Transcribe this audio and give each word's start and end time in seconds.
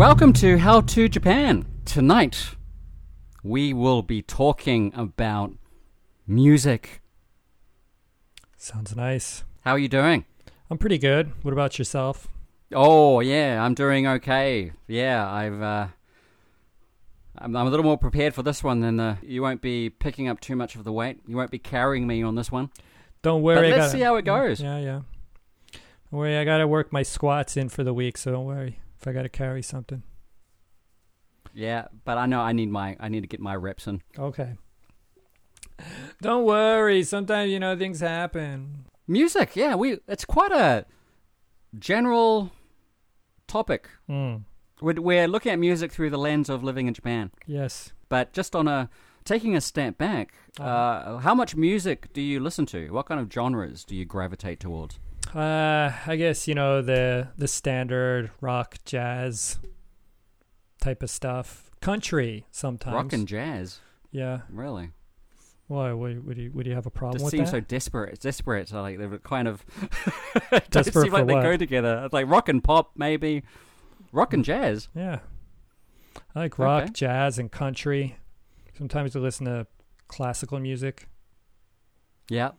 Welcome 0.00 0.32
to 0.32 0.56
How 0.56 0.80
to 0.80 1.10
Japan. 1.10 1.66
Tonight, 1.84 2.56
we 3.44 3.74
will 3.74 4.00
be 4.00 4.22
talking 4.22 4.94
about 4.96 5.52
music. 6.26 7.02
Sounds 8.56 8.96
nice. 8.96 9.44
How 9.60 9.72
are 9.72 9.78
you 9.78 9.88
doing? 9.88 10.24
I'm 10.70 10.78
pretty 10.78 10.96
good. 10.96 11.32
What 11.42 11.52
about 11.52 11.78
yourself? 11.78 12.28
Oh 12.72 13.20
yeah, 13.20 13.62
I'm 13.62 13.74
doing 13.74 14.06
okay. 14.06 14.72
Yeah, 14.86 15.30
I've. 15.30 15.60
Uh, 15.60 15.88
I'm, 17.36 17.54
I'm 17.54 17.66
a 17.66 17.70
little 17.70 17.84
more 17.84 17.98
prepared 17.98 18.32
for 18.32 18.42
this 18.42 18.64
one 18.64 18.80
than 18.80 18.98
uh, 18.98 19.16
you 19.20 19.42
won't 19.42 19.60
be 19.60 19.90
picking 19.90 20.28
up 20.28 20.40
too 20.40 20.56
much 20.56 20.76
of 20.76 20.84
the 20.84 20.92
weight. 20.92 21.20
You 21.26 21.36
won't 21.36 21.50
be 21.50 21.58
carrying 21.58 22.06
me 22.06 22.22
on 22.22 22.36
this 22.36 22.50
one. 22.50 22.70
Don't 23.20 23.42
worry. 23.42 23.56
But 23.56 23.76
let's 23.76 23.76
gotta- 23.76 23.90
see 23.90 24.00
how 24.00 24.16
it 24.16 24.24
goes. 24.24 24.62
Yeah, 24.62 24.78
yeah. 24.78 25.00
Don't 25.72 26.20
worry. 26.20 26.38
I 26.38 26.46
gotta 26.46 26.66
work 26.66 26.90
my 26.90 27.02
squats 27.02 27.54
in 27.58 27.68
for 27.68 27.84
the 27.84 27.92
week, 27.92 28.16
so 28.16 28.32
don't 28.32 28.46
worry 28.46 28.78
if 29.00 29.08
I 29.08 29.12
gotta 29.12 29.28
carry 29.28 29.62
something. 29.62 30.02
Yeah, 31.54 31.88
but 32.04 32.18
I 32.18 32.26
know 32.26 32.40
I 32.40 32.52
need 32.52 32.70
my 32.70 32.96
I 33.00 33.08
need 33.08 33.22
to 33.22 33.26
get 33.26 33.40
my 33.40 33.56
reps 33.56 33.86
in. 33.86 34.02
Okay. 34.18 34.54
Don't 36.20 36.44
worry. 36.44 37.02
Sometimes 37.02 37.50
you 37.50 37.58
know 37.58 37.76
things 37.76 38.00
happen. 38.00 38.84
Music, 39.08 39.56
yeah, 39.56 39.74
we 39.74 39.98
it's 40.06 40.24
quite 40.24 40.52
a 40.52 40.84
general 41.78 42.52
topic. 43.46 43.88
Mm. 44.08 44.44
We're, 44.80 45.00
we're 45.00 45.28
looking 45.28 45.52
at 45.52 45.58
music 45.58 45.92
through 45.92 46.10
the 46.10 46.18
lens 46.18 46.48
of 46.48 46.62
living 46.62 46.86
in 46.86 46.94
Japan. 46.94 47.30
Yes. 47.46 47.92
But 48.08 48.32
just 48.32 48.54
on 48.54 48.68
a 48.68 48.88
taking 49.24 49.56
a 49.56 49.60
step 49.60 49.98
back, 49.98 50.34
uh, 50.58 51.18
how 51.18 51.34
much 51.34 51.56
music 51.56 52.12
do 52.12 52.20
you 52.20 52.40
listen 52.40 52.66
to? 52.66 52.90
What 52.90 53.06
kind 53.06 53.20
of 53.20 53.32
genres 53.32 53.84
do 53.84 53.94
you 53.94 54.04
gravitate 54.04 54.60
towards? 54.60 54.98
Uh, 55.34 55.92
I 56.06 56.16
guess 56.16 56.48
you 56.48 56.54
know 56.54 56.82
the 56.82 57.28
the 57.36 57.46
standard 57.48 58.30
rock, 58.40 58.76
jazz 58.84 59.58
type 60.80 61.02
of 61.02 61.10
stuff. 61.10 61.70
Country 61.80 62.46
sometimes. 62.50 62.94
Rock 62.94 63.12
and 63.12 63.26
jazz, 63.28 63.80
yeah. 64.10 64.40
really. 64.50 64.90
Why? 65.68 65.92
Would, 65.92 66.26
would 66.26 66.36
you 66.36 66.50
would 66.52 66.66
you 66.66 66.74
have 66.74 66.86
a 66.86 66.90
problem 66.90 67.14
Just 67.20 67.24
with 67.26 67.30
seems 67.30 67.52
that? 67.52 67.56
so 67.58 67.60
desperate. 67.60 68.14
It's 68.14 68.22
desperate. 68.24 68.68
So 68.68 68.82
like 68.82 68.98
they're 68.98 69.18
kind 69.18 69.46
of 69.46 69.64
don't 70.50 70.70
Desperate 70.70 71.04
seem 71.04 71.12
like 71.12 71.26
they 71.28 71.34
what? 71.34 71.42
go 71.42 71.56
together. 71.56 72.02
It's 72.04 72.12
like 72.12 72.26
rock 72.28 72.48
and 72.48 72.62
pop, 72.62 72.90
maybe. 72.96 73.44
Rock 74.12 74.32
and 74.34 74.44
jazz. 74.44 74.88
Yeah. 74.96 75.20
I 76.34 76.40
like 76.40 76.58
rock, 76.58 76.82
Okay. 76.84 76.92
jazz, 76.92 77.38
and 77.38 77.52
country. 77.52 78.16
Sometimes 78.76 79.14
I 79.14 79.20
listen 79.20 79.46
to 79.46 79.66
classical 80.08 80.58
music. 80.58 81.06
Yeah. 82.28 82.50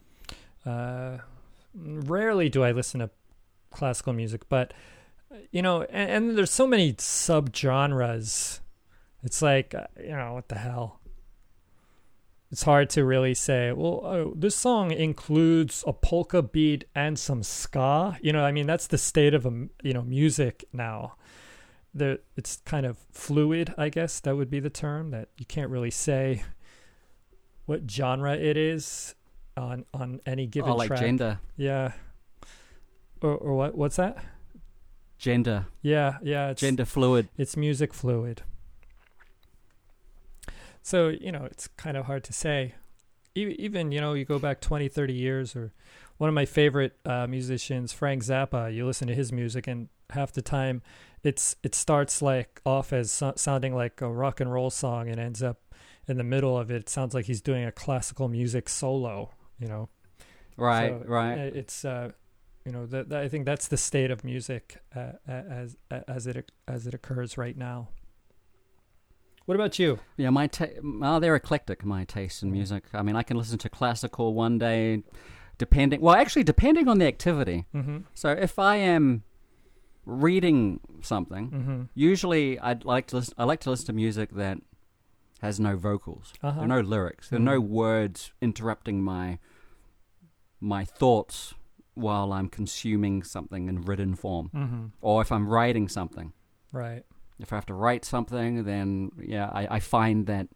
Uh, 0.65 1.17
rarely 1.75 2.49
do 2.49 2.63
I 2.63 2.71
listen 2.71 2.99
to 2.99 3.09
classical 3.71 4.13
music, 4.13 4.47
but 4.49 4.73
you 5.51 5.61
know, 5.61 5.83
and, 5.83 6.09
and 6.09 6.37
there's 6.37 6.51
so 6.51 6.67
many 6.67 6.93
subgenres. 6.93 8.59
It's 9.23 9.41
like 9.41 9.73
uh, 9.73 9.87
you 9.99 10.09
know 10.09 10.33
what 10.33 10.49
the 10.49 10.57
hell. 10.57 10.99
It's 12.51 12.63
hard 12.63 12.89
to 12.91 13.05
really 13.05 13.33
say. 13.33 13.71
Well, 13.71 14.01
oh, 14.03 14.33
this 14.35 14.57
song 14.57 14.91
includes 14.91 15.85
a 15.87 15.93
polka 15.93 16.41
beat 16.41 16.83
and 16.93 17.17
some 17.17 17.43
ska. 17.43 18.17
You 18.21 18.33
know, 18.33 18.43
I 18.43 18.51
mean, 18.51 18.67
that's 18.67 18.87
the 18.87 18.97
state 18.97 19.33
of 19.33 19.45
um, 19.45 19.69
you 19.81 19.93
know 19.93 20.03
music 20.03 20.65
now. 20.73 21.15
There, 21.93 22.19
it's 22.37 22.57
kind 22.65 22.85
of 22.85 22.97
fluid. 23.11 23.73
I 23.77 23.89
guess 23.89 24.19
that 24.21 24.35
would 24.35 24.49
be 24.49 24.59
the 24.59 24.69
term. 24.69 25.11
That 25.11 25.29
you 25.37 25.45
can't 25.45 25.69
really 25.69 25.91
say 25.91 26.43
what 27.65 27.89
genre 27.89 28.35
it 28.35 28.57
is 28.57 29.15
on 29.57 29.85
on 29.93 30.21
any 30.25 30.47
given 30.47 30.71
Oh, 30.71 30.75
like 30.75 30.87
track. 30.87 30.99
gender, 31.01 31.39
Yeah. 31.57 31.93
Or 33.21 33.35
or 33.35 33.55
what? 33.55 33.75
What's 33.75 33.97
that? 33.97 34.17
gender, 35.17 35.67
Yeah, 35.83 36.17
yeah. 36.23 36.49
It's, 36.49 36.61
gender 36.61 36.83
fluid. 36.85 37.29
It's 37.37 37.55
music 37.55 37.93
fluid. 37.93 38.41
So 40.81 41.09
you 41.09 41.31
know, 41.31 41.45
it's 41.45 41.67
kind 41.67 41.97
of 41.97 42.05
hard 42.05 42.23
to 42.25 42.33
say. 42.33 42.73
E- 43.35 43.55
Even 43.59 43.91
you 43.91 44.01
know, 44.01 44.13
you 44.13 44.25
go 44.25 44.39
back 44.39 44.61
20, 44.61 44.87
30 44.89 45.13
years, 45.13 45.55
or 45.55 45.71
one 46.17 46.27
of 46.27 46.33
my 46.33 46.45
favorite 46.45 46.97
uh, 47.05 47.27
musicians, 47.27 47.93
Frank 47.93 48.23
Zappa. 48.23 48.73
You 48.73 48.85
listen 48.85 49.07
to 49.07 49.15
his 49.15 49.31
music, 49.31 49.67
and 49.67 49.89
half 50.09 50.31
the 50.33 50.41
time, 50.41 50.81
it's 51.23 51.55
it 51.63 51.75
starts 51.75 52.21
like 52.21 52.61
off 52.65 52.91
as 52.91 53.11
so- 53.11 53.33
sounding 53.35 53.75
like 53.75 54.01
a 54.01 54.09
rock 54.09 54.39
and 54.39 54.51
roll 54.51 54.69
song, 54.71 55.07
and 55.07 55.19
ends 55.19 55.43
up 55.43 55.59
in 56.07 56.17
the 56.17 56.23
middle 56.23 56.57
of 56.57 56.71
it. 56.71 56.75
It 56.77 56.89
sounds 56.89 57.13
like 57.13 57.25
he's 57.25 57.41
doing 57.41 57.63
a 57.63 57.71
classical 57.71 58.27
music 58.27 58.67
solo. 58.67 59.31
You 59.61 59.67
know, 59.67 59.89
Right, 60.57 60.89
So, 60.89 61.03
right. 61.07 61.37
It's 61.37 61.85
uh, 61.85 62.11
you 62.65 62.71
know 62.71 62.85
that, 62.87 63.09
that 63.09 63.21
I 63.21 63.27
think 63.29 63.45
that's 63.45 63.67
the 63.67 63.77
state 63.77 64.11
of 64.11 64.23
music 64.23 64.81
uh, 64.95 65.13
as 65.27 65.77
as 66.07 66.27
it 66.27 66.51
as 66.67 66.87
it 66.87 66.93
occurs 66.93 67.37
right 67.37 67.57
now. 67.57 67.89
What 69.45 69.55
about 69.55 69.79
you? 69.79 69.99
Yeah, 70.17 70.29
my 70.29 70.47
ta- 70.47 70.67
well, 70.83 71.19
they're 71.19 71.35
eclectic. 71.35 71.83
My 71.85 72.03
taste 72.05 72.43
in 72.43 72.51
music. 72.51 72.83
I 72.93 73.01
mean, 73.01 73.15
I 73.15 73.23
can 73.23 73.37
listen 73.37 73.57
to 73.59 73.69
classical 73.69 74.33
one 74.33 74.57
day, 74.59 75.03
depending. 75.57 75.99
Well, 76.01 76.15
actually, 76.15 76.43
depending 76.43 76.87
on 76.87 76.99
the 76.99 77.07
activity. 77.07 77.65
Mm-hmm. 77.73 77.97
So 78.13 78.29
if 78.31 78.59
I 78.59 78.75
am 78.77 79.23
reading 80.05 80.79
something, 81.01 81.49
Mm-hmm. 81.51 81.81
usually 81.95 82.59
I'd 82.59 82.85
like 82.85 83.07
to 83.07 83.17
listen. 83.17 83.33
I 83.37 83.43
like 83.45 83.59
to 83.61 83.69
listen 83.71 83.87
to 83.87 83.93
music 83.93 84.31
that 84.35 84.57
has 85.41 85.59
no 85.59 85.75
vocals, 85.75 86.33
Uh-huh. 86.43 86.51
there 86.59 86.65
are 86.65 86.67
no 86.67 86.81
lyrics, 86.81 87.29
there 87.29 87.39
are 87.39 87.41
no 87.41 87.59
Mhm. 87.59 87.67
words 87.67 88.31
interrupting 88.41 89.01
my 89.01 89.39
my 90.61 90.85
thoughts 90.85 91.53
while 91.95 92.31
I'm 92.31 92.47
consuming 92.47 93.23
something 93.23 93.67
in 93.67 93.81
written 93.81 94.15
form, 94.15 94.49
Mm-hmm. 94.55 94.85
or 95.01 95.21
if 95.21 95.31
I'm 95.31 95.47
writing 95.47 95.89
something. 95.89 96.31
Right. 96.71 97.03
If 97.39 97.51
I 97.51 97.55
have 97.57 97.65
to 97.65 97.73
write 97.73 98.05
something, 98.05 98.63
then 98.63 99.11
yeah, 99.19 99.49
I, 99.51 99.75
I 99.75 99.79
find 99.79 100.27
that 100.27 100.47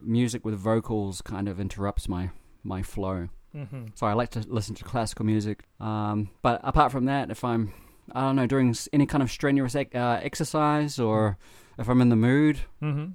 music 0.00 0.44
with 0.44 0.54
vocals 0.54 1.20
kind 1.22 1.48
of 1.48 1.58
interrupts 1.60 2.08
my 2.08 2.30
my 2.62 2.82
flow. 2.82 3.28
Mm-hmm. 3.54 3.86
So 3.94 4.06
I 4.06 4.14
like 4.14 4.30
to 4.30 4.40
listen 4.48 4.74
to 4.76 4.84
classical 4.84 5.24
music. 5.26 5.64
Um, 5.80 6.30
but 6.42 6.60
apart 6.64 6.90
from 6.92 7.04
that, 7.06 7.30
if 7.30 7.44
I'm 7.44 7.72
I 8.12 8.20
don't 8.22 8.36
know 8.36 8.46
doing 8.46 8.74
any 8.92 9.06
kind 9.06 9.22
of 9.22 9.30
strenuous 9.30 9.74
ec- 9.74 9.94
uh, 9.94 10.20
exercise 10.22 10.98
or 10.98 11.36
if 11.78 11.88
I'm 11.88 12.00
in 12.00 12.08
the 12.08 12.16
mood, 12.16 12.60
Mm-hmm. 12.82 13.12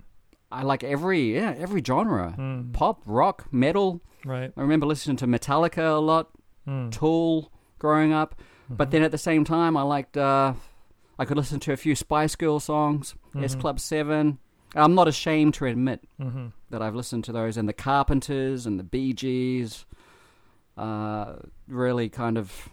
I 0.51 0.63
like 0.63 0.83
every 0.83 1.35
yeah 1.35 1.53
every 1.57 1.81
genre. 1.85 2.35
Mm. 2.37 2.73
Pop, 2.73 3.01
rock, 3.05 3.45
metal. 3.51 4.01
Right. 4.25 4.51
I 4.57 4.61
remember 4.61 4.85
listening 4.85 5.17
to 5.17 5.27
Metallica 5.27 5.95
a 5.95 5.99
lot, 5.99 6.29
Mm. 6.67 6.91
Tool 6.91 7.51
growing 7.79 8.11
up. 8.13 8.35
But 8.69 8.89
Mhm. 8.89 8.91
then 8.91 9.03
at 9.03 9.11
the 9.11 9.17
same 9.17 9.43
time, 9.45 9.75
I 9.77 9.81
liked 9.83 10.17
uh, 10.17 10.53
I 11.17 11.25
could 11.25 11.37
listen 11.37 11.59
to 11.61 11.73
a 11.73 11.77
few 11.77 11.95
Spice 11.95 12.35
Girl 12.35 12.59
songs, 12.59 13.15
S 13.35 13.55
Mhm. 13.55 13.59
Club 13.61 13.79
Seven. 13.79 14.37
I'm 14.75 14.93
not 14.93 15.07
ashamed 15.07 15.55
to 15.55 15.65
admit 15.65 16.07
Mm-hmm. 16.19 16.47
that 16.69 16.81
I've 16.81 16.95
listened 16.95 17.23
to 17.25 17.31
those, 17.31 17.57
and 17.57 17.67
the 17.67 17.73
Carpenters 17.73 18.66
and 18.67 18.79
the 18.79 18.83
Bee 18.83 19.13
Gees. 19.13 19.85
Uh, 20.77 21.35
really 21.67 22.07
kind 22.09 22.37
of 22.37 22.69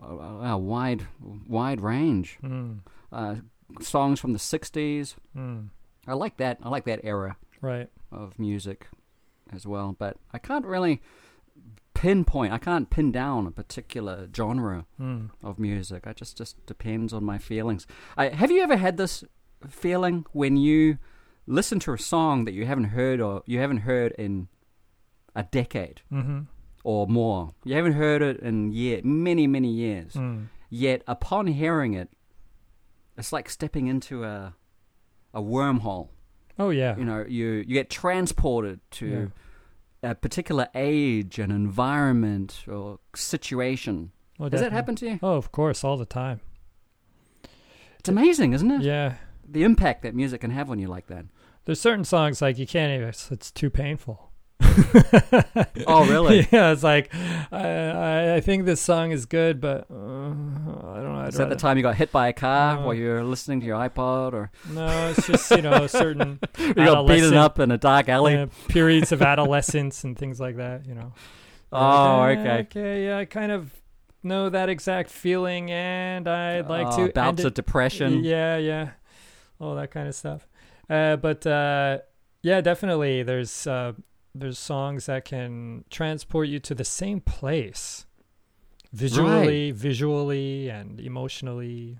a, 0.00 0.06
a 0.54 0.58
wide 0.58 1.06
wide 1.48 1.80
range. 1.80 2.38
Mm. 2.42 2.80
Uh, 3.10 3.36
songs 3.80 4.20
from 4.20 4.32
the 4.34 4.38
'60s. 4.38 5.16
I 6.06 6.12
like 6.14 6.36
that. 6.38 6.58
I 6.62 6.68
like 6.68 6.84
that 6.84 7.00
era 7.02 7.36
Right. 7.60 7.88
of 8.12 8.38
music 8.38 8.88
as 9.52 9.66
well. 9.66 9.94
But 9.98 10.16
I 10.32 10.38
can't 10.38 10.64
really 10.66 11.00
pinpoint. 11.94 12.52
I 12.52 12.58
can't 12.58 12.90
pin 12.90 13.12
down 13.12 13.46
a 13.46 13.50
particular 13.50 14.28
genre 14.34 14.84
Mm. 15.00 15.30
of 15.42 15.58
music. 15.58 16.06
It 16.06 16.16
just 16.16 16.36
just 16.36 16.64
depends 16.66 17.12
on 17.12 17.24
my 17.24 17.38
feelings. 17.38 17.86
I, 18.16 18.28
have 18.28 18.50
you 18.50 18.62
ever 18.62 18.76
had 18.76 18.96
this 18.96 19.24
feeling 19.68 20.26
when 20.32 20.56
you 20.56 20.98
listen 21.46 21.78
to 21.80 21.92
a 21.92 21.98
song 21.98 22.44
that 22.46 22.52
you 22.52 22.66
haven't 22.66 22.84
heard 22.90 23.20
or 23.20 23.42
you 23.46 23.58
haven't 23.60 23.78
heard 23.78 24.12
in 24.18 24.48
a 25.34 25.44
decade 25.44 26.02
Mm-hmm. 26.12 26.40
or 26.82 27.06
more? 27.06 27.54
You 27.64 27.74
haven't 27.76 27.92
heard 27.94 28.22
it 28.22 28.40
in 28.40 28.72
year 28.72 29.00
many 29.04 29.46
many 29.46 29.70
years. 29.70 30.14
Mm. 30.14 30.48
Yet 30.68 31.02
upon 31.06 31.46
hearing 31.46 31.94
it, 31.94 32.10
it's 33.16 33.32
like 33.32 33.48
stepping 33.48 33.86
into 33.86 34.24
a 34.24 34.54
a 35.34 35.42
wormhole. 35.42 36.08
Oh 36.58 36.70
yeah. 36.70 36.96
You 36.96 37.04
know, 37.04 37.24
you 37.26 37.46
you 37.66 37.74
get 37.74 37.90
transported 37.90 38.80
to 38.92 39.32
a 40.02 40.14
particular 40.14 40.68
age 40.74 41.38
and 41.38 41.50
environment 41.50 42.64
or 42.68 43.00
situation. 43.16 44.12
Oh, 44.38 44.48
Does 44.48 44.60
that 44.60 44.72
happen 44.72 44.96
to 44.96 45.06
you? 45.06 45.18
Oh, 45.22 45.34
of 45.34 45.52
course, 45.52 45.84
all 45.84 45.96
the 45.96 46.06
time. 46.06 46.40
It's 47.98 48.08
amazing, 48.08 48.52
isn't 48.52 48.70
it? 48.70 48.82
Yeah. 48.82 49.14
The 49.48 49.62
impact 49.62 50.02
that 50.02 50.14
music 50.14 50.40
can 50.40 50.50
have 50.50 50.70
on 50.70 50.78
you 50.78 50.88
like 50.88 51.06
that. 51.06 51.26
There's 51.64 51.80
certain 51.80 52.04
songs 52.04 52.42
like 52.42 52.58
you 52.58 52.66
can't 52.66 52.92
even. 52.92 53.08
It's, 53.08 53.30
it's 53.30 53.50
too 53.50 53.70
painful. 53.70 54.30
Oh, 55.86 56.06
really? 56.08 56.46
yeah, 56.52 56.72
it's 56.72 56.82
like 56.82 57.14
I, 57.52 57.68
I 57.68 58.34
I 58.36 58.40
think 58.40 58.64
this 58.64 58.80
song 58.80 59.10
is 59.12 59.26
good, 59.26 59.60
but 59.60 59.86
uh, 59.90 59.94
I 59.94 60.28
don't 60.28 61.12
know. 61.12 61.20
I'd 61.24 61.28
Is 61.28 61.34
that 61.36 61.48
the 61.50 61.56
time 61.56 61.76
you 61.76 61.82
got 61.82 61.94
hit 61.96 62.10
by 62.12 62.28
a 62.28 62.32
car 62.32 62.76
No. 62.76 62.86
while 62.86 62.94
you 62.94 63.08
were 63.08 63.22
listening 63.22 63.60
to 63.60 63.66
your 63.66 63.78
iPod, 63.78 64.32
or 64.32 64.50
No, 64.70 65.10
it's 65.10 65.26
just 65.26 65.50
you 65.50 65.62
know 65.62 65.86
certain 65.86 66.38
you 66.58 66.74
got 66.74 67.06
beaten 67.06 67.34
up 67.34 67.58
in 67.58 67.70
a 67.70 67.78
dark 67.78 68.08
alley? 68.08 68.36
uh, 68.36 68.46
periods 68.68 69.12
of 69.12 69.20
adolescence 69.22 70.04
and 70.04 70.16
things 70.18 70.40
like 70.40 70.56
that. 70.56 70.86
You 70.86 70.94
know. 70.94 71.12
Oh, 71.72 72.18
Like, 72.18 72.38
okay. 72.38 72.58
Okay, 72.60 73.06
yeah, 73.06 73.18
I 73.18 73.24
kind 73.24 73.52
of 73.52 73.70
know 74.22 74.48
that 74.48 74.68
exact 74.68 75.10
feeling, 75.10 75.70
and 75.70 76.26
I'd 76.28 76.68
like 76.68 76.86
Oh, 76.92 77.06
to 77.08 77.12
bouts 77.12 77.44
of 77.44 77.54
depression. 77.54 78.24
Yeah, 78.24 78.56
yeah. 78.58 78.90
all 79.60 79.74
that 79.76 79.90
kind 79.90 80.08
of 80.08 80.14
stuff. 80.14 80.46
Uh, 80.88 81.16
but 81.16 81.46
uh, 81.46 81.98
yeah, 82.42 82.60
definitely. 82.60 83.22
There's 83.22 83.66
uh, 83.66 83.92
there's 84.34 84.58
songs 84.58 85.06
that 85.06 85.24
can 85.24 85.84
transport 85.90 86.48
you 86.48 86.58
to 86.60 86.74
the 86.74 86.84
same 86.84 87.20
place, 87.20 88.06
visually, 88.92 89.70
visually, 89.70 90.68
and 90.68 91.00
emotionally. 91.00 91.98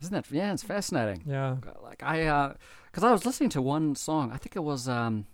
Isn't 0.00 0.12
that? 0.12 0.30
Yeah, 0.30 0.52
it's 0.52 0.62
fascinating. 0.62 1.24
Yeah. 1.26 1.56
Like 1.82 2.02
I, 2.02 2.54
because 2.90 3.04
I 3.04 3.12
was 3.12 3.26
listening 3.26 3.50
to 3.50 3.62
one 3.62 3.94
song. 3.94 4.30
I 4.32 4.36
think 4.38 4.56
it 4.56 4.64
was 4.64 4.88
um, 4.88 5.26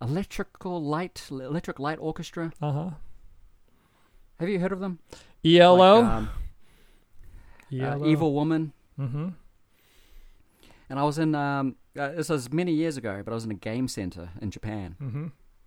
Electrical 0.00 0.82
Light, 0.82 1.26
Electric 1.30 1.78
Light 1.78 1.98
Orchestra. 2.00 2.52
Uh 2.60 2.72
huh. 2.72 2.90
Have 4.40 4.48
you 4.48 4.58
heard 4.58 4.72
of 4.72 4.80
them? 4.80 4.98
ELO. 5.44 6.00
Like, 6.00 6.04
um, 6.12 6.30
uh, 7.80 8.06
Evil 8.06 8.34
Woman. 8.34 8.72
Mm-hmm. 8.98 9.28
And 10.90 10.98
I 10.98 11.02
was 11.04 11.18
in. 11.18 11.34
Um, 11.34 11.76
uh, 11.98 12.10
this 12.12 12.28
was 12.28 12.52
many 12.52 12.72
years 12.72 12.96
ago, 12.96 13.22
but 13.24 13.30
I 13.32 13.34
was 13.34 13.44
in 13.44 13.50
a 13.50 13.54
game 13.54 13.88
center 13.88 14.30
in 14.40 14.50
Japan. 14.50 14.96
Mm-hmm. 15.02 15.26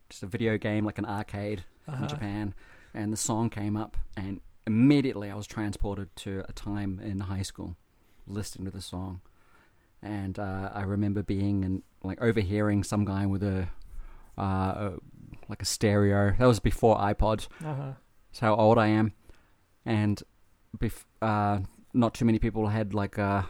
Just 0.10 0.24
a 0.24 0.28
video 0.28 0.58
game, 0.58 0.86
like 0.86 0.98
an 0.98 1.06
arcade 1.06 1.64
Uh-huh. 1.88 2.04
in 2.04 2.10
Japan, 2.10 2.54
and 2.94 3.12
the 3.14 3.18
song 3.18 3.50
came 3.50 3.76
up, 3.78 3.96
and 4.18 4.40
immediately 4.68 5.30
I 5.30 5.36
was 5.36 5.46
transported 5.48 6.16
to 6.18 6.44
a 6.50 6.54
time 6.54 7.00
in 7.04 7.20
high 7.22 7.44
school, 7.44 7.76
listening 8.28 8.66
to 8.66 8.72
the 8.72 8.82
song, 8.82 9.22
and 10.02 10.38
uh, 10.40 10.70
I 10.74 10.82
remember 10.82 11.22
being 11.24 11.64
and 11.66 11.84
like 12.04 12.20
overhearing 12.22 12.84
some 12.84 13.06
guy 13.06 13.26
with 13.28 13.44
a, 13.44 13.68
uh, 14.38 14.42
a 14.44 14.94
like 15.48 15.62
a 15.62 15.66
stereo. 15.66 16.36
That 16.40 16.46
was 16.48 16.60
before 16.60 16.98
iPod. 16.98 17.48
Uh-huh. 17.64 17.94
That's 18.32 18.40
how 18.40 18.56
old 18.56 18.78
I 18.80 18.88
am, 18.88 19.14
and 19.86 20.22
bef- 20.78 21.06
uh, 21.22 21.60
not 21.94 22.14
too 22.16 22.26
many 22.26 22.40
people 22.40 22.68
had 22.68 22.94
like 22.96 23.18
uh, 23.20 23.44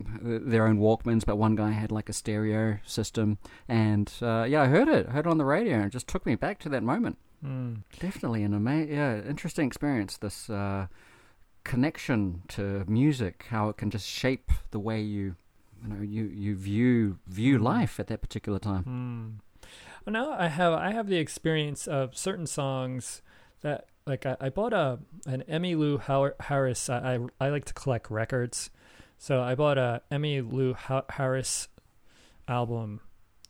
their 0.00 0.66
own 0.66 0.78
Walkmans, 0.78 1.24
but 1.24 1.36
one 1.36 1.56
guy 1.56 1.72
had 1.72 1.90
like 1.90 2.08
a 2.08 2.12
stereo 2.12 2.78
system, 2.84 3.38
and 3.68 4.12
uh, 4.22 4.46
yeah, 4.48 4.62
I 4.62 4.66
heard 4.66 4.88
it, 4.88 5.06
I 5.08 5.12
heard 5.12 5.26
it 5.26 5.30
on 5.30 5.38
the 5.38 5.44
radio, 5.44 5.76
and 5.76 5.86
it 5.86 5.90
just 5.90 6.06
took 6.06 6.24
me 6.24 6.34
back 6.34 6.58
to 6.60 6.68
that 6.68 6.82
moment. 6.82 7.18
Mm. 7.44 7.82
Definitely 7.98 8.42
an 8.42 8.54
amazing, 8.54 8.94
yeah, 8.94 9.20
interesting 9.22 9.66
experience. 9.66 10.16
This 10.16 10.50
uh, 10.50 10.86
connection 11.64 12.42
to 12.48 12.84
music, 12.88 13.46
how 13.50 13.68
it 13.68 13.76
can 13.76 13.90
just 13.90 14.08
shape 14.08 14.50
the 14.70 14.78
way 14.78 15.00
you, 15.00 15.36
you 15.82 15.88
know, 15.88 16.02
you 16.02 16.24
you 16.24 16.56
view 16.56 17.18
view 17.26 17.58
life 17.58 18.00
at 18.00 18.06
that 18.08 18.20
particular 18.20 18.58
time. 18.58 19.40
Mm. 19.62 19.68
Well, 20.04 20.12
now 20.12 20.32
I 20.32 20.48
have 20.48 20.72
I 20.72 20.92
have 20.92 21.08
the 21.08 21.18
experience 21.18 21.86
of 21.86 22.16
certain 22.16 22.46
songs 22.46 23.22
that 23.60 23.86
like 24.06 24.24
I, 24.26 24.36
I 24.40 24.48
bought 24.48 24.72
a 24.72 24.98
an 25.26 25.44
Emmylou 25.48 26.00
Har- 26.00 26.36
Harris. 26.40 26.88
I, 26.88 27.16
I 27.40 27.46
I 27.46 27.48
like 27.50 27.66
to 27.66 27.74
collect 27.74 28.10
records, 28.10 28.70
so 29.18 29.42
I 29.42 29.54
bought 29.54 29.78
a 29.78 30.02
Emmylou 30.10 30.76
Harris 31.10 31.68
album 32.46 33.00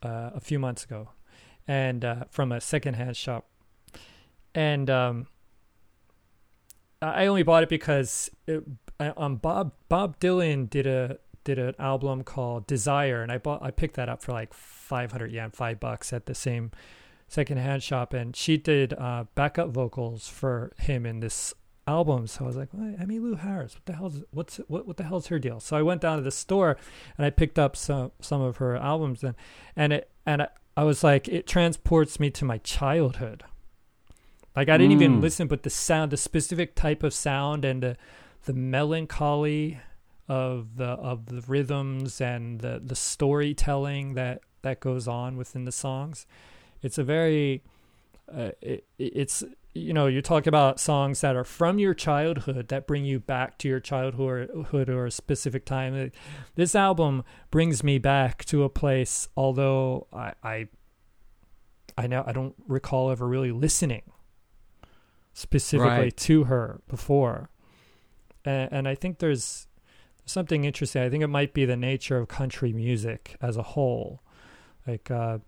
uh, 0.03 0.31
a 0.33 0.39
few 0.39 0.59
months 0.59 0.83
ago, 0.83 1.09
and 1.67 2.03
uh, 2.03 2.23
from 2.29 2.51
a 2.51 2.59
secondhand 2.59 3.15
shop, 3.15 3.47
and 4.53 4.89
um, 4.89 5.27
I 7.01 7.27
only 7.27 7.43
bought 7.43 7.63
it 7.63 7.69
because 7.69 8.29
it, 8.47 8.63
um 8.99 9.37
Bob 9.37 9.73
Bob 9.87 10.19
Dylan 10.19 10.69
did 10.69 10.85
a 10.87 11.19
did 11.43 11.57
an 11.57 11.75
album 11.79 12.23
called 12.23 12.67
Desire, 12.67 13.21
and 13.21 13.31
I 13.31 13.37
bought 13.37 13.63
I 13.63 13.71
picked 13.71 13.95
that 13.95 14.09
up 14.09 14.21
for 14.21 14.33
like 14.33 14.53
five 14.53 15.11
hundred 15.11 15.31
yen, 15.31 15.51
five 15.51 15.79
bucks 15.79 16.11
at 16.11 16.25
the 16.25 16.35
same 16.35 16.71
secondhand 17.27 17.83
shop, 17.83 18.13
and 18.13 18.35
she 18.35 18.57
did 18.57 18.93
uh, 18.93 19.25
backup 19.35 19.69
vocals 19.69 20.27
for 20.27 20.73
him 20.77 21.05
in 21.05 21.19
this 21.19 21.53
album. 21.97 22.27
So 22.27 22.43
I 22.43 22.47
was 22.47 22.55
like, 22.61 22.69
well, 22.73 22.93
Emmylou 23.03 23.39
Harris, 23.39 23.73
what 23.75 23.85
the 23.85 23.93
hell's 23.99 24.17
what's 24.31 24.57
what 24.67 24.85
what 24.87 24.97
the 24.97 25.03
hell's 25.09 25.27
her 25.27 25.39
deal? 25.39 25.59
So 25.59 25.75
I 25.75 25.81
went 25.81 26.01
down 26.01 26.17
to 26.17 26.23
the 26.23 26.31
store 26.45 26.77
and 27.17 27.25
I 27.25 27.29
picked 27.31 27.57
up 27.59 27.75
some 27.75 28.11
some 28.21 28.41
of 28.41 28.57
her 28.57 28.75
albums, 28.77 29.23
and 29.23 29.35
and 29.75 29.93
it 29.93 30.09
and 30.25 30.41
I, 30.43 30.47
I 30.77 30.83
was 30.83 31.03
like, 31.03 31.27
it 31.27 31.47
transports 31.47 32.19
me 32.19 32.29
to 32.31 32.45
my 32.45 32.59
childhood. 32.59 33.43
Like 34.55 34.69
I 34.69 34.77
didn't 34.77 34.93
even 34.93 35.17
Mm. 35.19 35.21
listen, 35.21 35.47
but 35.47 35.63
the 35.63 35.69
sound, 35.69 36.11
the 36.11 36.17
specific 36.17 36.75
type 36.75 37.03
of 37.03 37.13
sound, 37.13 37.65
and 37.65 37.81
the 37.83 37.97
the 38.45 38.53
melancholy 38.53 39.79
of 40.27 40.77
the 40.77 40.91
of 41.11 41.25
the 41.25 41.41
rhythms 41.47 42.21
and 42.21 42.59
the 42.61 42.81
the 42.83 42.95
storytelling 42.95 44.13
that 44.15 44.41
that 44.61 44.79
goes 44.79 45.07
on 45.07 45.37
within 45.37 45.65
the 45.65 45.71
songs. 45.71 46.25
It's 46.81 46.97
a 46.97 47.03
very 47.03 47.61
uh, 48.33 48.51
it, 48.61 48.85
it's 48.97 49.43
you 49.73 49.93
know 49.93 50.07
you 50.07 50.21
talk 50.21 50.47
about 50.47 50.79
songs 50.79 51.21
that 51.21 51.35
are 51.35 51.43
from 51.43 51.77
your 51.79 51.93
childhood 51.93 52.67
that 52.69 52.87
bring 52.87 53.05
you 53.05 53.19
back 53.19 53.57
to 53.59 53.67
your 53.67 53.79
childhood 53.79 54.89
or 54.89 55.05
a 55.05 55.11
specific 55.11 55.63
time. 55.65 56.11
This 56.55 56.75
album 56.75 57.23
brings 57.51 57.83
me 57.83 57.97
back 57.99 58.43
to 58.45 58.63
a 58.63 58.69
place, 58.69 59.29
although 59.37 60.07
I 60.11 60.33
I 60.43 60.67
I 61.97 62.07
know 62.07 62.23
I 62.25 62.31
don't 62.31 62.55
recall 62.67 63.11
ever 63.11 63.27
really 63.27 63.51
listening 63.51 64.03
specifically 65.33 65.89
Right. 65.89 66.17
to 66.17 66.45
her 66.45 66.81
before, 66.87 67.49
and, 68.43 68.69
and 68.71 68.87
I 68.87 68.95
think 68.95 69.19
there's 69.19 69.67
something 70.25 70.63
interesting. 70.65 71.01
I 71.01 71.09
think 71.09 71.23
it 71.23 71.27
might 71.27 71.53
be 71.53 71.65
the 71.65 71.77
nature 71.77 72.17
of 72.17 72.27
country 72.27 72.73
music 72.73 73.35
as 73.41 73.55
a 73.57 73.63
whole, 73.63 74.21
like 74.85 75.09
uh, 75.09 75.39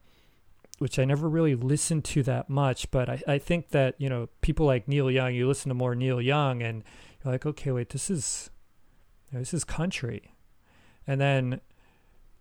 which 0.82 0.98
I 0.98 1.06
never 1.06 1.30
really 1.30 1.54
listened 1.54 2.06
to 2.06 2.24
that 2.24 2.50
much. 2.50 2.90
But 2.90 3.08
I, 3.08 3.22
I 3.28 3.38
think 3.38 3.70
that 3.70 3.94
you 4.00 4.10
know 4.10 4.30
people 4.42 4.66
like 4.66 4.88
Neil 4.88 5.12
Young, 5.12 5.36
you 5.36 5.48
listen 5.48 5.70
to 5.70 5.76
more 5.76 5.94
Neil 5.94 6.20
Young, 6.20 6.64
and 6.64 6.84
you're 7.24 7.32
like, 7.32 7.46
okay, 7.46 7.72
wait, 7.72 7.90
this 7.90 8.10
is 8.10 8.50
this 9.32 9.54
is 9.54 9.64
country, 9.64 10.34
and 11.06 11.22
then 11.22 11.62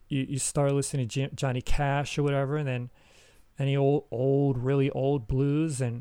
you 0.09 0.25
you 0.27 0.39
start 0.39 0.73
listening 0.73 1.07
to 1.07 1.29
Johnny 1.35 1.61
Cash 1.61 2.17
or 2.17 2.23
whatever, 2.23 2.57
and 2.57 2.67
then 2.67 2.91
any 3.59 3.77
old 3.77 4.05
old 4.11 4.57
really 4.57 4.89
old 4.93 5.29
blues, 5.29 5.83
and 5.83 5.97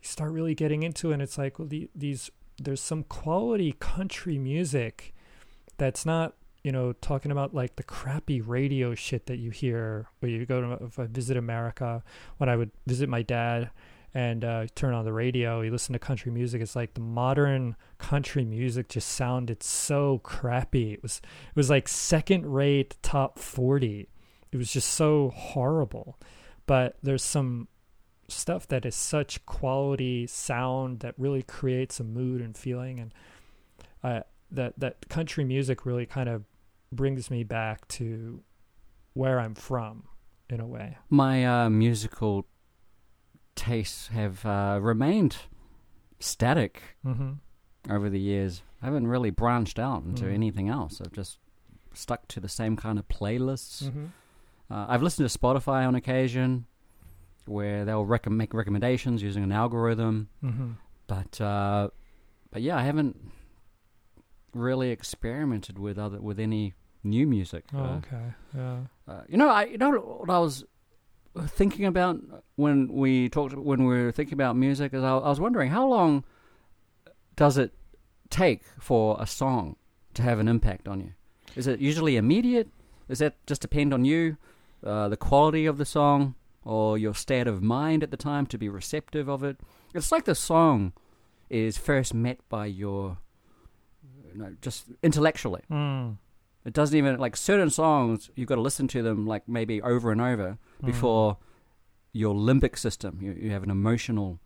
you 0.00 0.08
start 0.08 0.30
really 0.30 0.54
getting 0.54 0.84
into 0.84 1.10
it, 1.10 1.14
and 1.14 1.22
it's 1.22 1.36
like 1.36 1.58
well, 1.58 1.66
the, 1.66 1.90
these 1.96 2.30
there's 2.62 2.80
some 2.80 3.02
quality 3.02 3.72
country 3.72 4.38
music 4.38 5.12
that's 5.78 6.06
not 6.06 6.34
you 6.62 6.72
know 6.72 6.92
talking 6.92 7.30
about 7.32 7.54
like 7.54 7.76
the 7.76 7.82
crappy 7.82 8.40
radio 8.40 8.94
shit 8.94 9.26
that 9.26 9.38
you 9.38 9.50
hear 9.50 10.06
where 10.20 10.30
you 10.30 10.46
go 10.46 10.60
to 10.60 10.84
if 10.84 10.98
I 10.98 11.06
visit 11.06 11.36
America 11.36 12.02
when 12.38 12.48
I 12.48 12.56
would 12.56 12.70
visit 12.86 13.08
my 13.08 13.22
dad 13.22 13.70
and 14.14 14.44
uh, 14.44 14.66
turn 14.74 14.94
on 14.94 15.04
the 15.04 15.12
radio 15.12 15.62
you 15.62 15.70
listen 15.70 15.92
to 15.92 15.98
country 15.98 16.30
music 16.30 16.60
it's 16.60 16.76
like 16.76 16.94
the 16.94 17.00
modern 17.00 17.74
country 17.98 18.44
music 18.44 18.88
just 18.88 19.08
sounded 19.08 19.62
so 19.62 20.18
crappy. 20.18 20.92
It 20.92 21.02
was 21.02 21.20
it 21.24 21.56
was 21.56 21.70
like 21.70 21.88
second 21.88 22.46
rate 22.46 22.96
top 23.02 23.38
40 23.38 24.08
it 24.52 24.56
was 24.56 24.70
just 24.70 24.90
so 24.90 25.32
horrible. 25.34 26.18
But 26.66 26.96
there's 27.02 27.24
some 27.24 27.68
stuff 28.28 28.68
that 28.68 28.86
is 28.86 28.94
such 28.94 29.44
quality 29.46 30.26
sound 30.26 31.00
that 31.00 31.14
really 31.18 31.42
creates 31.42 31.98
a 31.98 32.04
mood 32.04 32.40
and 32.40 32.56
feeling 32.56 33.00
and 33.00 33.14
uh, 34.04 34.20
that 34.50 34.78
that 34.78 35.08
country 35.08 35.44
music 35.44 35.84
really 35.84 36.06
kind 36.06 36.28
of 36.28 36.44
brings 36.92 37.30
me 37.30 37.42
back 37.44 37.88
to 37.88 38.42
where 39.14 39.40
I'm 39.40 39.54
from 39.54 40.04
in 40.48 40.60
a 40.60 40.66
way. 40.66 40.98
My 41.10 41.44
uh, 41.64 41.70
musical 41.70 42.46
tastes 43.54 44.08
have 44.08 44.44
uh, 44.46 44.78
remained 44.80 45.36
static 46.20 46.82
Mm-hmm. 47.04 47.32
over 47.92 48.08
the 48.08 48.20
years. 48.20 48.62
I 48.80 48.86
haven't 48.86 49.06
really 49.06 49.30
branched 49.30 49.78
out 49.78 50.04
into 50.04 50.24
Mm. 50.24 50.34
anything 50.34 50.68
else. 50.68 51.00
I've 51.00 51.12
just 51.12 51.38
stuck 51.94 52.26
to 52.28 52.40
the 52.40 52.48
same 52.48 52.76
kind 52.76 52.98
of 52.98 53.08
playlists. 53.08 53.84
Mm-hmm. 53.84 54.06
Uh, 54.70 54.86
I've 54.88 55.02
listened 55.02 55.28
to 55.28 55.38
Spotify 55.38 55.86
on 55.86 55.94
occasion, 55.94 56.66
where 57.46 57.84
they'll 57.84 58.04
rec- 58.06 58.30
make 58.30 58.54
recommendations 58.54 59.22
using 59.22 59.42
an 59.42 59.52
algorithm. 59.52 60.28
Mm-hmm. 60.42 60.70
But 61.06 61.40
uh, 61.40 61.88
but 62.50 62.62
yeah, 62.62 62.76
I 62.76 62.82
haven't 62.82 63.16
really 64.54 64.90
experimented 64.90 65.78
with 65.78 65.98
other 65.98 66.20
with 66.20 66.38
any 66.38 66.74
new 67.04 67.26
music. 67.26 67.64
Oh, 67.74 67.78
Uh, 67.78 67.96
okay. 67.98 68.26
Yeah. 68.56 68.76
uh, 69.08 69.20
you 69.28 69.36
know, 69.36 69.48
I 69.48 69.64
you 69.64 69.78
know 69.78 69.90
what 69.90 70.30
I 70.30 70.38
was 70.38 70.64
thinking 71.46 71.86
about 71.86 72.20
when 72.56 72.88
we 72.92 73.28
talked 73.28 73.54
when 73.54 73.84
we 73.86 74.02
were 74.02 74.12
thinking 74.12 74.34
about 74.34 74.56
music 74.56 74.92
is 74.94 75.02
I, 75.02 75.16
I 75.16 75.28
was 75.28 75.40
wondering 75.40 75.70
how 75.70 75.86
long 75.88 76.24
does 77.36 77.56
it 77.56 77.72
take 78.30 78.62
for 78.78 79.16
a 79.18 79.26
song 79.26 79.76
to 80.14 80.22
have 80.22 80.38
an 80.38 80.48
impact 80.48 80.86
on 80.88 81.00
you? 81.00 81.12
Is 81.56 81.66
it 81.66 81.80
usually 81.80 82.16
immediate? 82.16 82.68
Does 83.08 83.18
that 83.18 83.34
just 83.46 83.60
depend 83.62 83.92
on 83.92 84.04
you, 84.04 84.36
uh, 84.84 85.08
the 85.08 85.16
quality 85.16 85.66
of 85.66 85.76
the 85.78 85.84
song, 85.84 86.34
or 86.64 86.96
your 86.98 87.14
state 87.14 87.46
of 87.46 87.62
mind 87.62 88.02
at 88.02 88.10
the 88.10 88.16
time 88.16 88.46
to 88.46 88.58
be 88.58 88.68
receptive 88.68 89.28
of 89.28 89.42
it? 89.42 89.58
It's 89.94 90.12
like 90.12 90.24
the 90.24 90.34
song 90.34 90.92
is 91.50 91.76
first 91.76 92.14
met 92.14 92.38
by 92.48 92.66
your, 92.66 93.18
you 94.32 94.38
know, 94.40 94.56
just 94.62 94.86
intellectually. 95.02 95.62
Mm. 95.70 96.16
It 96.64 96.72
doesn't 96.72 96.96
even 96.96 97.18
like 97.18 97.36
certain 97.36 97.70
songs. 97.70 98.30
You've 98.36 98.48
got 98.48 98.54
to 98.56 98.60
listen 98.60 98.86
to 98.88 99.02
them 99.02 99.26
like 99.26 99.48
maybe 99.48 99.82
over 99.82 100.12
and 100.12 100.20
over 100.20 100.58
Mm. 100.82 100.86
before 100.86 101.38
your 102.12 102.34
limbic 102.34 102.78
system. 102.78 103.18
You 103.20 103.32
you 103.32 103.50
have 103.50 103.62
an 103.62 103.70
emotional 103.70 104.38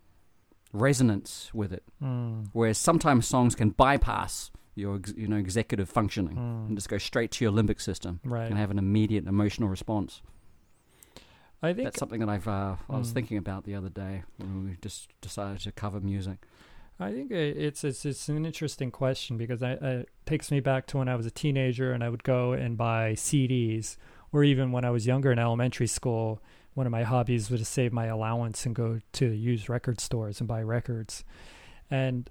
resonance 0.72 1.50
with 1.54 1.72
it. 1.72 1.82
Mm. 2.02 2.48
Whereas 2.52 2.78
sometimes 2.78 3.26
songs 3.26 3.54
can 3.54 3.70
bypass 3.70 4.50
your 4.74 4.96
ex- 4.96 5.14
you 5.16 5.26
know 5.28 5.36
executive 5.36 5.88
functioning 5.88 6.36
Mm. 6.36 6.68
and 6.68 6.76
just 6.76 6.88
go 6.88 6.98
straight 6.98 7.30
to 7.32 7.44
your 7.44 7.52
limbic 7.52 7.80
system 7.80 8.20
Right. 8.24 8.48
and 8.50 8.58
have 8.58 8.70
an 8.70 8.78
immediate 8.78 9.26
emotional 9.26 9.68
response. 9.68 10.22
I 11.62 11.72
think 11.72 11.86
That's 11.86 11.98
something 11.98 12.20
that 12.20 12.28
I've 12.28 12.46
uh, 12.46 12.76
I 12.88 12.98
was 12.98 13.10
Mm. 13.10 13.14
thinking 13.14 13.38
about 13.38 13.64
the 13.64 13.74
other 13.74 13.88
day 13.88 14.22
when 14.36 14.64
we 14.66 14.76
just 14.82 15.08
decided 15.20 15.60
to 15.62 15.72
cover 15.72 16.00
music. 16.00 16.46
I 16.98 17.12
think 17.12 17.30
it's 17.30 17.84
it's 17.84 18.06
it's 18.06 18.28
an 18.28 18.46
interesting 18.46 18.90
question 18.90 19.36
because 19.36 19.62
I, 19.62 19.72
I 19.72 19.88
it 20.00 20.08
takes 20.24 20.50
me 20.50 20.60
back 20.60 20.86
to 20.88 20.98
when 20.98 21.08
I 21.08 21.14
was 21.14 21.26
a 21.26 21.30
teenager 21.30 21.92
and 21.92 22.02
I 22.02 22.08
would 22.08 22.24
go 22.24 22.52
and 22.52 22.76
buy 22.76 23.12
CDs, 23.12 23.96
or 24.32 24.44
even 24.44 24.72
when 24.72 24.84
I 24.84 24.90
was 24.90 25.06
younger 25.06 25.30
in 25.30 25.38
elementary 25.38 25.86
school. 25.86 26.40
One 26.72 26.86
of 26.86 26.92
my 26.92 27.04
hobbies 27.04 27.50
was 27.50 27.60
to 27.60 27.64
save 27.64 27.92
my 27.92 28.06
allowance 28.06 28.66
and 28.66 28.74
go 28.74 29.00
to 29.12 29.26
used 29.26 29.68
record 29.68 30.00
stores 30.00 30.40
and 30.40 30.48
buy 30.48 30.62
records. 30.62 31.24
And 31.90 32.28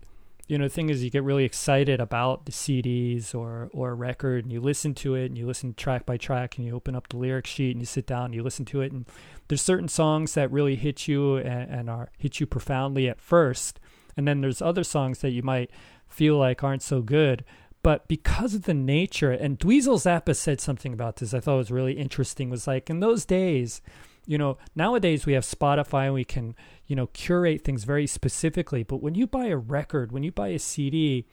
you 0.48 0.60
know, 0.60 0.65
the 0.65 0.69
thing 0.69 0.89
is, 0.89 1.03
you 1.03 1.10
get 1.10 1.24
really 1.24 1.43
excited 1.43 2.00
about 2.00 2.45
the 2.45 2.51
CDs 2.51 3.34
or 3.34 3.69
or 3.74 3.91
a 3.91 3.95
record, 3.95 4.45
and 4.45 4.53
you 4.53 4.62
listen 4.62 4.93
to 4.95 5.15
it, 5.15 5.25
and 5.25 5.38
you 5.38 5.45
listen 5.45 5.74
track 5.74 6.05
by 6.05 6.17
track, 6.17 6.57
and 6.57 6.65
you 6.65 6.75
open 6.75 6.95
up 6.95 7.10
the 7.10 7.17
lyric 7.17 7.48
sheet, 7.48 7.72
and 7.72 7.81
you 7.81 7.86
sit 7.86 8.05
down, 8.05 8.25
and 8.25 8.36
you 8.36 8.43
listen 8.43 8.65
to 8.65 8.81
it, 8.81 8.91
and 8.91 9.05
there's 9.48 9.62
certain 9.62 9.88
songs 9.88 10.34
that 10.34 10.51
really 10.51 10.75
hit 10.75 11.07
you 11.07 11.38
and, 11.38 11.72
and 11.72 11.89
are 11.89 12.10
hit 12.17 12.39
you 12.39 12.45
profoundly 12.45 13.07
at 13.07 13.19
first, 13.19 13.79
and 14.17 14.27
then 14.27 14.41
there's 14.41 14.62
other 14.62 14.84
songs 14.84 15.19
that 15.19 15.31
you 15.31 15.43
might 15.43 15.69
feel 16.07 16.38
like 16.38 16.63
aren't 16.63 16.81
so 16.81 17.01
good. 17.01 17.43
But 17.84 18.07
because 18.07 18.55
of 18.55 18.63
the 18.63 18.74
nature, 18.74 19.31
and 19.31 19.60
Dweezil 19.60 20.00
Zappa 20.01 20.36
said 20.36 20.60
something 20.60 20.91
about 20.91 21.17
this 21.17 21.34
I 21.34 21.39
thought 21.39 21.57
was 21.57 21.72
really 21.72 21.93
interesting, 21.93 22.50
was 22.50 22.65
like 22.65 22.89
in 22.89 23.00
those 23.00 23.25
days, 23.25 23.81
you 24.25 24.38
know, 24.38 24.57
nowadays 24.75 25.25
we 25.25 25.34
have 25.34 25.43
Spotify 25.43 26.05
and 26.05 26.13
we 26.13 26.24
can, 26.24 26.55
you 26.88 26.95
know, 26.95 27.07
curate 27.07 27.63
things 27.63 27.84
very 27.84 28.07
specifically. 28.07 28.84
But 28.84 29.03
when 29.03 29.15
you 29.15 29.27
buy 29.27 29.48
a 29.48 29.57
record, 29.57 30.12
when 30.12 30.24
you 30.24 30.31
buy 30.31 30.48
a 30.48 30.60
CD, 30.60 31.27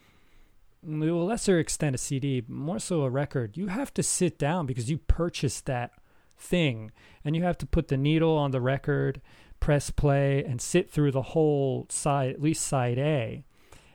mm, 0.87 1.01
to 1.01 1.19
a 1.19 1.23
lesser 1.23 1.57
extent 1.57 1.95
a 1.95 1.97
CD, 1.97 2.43
more 2.47 2.79
so 2.79 3.01
a 3.01 3.09
record, 3.09 3.57
you 3.57 3.67
have 3.67 3.93
to 3.95 4.03
sit 4.03 4.37
down 4.37 4.67
because 4.67 4.91
you 4.91 4.99
purchased 4.99 5.65
that 5.65 5.91
thing 6.37 6.91
and 7.25 7.35
you 7.35 7.43
have 7.43 7.57
to 7.59 7.65
put 7.65 7.87
the 7.87 7.97
needle 7.97 8.37
on 8.37 8.51
the 8.51 8.61
record, 8.61 9.21
press 9.63 9.89
play, 9.89 10.43
and 10.43 10.59
sit 10.59 10.91
through 10.91 11.11
the 11.11 11.29
whole 11.33 11.85
side, 11.89 12.31
at 12.31 12.41
least 12.41 12.67
side 12.67 12.99
A. 12.99 13.45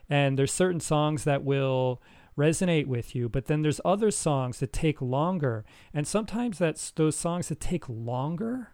And 0.09 0.37
there's 0.37 0.51
certain 0.51 0.79
songs 0.79 1.25
that 1.25 1.43
will 1.43 2.01
resonate 2.35 2.87
with 2.87 3.13
you, 3.13 3.29
but 3.29 3.45
then 3.45 3.61
there's 3.61 3.79
other 3.85 4.09
songs 4.09 4.59
that 4.59 4.73
take 4.73 4.99
longer. 4.99 5.63
And 5.93 6.07
sometimes 6.07 6.57
that's 6.57 6.89
those 6.91 7.15
songs 7.15 7.49
that 7.49 7.59
take 7.59 7.87
longer 7.87 8.71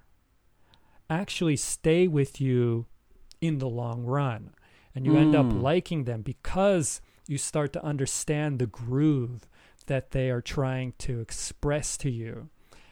actually 1.10 1.58
stay 1.58 2.08
with 2.08 2.40
you 2.40 2.86
in 3.42 3.58
the 3.58 3.70
long 3.70 4.06
run. 4.06 4.52
And 4.96 5.06
you 5.06 5.18
end 5.18 5.36
up 5.36 5.48
Mm. 5.48 5.62
liking 5.62 6.06
them 6.06 6.22
because 6.22 7.02
you 7.28 7.38
start 7.38 7.74
to 7.74 7.84
understand 7.84 8.58
the 8.58 8.68
groove 8.68 9.50
that 9.88 10.12
they 10.12 10.30
are 10.30 10.42
trying 10.42 10.94
to 11.00 11.20
express 11.20 11.98
to 11.98 12.10
you. 12.10 12.50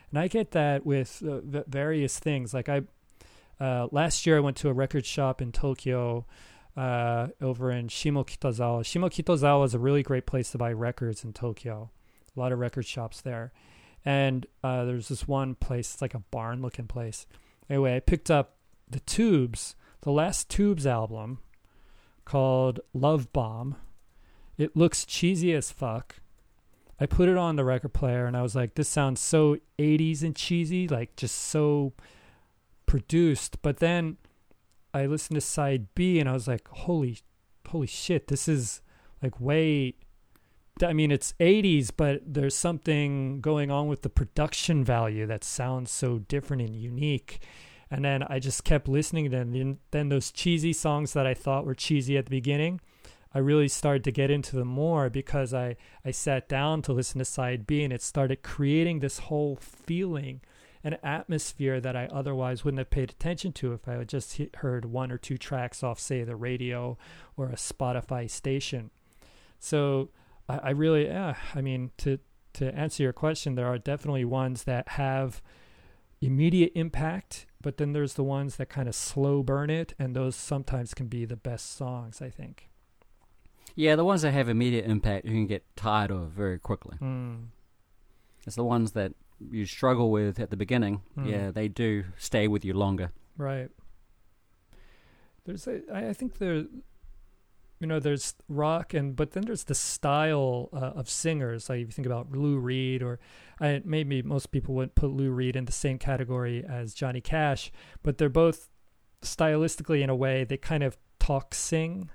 And 0.09 0.19
I 0.19 0.27
get 0.27 0.51
that 0.51 0.85
with 0.85 1.23
uh, 1.23 1.63
various 1.67 2.19
things. 2.19 2.53
Like 2.53 2.67
I, 2.67 2.81
uh, 3.59 3.87
last 3.91 4.25
year 4.25 4.37
I 4.37 4.41
went 4.41 4.57
to 4.57 4.69
a 4.69 4.73
record 4.73 5.05
shop 5.05 5.41
in 5.41 5.51
Tokyo, 5.51 6.25
uh, 6.75 7.27
over 7.41 7.71
in 7.71 7.87
Shimokitazawa. 7.87 8.81
Shimokitazawa 8.81 9.65
is 9.65 9.73
a 9.73 9.79
really 9.79 10.03
great 10.03 10.25
place 10.25 10.51
to 10.51 10.57
buy 10.57 10.71
records 10.71 11.23
in 11.23 11.33
Tokyo. 11.33 11.91
A 12.35 12.39
lot 12.39 12.51
of 12.51 12.59
record 12.59 12.85
shops 12.85 13.21
there. 13.21 13.51
And 14.05 14.45
uh, 14.63 14.85
there's 14.85 15.07
this 15.07 15.27
one 15.27 15.55
place, 15.55 15.93
it's 15.93 16.01
like 16.01 16.13
a 16.13 16.19
barn 16.19 16.61
looking 16.61 16.87
place. 16.87 17.25
Anyway, 17.69 17.95
I 17.95 17.99
picked 17.99 18.29
up 18.29 18.57
the 18.89 18.99
Tubes, 19.01 19.75
the 20.01 20.11
last 20.11 20.49
Tubes 20.49 20.85
album 20.85 21.39
called 22.25 22.79
Love 22.93 23.31
Bomb. 23.31 23.77
It 24.57 24.75
looks 24.75 25.05
cheesy 25.05 25.53
as 25.53 25.71
fuck. 25.71 26.15
I 26.99 27.05
put 27.05 27.29
it 27.29 27.37
on 27.37 27.55
the 27.55 27.63
record 27.63 27.93
player 27.93 28.25
and 28.25 28.35
I 28.35 28.41
was 28.41 28.55
like, 28.55 28.75
this 28.75 28.89
sounds 28.89 29.19
so 29.19 29.57
80s 29.79 30.21
and 30.21 30.35
cheesy, 30.35 30.87
like 30.87 31.15
just 31.15 31.35
so 31.35 31.93
produced. 32.93 33.59
But 33.63 33.77
then 33.77 34.17
I 34.93 35.07
listened 35.07 35.33
to 35.33 35.41
side 35.41 35.87
B 35.95 36.19
and 36.19 36.29
I 36.29 36.33
was 36.33 36.47
like, 36.47 36.67
holy, 36.67 37.17
holy 37.67 37.87
shit, 37.87 38.27
this 38.27 38.47
is 38.47 38.81
like 39.23 39.41
way. 39.41 39.95
I 40.79 40.93
mean, 40.93 41.11
it's 41.11 41.33
80s, 41.39 41.89
but 41.95 42.21
there's 42.23 42.53
something 42.55 43.41
going 43.41 43.71
on 43.71 43.87
with 43.87 44.03
the 44.03 44.09
production 44.09 44.83
value 44.83 45.25
that 45.25 45.43
sounds 45.43 45.89
so 45.89 46.19
different 46.19 46.61
and 46.61 46.75
unique. 46.75 47.39
And 47.89 48.05
then 48.05 48.21
I 48.29 48.37
just 48.37 48.63
kept 48.63 48.87
listening 48.87 49.23
to 49.25 49.31
them. 49.31 49.79
Then 49.89 50.09
those 50.09 50.31
cheesy 50.31 50.71
songs 50.71 51.13
that 51.13 51.25
I 51.25 51.33
thought 51.33 51.65
were 51.65 51.73
cheesy 51.73 52.15
at 52.15 52.25
the 52.25 52.29
beginning, 52.29 52.79
I 53.33 53.39
really 53.39 53.69
started 53.69 54.03
to 54.03 54.11
get 54.11 54.29
into 54.29 54.55
them 54.55 54.67
more 54.67 55.09
because 55.09 55.51
I, 55.51 55.77
I 56.05 56.11
sat 56.11 56.47
down 56.47 56.83
to 56.83 56.93
listen 56.93 57.17
to 57.17 57.25
side 57.25 57.65
B 57.65 57.83
and 57.83 57.91
it 57.91 58.03
started 58.03 58.43
creating 58.43 58.99
this 58.99 59.17
whole 59.17 59.55
feeling 59.55 60.41
an 60.83 60.97
atmosphere 61.03 61.79
that 61.79 61.95
I 61.95 62.07
otherwise 62.07 62.65
wouldn't 62.65 62.79
have 62.79 62.89
paid 62.89 63.09
attention 63.09 63.53
to 63.53 63.73
if 63.73 63.87
I 63.87 63.93
had 63.93 64.09
just 64.09 64.39
heard 64.57 64.85
one 64.85 65.11
or 65.11 65.17
two 65.17 65.37
tracks 65.37 65.83
off, 65.83 65.99
say, 65.99 66.23
the 66.23 66.35
radio 66.35 66.97
or 67.37 67.47
a 67.47 67.55
Spotify 67.55 68.29
station. 68.29 68.91
So 69.59 70.09
I, 70.49 70.57
I 70.57 70.69
really, 70.71 71.05
yeah, 71.05 71.35
I 71.55 71.61
mean, 71.61 71.91
to 71.99 72.19
to 72.53 72.75
answer 72.75 73.01
your 73.01 73.13
question, 73.13 73.55
there 73.55 73.65
are 73.67 73.79
definitely 73.79 74.25
ones 74.25 74.65
that 74.65 74.89
have 74.89 75.41
immediate 76.21 76.71
impact, 76.75 77.47
but 77.61 77.77
then 77.77 77.93
there's 77.93 78.13
the 78.13 78.23
ones 78.23 78.57
that 78.57 78.69
kind 78.69 78.87
of 78.87 78.93
slow 78.93 79.41
burn 79.41 79.69
it, 79.69 79.93
and 79.97 80.15
those 80.15 80.35
sometimes 80.35 80.93
can 80.93 81.07
be 81.07 81.25
the 81.25 81.35
best 81.35 81.75
songs, 81.75 82.21
I 82.21 82.29
think. 82.29 82.69
Yeah, 83.75 83.95
the 83.95 84.05
ones 84.05 84.21
that 84.21 84.31
have 84.31 84.49
immediate 84.49 84.85
impact 84.85 85.25
you 85.25 85.31
can 85.31 85.47
get 85.47 85.63
tired 85.75 86.11
of 86.11 86.29
very 86.29 86.59
quickly. 86.59 86.97
Mm. 87.01 87.45
It's 88.45 88.55
the 88.55 88.63
ones 88.63 88.91
that 88.91 89.13
you 89.51 89.65
struggle 89.65 90.11
with 90.11 90.39
at 90.39 90.49
the 90.49 90.57
beginning. 90.57 91.01
Mm. 91.17 91.29
Yeah, 91.29 91.51
they 91.51 91.67
do 91.67 92.05
stay 92.17 92.47
with 92.47 92.63
you 92.65 92.73
longer. 92.73 93.11
Right. 93.37 93.69
There's 95.45 95.67
a, 95.67 95.81
I 95.93 96.09
I 96.09 96.13
think 96.13 96.37
there, 96.37 96.55
you 96.55 97.87
know, 97.87 97.99
there's 97.99 98.35
rock 98.47 98.93
and 98.93 99.15
but 99.15 99.31
then 99.31 99.43
there's 99.43 99.65
the 99.65 99.75
style 99.75 100.69
uh, 100.73 100.99
of 100.99 101.09
singers. 101.09 101.69
Like 101.69 101.81
if 101.81 101.87
you 101.87 101.91
think 101.91 102.05
about 102.05 102.31
Lou 102.31 102.57
Reed 102.57 103.03
or, 103.03 103.19
I 103.59 103.81
maybe 103.83 104.21
most 104.21 104.51
people 104.51 104.75
wouldn't 104.75 104.95
put 104.95 105.11
Lou 105.11 105.31
Reed 105.31 105.55
in 105.55 105.65
the 105.65 105.71
same 105.71 105.97
category 105.97 106.63
as 106.67 106.93
Johnny 106.93 107.21
Cash, 107.21 107.71
but 108.03 108.17
they're 108.17 108.29
both 108.29 108.69
stylistically 109.21 110.01
in 110.01 110.09
a 110.09 110.15
way 110.15 110.43
they 110.43 110.57
kind 110.57 110.83
of 110.83 110.97
talk 111.19 111.53
sing. 111.53 112.09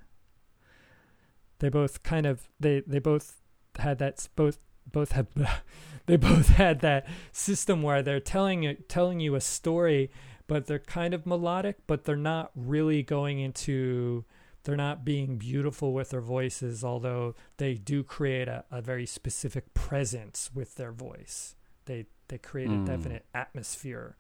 They 1.59 1.69
both 1.69 2.03
kind 2.03 2.27
of 2.27 2.49
they 2.61 2.83
they 2.87 2.99
both 2.99 3.41
had 3.79 3.99
that 3.99 4.29
both 4.37 4.59
both 4.93 5.13
have 5.13 5.27
they 6.07 6.17
both 6.17 6.49
had 6.51 6.81
that 6.81 7.07
system 7.33 7.83
where 7.83 8.03
they're 8.03 8.21
telling 8.21 8.65
it 8.65 8.89
telling 8.89 9.21
you 9.21 9.35
a 9.35 9.41
story 9.41 10.11
but 10.47 10.65
they're 10.67 10.79
kind 10.79 11.13
of 11.13 11.27
melodic, 11.27 11.77
but 11.87 12.05
they're 12.05 12.17
not 12.17 12.51
really 12.57 13.03
going 13.03 13.39
into 13.39 14.25
they're 14.65 14.77
not 14.77 15.05
being 15.05 15.37
beautiful 15.37 15.93
with 15.93 16.11
their 16.11 16.21
voices, 16.23 16.83
although 16.83 17.35
they 17.59 17.75
do 17.75 18.03
create 18.03 18.49
a, 18.49 18.65
a 18.71 18.81
very 18.83 19.07
specific 19.07 19.73
presence 19.75 20.51
with 20.55 20.75
their 20.77 20.91
voice. 20.93 21.55
They 21.85 22.07
they 22.29 22.39
create 22.39 22.71
Mm. 22.71 22.83
a 22.83 22.87
definite 22.87 23.27
atmosphere 23.35 24.17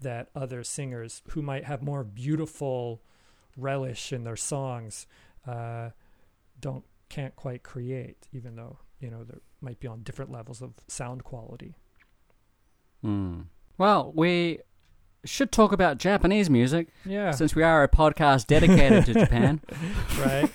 that 0.00 0.28
other 0.34 0.62
singers 0.64 1.22
who 1.30 1.40
might 1.42 1.64
have 1.64 1.82
more 1.82 2.04
beautiful 2.04 3.00
relish 3.56 4.12
in 4.12 4.24
their 4.24 4.36
songs 4.36 5.06
uh, 5.46 5.90
don't 6.60 6.84
can't 7.08 7.36
quite 7.36 7.62
create, 7.62 8.28
even 8.32 8.56
though 8.56 8.78
you 9.00 9.10
know 9.10 9.24
they 9.24 9.38
might 9.60 9.80
be 9.80 9.88
on 9.88 10.02
different 10.02 10.30
levels 10.30 10.62
of 10.62 10.74
sound 10.88 11.24
quality. 11.24 11.74
Mm. 13.04 13.46
Well, 13.78 14.12
we 14.14 14.60
should 15.24 15.50
talk 15.52 15.72
about 15.72 15.98
Japanese 15.98 16.48
music 16.50 16.88
Yeah, 17.04 17.30
since 17.32 17.54
we 17.54 17.62
are 17.62 17.82
a 17.82 17.88
podcast 17.88 18.46
dedicated 18.46 19.06
to 19.06 19.14
Japan. 19.14 19.60
right. 20.18 20.50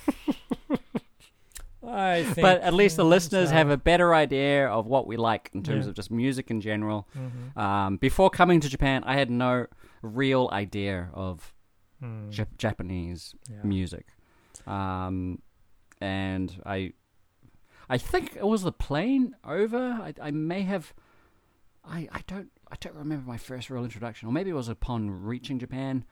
I 1.91 2.23
think, 2.23 2.41
But 2.41 2.61
at 2.61 2.73
least 2.73 2.97
the 2.97 3.05
listeners 3.05 3.49
so. 3.49 3.55
have 3.55 3.69
a 3.69 3.77
better 3.77 4.13
idea 4.13 4.67
of 4.67 4.85
what 4.85 5.07
we 5.07 5.17
like 5.17 5.49
in 5.53 5.63
terms 5.63 5.85
Yeah. 5.85 5.89
of 5.89 5.95
just 5.95 6.11
music 6.11 6.51
in 6.51 6.61
general. 6.61 7.07
Mhm. 7.17 7.57
Um, 7.57 7.97
before 7.97 8.29
coming 8.29 8.59
to 8.59 8.69
Japan, 8.69 9.03
I 9.05 9.15
had 9.15 9.31
no 9.31 9.65
real 10.01 10.49
idea 10.51 11.09
of 11.13 11.53
Mm. 12.03 12.31
Jap- 12.31 12.57
Japanese 12.57 13.33
Yeah. 13.49 13.63
music, 13.63 14.07
um, 14.67 15.41
and 15.99 16.61
I, 16.65 16.93
I 17.89 17.97
think 17.97 18.35
it 18.35 18.45
was 18.45 18.61
the 18.63 18.71
plane 18.71 19.35
over. 19.43 19.77
I, 19.77 20.13
I 20.21 20.31
may 20.31 20.61
have, 20.61 20.93
I, 21.83 22.07
I 22.11 22.21
don't 22.27 22.49
I 22.71 22.75
don't 22.79 22.95
remember 22.95 23.27
my 23.27 23.37
first 23.37 23.69
real 23.69 23.83
introduction, 23.83 24.27
or 24.27 24.31
maybe 24.31 24.51
it 24.51 24.53
was 24.53 24.69
upon 24.69 25.23
reaching 25.23 25.57
Japan, 25.57 26.05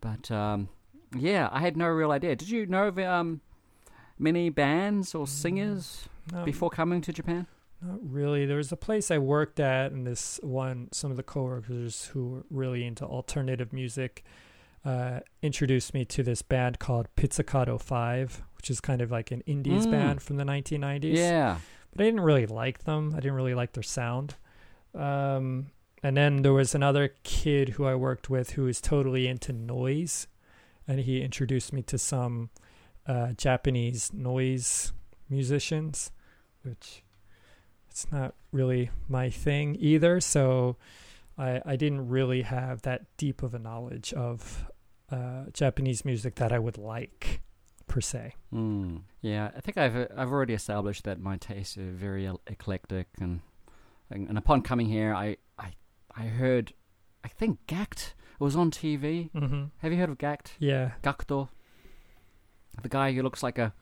but 0.00 0.30
um, 0.30 0.68
yeah, 1.14 1.48
I 1.52 1.60
had 1.60 1.76
no 1.76 1.88
real 1.88 2.10
idea. 2.10 2.36
Did 2.36 2.48
you 2.48 2.66
know 2.66 2.88
of 2.88 2.98
um, 2.98 3.42
many 4.18 4.48
bands 4.48 5.14
or 5.14 5.26
singers 5.26 6.08
No, 6.32 6.44
before 6.44 6.70
coming 6.70 7.00
to 7.02 7.12
Japan? 7.12 7.46
Not 7.82 7.98
really. 8.02 8.46
There 8.46 8.58
was 8.58 8.72
a 8.72 8.76
place 8.76 9.10
I 9.10 9.18
worked 9.18 9.58
at, 9.60 9.92
and 9.92 10.06
this 10.06 10.38
one, 10.42 10.88
some 10.92 11.10
of 11.10 11.16
the 11.16 11.22
coworkers 11.22 12.06
who 12.06 12.28
were 12.28 12.44
really 12.50 12.84
into 12.84 13.04
alternative 13.04 13.72
music 13.72 14.24
uh, 14.84 15.20
introduced 15.42 15.92
me 15.94 16.04
to 16.06 16.22
this 16.22 16.42
band 16.42 16.78
called 16.78 17.08
Pizzicato 17.16 17.78
Five, 17.78 18.42
which 18.60 18.70
is 18.70 18.78
kind 18.78 19.00
of 19.00 19.10
like 19.10 19.30
an 19.30 19.40
indies 19.46 19.86
Mm. 19.86 19.90
band 19.90 20.22
from 20.22 20.36
the 20.36 20.44
1990s. 20.44 21.16
Yeah. 21.16 21.56
but 21.96 22.02
I 22.02 22.04
didn't 22.04 22.20
really 22.20 22.44
like 22.44 22.84
them. 22.84 23.14
I 23.16 23.20
didn't 23.20 23.36
really 23.36 23.54
like 23.54 23.72
their 23.72 23.82
sound. 23.82 24.34
Um, 24.94 25.70
and 26.02 26.14
then 26.14 26.42
there 26.42 26.52
was 26.52 26.74
another 26.74 27.14
kid 27.22 27.70
who 27.70 27.86
I 27.86 27.94
worked 27.94 28.28
with 28.28 28.50
who 28.50 28.64
was 28.64 28.80
totally 28.82 29.26
into 29.26 29.52
noise, 29.54 30.26
and 30.86 31.00
he 31.00 31.22
introduced 31.22 31.72
me 31.72 31.80
to 31.84 31.96
some 31.96 32.50
uh, 33.06 33.32
Japanese 33.32 34.12
noise 34.12 34.92
musicians, 35.30 36.10
which 36.62 37.02
it's 37.88 38.10
not 38.12 38.34
really 38.52 38.90
my 39.08 39.30
thing 39.30 39.74
either. 39.80 40.20
So 40.20 40.76
I 41.38 41.62
I 41.64 41.76
didn't 41.76 42.08
really 42.08 42.42
have 42.42 42.82
that 42.82 43.06
deep 43.16 43.42
of 43.42 43.54
a 43.54 43.58
knowledge 43.58 44.12
of 44.12 44.66
uh, 45.10 45.44
Japanese 45.54 46.04
music 46.04 46.34
that 46.36 46.52
I 46.52 46.58
would 46.58 46.76
like 46.78 47.40
per 47.90 48.00
se. 48.00 48.34
Mm. 48.54 49.02
Yeah, 49.20 49.50
I 49.56 49.60
think 49.60 49.76
I've 49.76 49.96
I've 50.16 50.30
already 50.32 50.54
established 50.54 51.02
that 51.04 51.18
my 51.20 51.36
tastes 51.36 51.76
are 51.76 51.90
very 51.90 52.24
eclectic, 52.46 53.08
and, 53.20 53.40
and 54.10 54.28
and 54.28 54.38
upon 54.38 54.62
coming 54.62 54.86
here, 54.86 55.12
I 55.12 55.36
I 55.58 55.72
I 56.16 56.26
heard, 56.26 56.72
I 57.24 57.28
think 57.28 57.58
Gackt 57.66 58.14
was 58.38 58.54
on 58.56 58.70
TV. 58.70 59.30
Mm-hmm. 59.32 59.64
Have 59.78 59.92
you 59.92 59.98
heard 59.98 60.10
of 60.10 60.18
Gackt? 60.18 60.52
Yeah. 60.58 60.92
Gakto, 61.02 61.48
the 62.82 62.88
guy 62.88 63.12
who 63.12 63.22
looks 63.22 63.42
like 63.42 63.58
a 63.58 63.72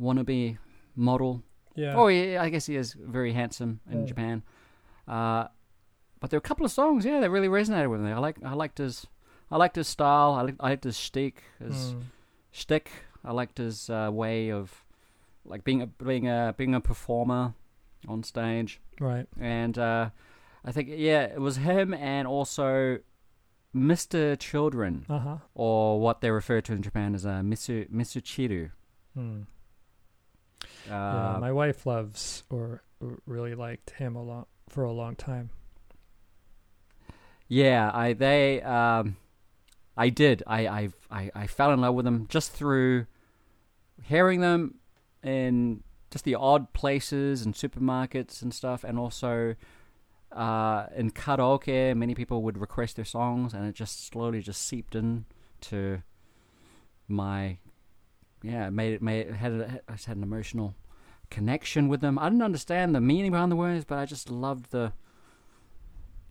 wannabe 0.00 0.58
model. 0.96 1.42
Yeah. 1.74 1.94
Oh, 1.96 2.08
yeah, 2.08 2.42
I 2.42 2.48
guess 2.50 2.66
he 2.66 2.76
is 2.76 2.94
very 2.94 3.32
handsome 3.32 3.80
in 3.90 4.00
Yeah. 4.00 4.06
Japan. 4.06 4.42
Uh, 5.06 5.46
but 6.20 6.30
there 6.30 6.38
were 6.38 6.44
a 6.46 6.48
couple 6.48 6.66
of 6.66 6.72
songs, 6.72 7.04
yeah, 7.04 7.20
that 7.20 7.30
really 7.30 7.48
resonated 7.48 7.90
with 7.90 8.00
me. 8.00 8.10
I 8.12 8.18
like 8.18 8.36
I 8.44 8.54
liked 8.54 8.78
his 8.78 9.06
I 9.50 9.56
liked 9.56 9.76
his 9.76 9.88
style. 9.88 10.32
I 10.34 10.42
liked, 10.42 10.60
I 10.60 10.68
liked 10.70 10.84
his 10.84 10.98
shtick, 10.98 11.42
his 11.58 11.94
Mm. 11.94 12.02
shtick. 12.52 12.90
I 13.24 13.32
liked 13.32 13.58
his 13.58 13.90
uh, 13.90 14.10
way 14.12 14.50
of 14.50 14.84
like 15.44 15.64
being 15.64 15.82
a 15.82 15.86
being 15.86 16.28
a 16.28 16.54
being 16.56 16.74
a 16.74 16.80
performer 16.80 17.54
on 18.06 18.22
stage, 18.22 18.80
Right. 19.00 19.26
and 19.40 19.76
uh, 19.78 20.10
I 20.64 20.72
think 20.72 20.88
yeah, 20.92 21.22
it 21.24 21.40
was 21.40 21.56
him 21.56 21.92
and 21.94 22.26
also 22.28 22.98
Mr. 23.74 24.38
Children, 24.38 25.04
Uh 25.08 25.18
huh. 25.18 25.36
or 25.54 26.00
what 26.00 26.20
they 26.20 26.30
refer 26.30 26.60
to 26.62 26.72
in 26.72 26.82
Japan 26.82 27.14
as 27.14 27.24
a 27.24 27.40
Misu 27.42 27.88
Misuchiru. 27.90 28.70
Hmm. 29.14 29.42
Uh, 30.88 30.90
yeah, 30.90 31.36
my 31.40 31.52
wife 31.52 31.84
loves 31.86 32.44
or, 32.50 32.82
or 33.00 33.18
really 33.26 33.54
liked 33.54 33.90
him 33.90 34.16
a 34.16 34.22
lot 34.22 34.48
for 34.68 34.84
a 34.84 34.92
long 34.92 35.16
time. 35.16 35.50
Yeah, 37.48 37.90
I 37.92 38.12
they 38.12 38.60
um, 38.62 39.16
I 39.98 40.08
did. 40.10 40.42
I 40.46 40.66
I 40.68 40.88
I 41.10 41.30
I 41.34 41.46
fell 41.46 41.72
in 41.72 41.80
love 41.80 41.94
with 41.94 42.04
them 42.04 42.26
just 42.28 42.52
through 42.52 43.06
hearing 44.04 44.40
them 44.40 44.76
in 45.22 45.82
just 46.10 46.24
the 46.24 46.36
odd 46.36 46.72
places 46.72 47.44
and 47.44 47.54
supermarkets 47.54 48.40
and 48.40 48.54
stuff, 48.54 48.84
and 48.84 48.98
also 48.98 49.56
uh, 50.32 50.86
in 50.94 51.10
karaoke. 51.10 51.94
Many 51.96 52.14
people 52.14 52.42
would 52.42 52.58
request 52.58 52.96
their 52.96 53.04
songs, 53.04 53.52
and 53.54 53.66
it 53.66 53.74
just 53.74 54.06
slowly 54.06 54.40
just 54.40 54.62
seeped 54.66 54.94
in 54.94 55.24
to 55.62 56.02
my 57.08 57.58
yeah. 58.42 58.68
It 58.68 58.70
made 58.70 58.92
it 58.94 59.02
made 59.02 59.26
it 59.26 59.34
had 59.34 59.52
a, 59.52 59.80
I 59.88 59.92
just 59.92 60.06
had 60.06 60.16
an 60.16 60.22
emotional 60.22 60.74
connection 61.30 61.88
with 61.88 62.00
them. 62.00 62.18
I 62.18 62.28
didn't 62.28 62.42
understand 62.42 62.94
the 62.94 63.00
meaning 63.00 63.32
behind 63.32 63.50
the 63.52 63.56
words, 63.56 63.84
but 63.84 63.98
I 63.98 64.06
just 64.06 64.30
loved 64.30 64.70
the 64.70 64.92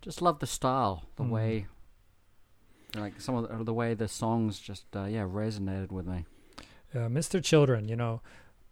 just 0.00 0.22
loved 0.22 0.40
the 0.40 0.46
style, 0.46 1.04
the 1.16 1.24
Mm. 1.24 1.30
way, 1.30 1.66
like 2.96 3.20
some 3.20 3.34
of 3.36 3.48
the, 3.58 3.64
the 3.64 3.74
way 3.74 3.94
the 3.94 4.08
songs 4.08 4.58
just 4.58 4.84
uh, 4.96 5.04
yeah 5.04 5.22
resonated 5.24 5.90
with 5.92 6.06
me. 6.06 6.24
Uh, 6.94 7.00
Mr. 7.08 7.42
Children, 7.42 7.88
you 7.88 7.96
know, 7.96 8.22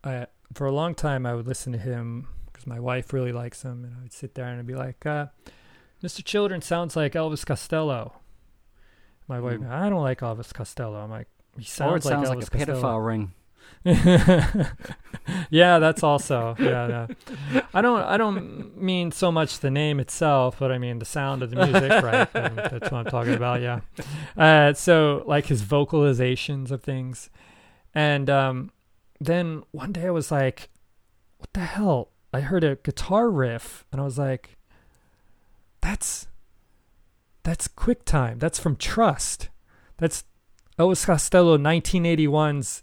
I 0.04 0.26
for 0.54 0.66
a 0.66 0.72
long 0.72 0.94
time 0.94 1.26
I 1.26 1.34
would 1.34 1.46
listen 1.46 1.72
to 1.72 1.78
him 1.78 2.28
because 2.46 2.66
my 2.66 2.80
wife 2.80 3.12
really 3.12 3.32
likes 3.32 3.62
him, 3.62 3.84
and 3.84 3.94
I 3.98 4.02
would 4.02 4.12
sit 4.12 4.34
there 4.34 4.46
and 4.46 4.58
I'd 4.58 4.66
be 4.66 4.74
like, 4.74 5.04
uh, 5.04 5.26
"Mr. 6.02 6.24
Children 6.24 6.62
sounds 6.62 6.96
like 6.96 7.12
Elvis 7.12 7.44
Costello." 7.44 8.14
My 9.28 9.40
wife, 9.40 9.58
Mm. 9.58 9.70
I 9.70 9.88
don't 9.90 10.02
like 10.02 10.20
Elvis 10.20 10.54
Costello. 10.54 10.96
I'm 11.02 11.10
like, 11.10 11.26
he 11.58 11.64
sounds 11.64 11.92
or 11.92 11.96
it 11.96 12.02
sounds 12.04 12.28
like 12.28 12.36
like, 12.38 12.44
Elvis 12.44 12.48
a 12.48 12.50
Costello. 12.58 12.80
pedophile 12.80 13.06
ring. 13.06 13.32
yeah, 15.50 15.78
that's 15.78 16.02
also 16.02 16.56
yeah, 16.58 17.06
yeah. 17.52 17.62
I 17.72 17.80
don't 17.80 18.00
I 18.00 18.16
don't 18.16 18.76
mean 18.76 19.12
so 19.12 19.30
much 19.30 19.60
the 19.60 19.70
name 19.70 20.00
itself, 20.00 20.56
but 20.58 20.72
I 20.72 20.78
mean 20.78 20.98
the 20.98 21.04
sound 21.04 21.44
of 21.44 21.50
the 21.50 21.56
music, 21.64 21.90
right? 22.02 22.28
And 22.34 22.58
that's 22.58 22.90
what 22.90 22.94
I'm 22.94 23.04
talking 23.04 23.34
about. 23.34 23.62
Yeah. 23.62 23.80
Uh, 24.36 24.72
so 24.72 25.22
like 25.26 25.46
his 25.46 25.62
vocalizations 25.62 26.72
of 26.72 26.82
things, 26.82 27.30
and 27.94 28.28
um, 28.28 28.72
then 29.20 29.62
one 29.70 29.92
day 29.92 30.06
I 30.06 30.10
was 30.10 30.32
like, 30.32 30.68
"What 31.38 31.52
the 31.52 31.60
hell?" 31.60 32.08
I 32.32 32.40
heard 32.40 32.64
a 32.64 32.74
guitar 32.74 33.30
riff, 33.30 33.84
and 33.92 34.00
I 34.00 34.04
was 34.04 34.18
like, 34.18 34.56
"That's 35.80 36.26
that's 37.44 37.66
Strict 37.66 38.04
Time. 38.04 38.40
That's 38.40 38.58
from 38.58 38.74
Trust. 38.74 39.48
That's 39.98 40.24
Elvis 40.76 41.06
Costello 41.06 41.56
1981's." 41.56 42.82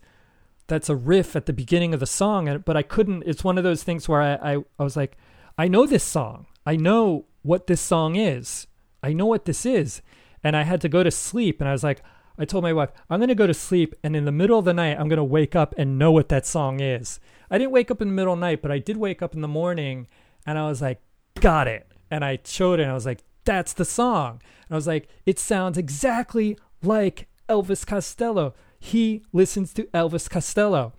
That's 0.68 0.90
a 0.90 0.96
riff 0.96 1.36
at 1.36 1.46
the 1.46 1.54
beginning 1.54 1.94
of 1.94 2.00
the 2.00 2.06
song 2.06 2.62
but 2.66 2.78
I 2.78 2.84
couldn't 2.84 3.24
it's 3.26 3.44
one 3.44 3.58
of 3.58 3.64
those 3.64 3.84
things 3.84 4.08
where 4.08 4.22
I, 4.22 4.54
I 4.54 4.58
I 4.80 4.84
was 4.84 4.96
like 4.96 5.18
I 5.58 5.68
know 5.68 5.86
this 5.86 6.04
song. 6.04 6.48
I 6.66 6.76
know 6.76 7.26
what 7.44 7.68
this 7.68 7.82
song 7.82 8.16
is. 8.16 8.68
I 9.04 9.14
know 9.14 9.26
what 9.26 9.46
this 9.46 9.66
is. 9.66 10.02
And 10.44 10.56
I 10.56 10.64
had 10.64 10.82
to 10.82 10.90
go 10.90 11.04
to 11.04 11.12
sleep 11.12 11.62
and 11.62 11.70
I 11.70 11.74
was 11.74 11.84
like 11.84 12.02
I 12.38 12.46
told 12.46 12.64
my 12.64 12.74
wife 12.74 12.90
I'm 13.10 13.20
going 13.20 13.30
to 13.30 13.36
go 13.36 13.48
to 13.48 13.54
sleep 13.54 13.94
and 14.04 14.16
in 14.16 14.26
the 14.26 14.32
middle 14.32 14.58
of 14.58 14.66
the 14.66 14.74
night 14.74 14.98
I'm 15.00 15.08
going 15.08 15.18
to 15.18 15.24
wake 15.24 15.56
up 15.56 15.76
and 15.78 16.00
know 16.00 16.12
what 16.12 16.30
that 16.30 16.46
song 16.46 16.80
is. 16.80 17.20
I 17.52 17.58
didn't 17.58 17.72
wake 17.72 17.92
up 17.92 18.02
in 18.02 18.08
the 18.08 18.14
middle 18.14 18.34
of 18.34 18.40
the 18.40 18.46
night 18.46 18.62
but 18.62 18.72
I 18.72 18.80
did 18.80 18.98
wake 18.98 19.22
up 19.22 19.36
in 19.36 19.42
the 19.42 19.48
morning 19.48 20.08
and 20.46 20.58
I 20.58 20.68
was 20.68 20.82
like 20.82 21.02
got 21.40 21.68
it. 21.68 21.88
And 22.10 22.26
I 22.26 22.40
showed 22.44 22.80
it 22.80 22.84
and 22.84 22.92
I 22.92 22.96
was 22.96 23.06
like 23.06 23.24
that's 23.46 23.74
the 23.74 23.86
song. 23.86 24.42
And 24.68 24.72
I 24.72 24.76
was 24.76 24.88
like 24.88 25.08
it 25.26 25.38
sounds 25.38 25.78
exactly 25.78 26.58
like 26.82 27.28
Elvis 27.48 27.86
Costello 27.86 28.56
he 28.84 29.24
listens 29.32 29.72
to 29.74 29.84
Elvis 29.94 30.30
Costello. 30.30 30.92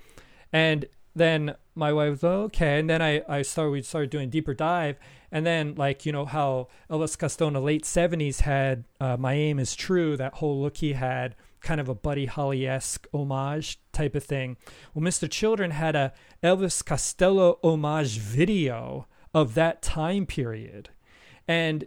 And 0.51 0.87
then 1.15 1.55
my 1.75 1.93
wife 1.93 2.23
was 2.23 2.25
okay. 2.25 2.79
And 2.79 2.89
then 2.89 3.03
I, 3.03 3.23
I 3.29 3.43
started, 3.43 3.73
we 3.73 3.83
started 3.83 4.09
doing 4.09 4.31
deeper 4.31 4.55
dive. 4.55 4.99
And 5.31 5.45
then 5.45 5.75
like, 5.75 6.07
you 6.07 6.11
know, 6.11 6.25
how 6.25 6.69
Elvis 6.91 7.19
Costello 7.19 7.49
in 7.49 7.55
the 7.55 7.61
late 7.61 7.85
seventies 7.85 8.41
had, 8.41 8.85
uh, 9.01 9.19
My 9.19 9.35
Aim 9.35 9.59
is 9.59 9.77
True, 9.77 10.17
that 10.17 10.35
whole 10.35 10.63
look 10.63 10.79
he 10.79 10.95
had, 10.95 11.37
kind 11.61 11.79
of 11.79 11.91
a 11.91 11.95
Buddy 11.95 12.25
Holly-esque 12.25 13.07
homage 13.13 13.79
type 13.93 14.15
of 14.15 14.25
thing. 14.25 14.57
Well, 14.95 15.05
Mr. 15.05 15.31
Children 15.31 15.73
had 15.73 15.95
a 15.95 16.15
Elvis 16.43 16.83
Costello 16.83 17.59
homage 17.63 18.19
video 18.19 19.07
of 19.35 19.53
that 19.55 19.83
time 19.83 20.25
period. 20.25 20.89
And 21.47 21.85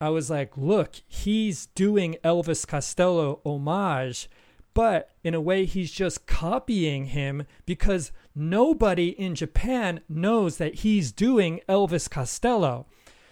I 0.00 0.08
was 0.08 0.30
like, 0.30 0.56
look, 0.56 1.02
he's 1.06 1.66
doing 1.66 2.16
Elvis 2.24 2.66
Costello 2.66 3.42
homage 3.44 4.30
but 4.74 5.10
in 5.22 5.34
a 5.34 5.40
way 5.40 5.64
he's 5.64 5.92
just 5.92 6.26
copying 6.26 7.06
him 7.06 7.46
because 7.64 8.12
nobody 8.34 9.08
in 9.08 9.34
Japan 9.34 10.00
knows 10.08 10.58
that 10.58 10.76
he's 10.76 11.12
doing 11.12 11.60
Elvis 11.68 12.10
Costello. 12.10 12.86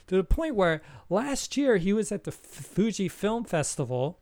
To 0.06 0.16
the 0.16 0.24
point 0.24 0.54
where 0.54 0.82
last 1.10 1.56
year 1.56 1.76
he 1.76 1.92
was 1.92 2.12
at 2.12 2.24
the 2.24 2.32
Fuji 2.32 3.08
Film 3.08 3.44
Festival 3.44 4.18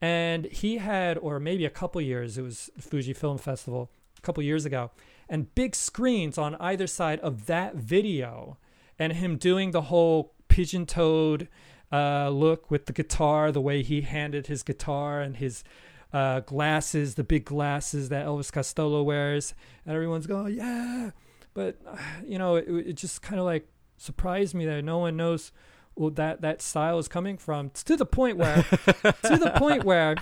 and 0.00 0.46
he 0.46 0.78
had 0.78 1.16
or 1.18 1.38
maybe 1.38 1.64
a 1.64 1.70
couple 1.70 2.00
years 2.00 2.36
it 2.36 2.42
was 2.42 2.70
Fuji 2.78 3.12
Film 3.12 3.38
Festival 3.38 3.90
a 4.18 4.20
couple 4.22 4.42
years 4.42 4.64
ago 4.64 4.90
and 5.28 5.54
big 5.54 5.74
screens 5.74 6.36
on 6.36 6.56
either 6.56 6.86
side 6.86 7.20
of 7.20 7.46
that 7.46 7.76
video 7.76 8.58
and 8.98 9.12
him 9.14 9.36
doing 9.36 9.70
the 9.70 9.82
whole 9.82 10.34
pigeon-toed 10.48 11.48
uh, 11.92 12.28
look 12.28 12.70
with 12.70 12.86
the 12.86 12.92
guitar 12.92 13.52
the 13.52 13.60
way 13.60 13.82
he 13.82 14.02
handed 14.02 14.46
his 14.46 14.62
guitar 14.62 15.20
and 15.20 15.36
his 15.36 15.64
uh, 16.14 16.40
glasses, 16.40 17.16
the 17.16 17.24
big 17.24 17.44
glasses 17.44 18.08
that 18.08 18.24
Elvis 18.24 18.52
Costello 18.52 19.02
wears, 19.02 19.52
and 19.84 19.94
everyone's 19.94 20.28
going, 20.28 20.54
yeah. 20.54 21.10
But 21.52 21.76
you 22.26 22.38
know, 22.38 22.56
it, 22.56 22.68
it 22.68 22.92
just 22.94 23.20
kind 23.20 23.38
of 23.38 23.44
like 23.44 23.68
surprised 23.98 24.54
me 24.54 24.64
that 24.64 24.82
no 24.84 24.98
one 24.98 25.16
knows 25.16 25.52
well, 25.96 26.10
that 26.10 26.40
that 26.40 26.62
style 26.62 26.98
is 26.98 27.08
coming 27.08 27.36
from. 27.36 27.66
It's 27.66 27.82
To 27.84 27.96
the 27.96 28.06
point 28.06 28.36
where, 28.36 28.62
to 28.62 29.36
the 29.36 29.52
point 29.56 29.84
where, 29.84 30.16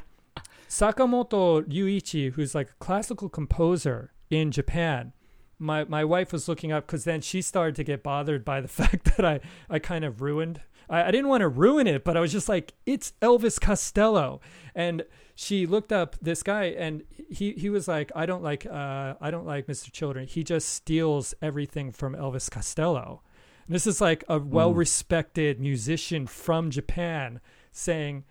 Sakamoto 0.69 1.63
Ryuichi, 1.63 2.33
who's 2.33 2.55
like 2.55 2.71
a 2.71 2.85
classical 2.85 3.29
composer 3.29 4.13
in 4.31 4.51
Japan, 4.51 5.13
my 5.59 5.85
my 5.85 6.05
wife 6.05 6.33
was 6.33 6.49
looking 6.49 6.73
up 6.73 6.87
because 6.87 7.05
then 7.05 7.21
she 7.21 7.43
started 7.43 7.77
to 7.77 7.85
get 7.85 8.03
bothered 8.03 8.45
by 8.45 8.63
the 8.63 8.69
fact 8.81 9.17
that 9.17 9.25
I 9.27 9.41
I 9.69 9.79
kind 9.79 10.05
of 10.05 10.23
ruined. 10.23 10.63
I, 10.93 11.05
I 11.05 11.11
didn't 11.11 11.29
want 11.29 11.41
to 11.41 11.49
ruin 11.49 11.89
it, 11.89 12.05
but 12.05 12.17
I 12.17 12.21
was 12.21 12.31
just 12.31 12.49
like, 12.49 12.75
it's 12.87 13.15
Elvis 13.21 13.61
Costello, 13.61 14.41
and 14.75 15.05
she 15.35 15.67
looked 15.67 15.93
up 15.93 16.15
this 16.21 16.43
guy 16.43 16.65
and 16.65 17.03
he 17.31 17.53
he 17.53 17.71
was 17.71 17.89
like 17.89 18.13
I 18.15 18.27
don't 18.27 18.43
like 18.43 18.67
uh 18.67 19.15
I 19.21 19.31
don't 19.31 19.47
like 19.47 19.67
Mr. 19.67 19.91
Children. 19.91 20.27
He 20.27 20.45
just 20.45 20.69
steals 20.69 21.35
everything 21.41 21.91
from 21.91 22.15
Elvis 22.15 22.51
Costello. 22.51 23.23
And 23.67 23.75
this 23.75 23.87
is 23.87 24.01
like 24.01 24.25
a 24.29 24.39
well-respected 24.39 25.59
musician 25.59 26.27
from 26.27 26.71
Japan 26.71 27.41
saying 27.71 28.25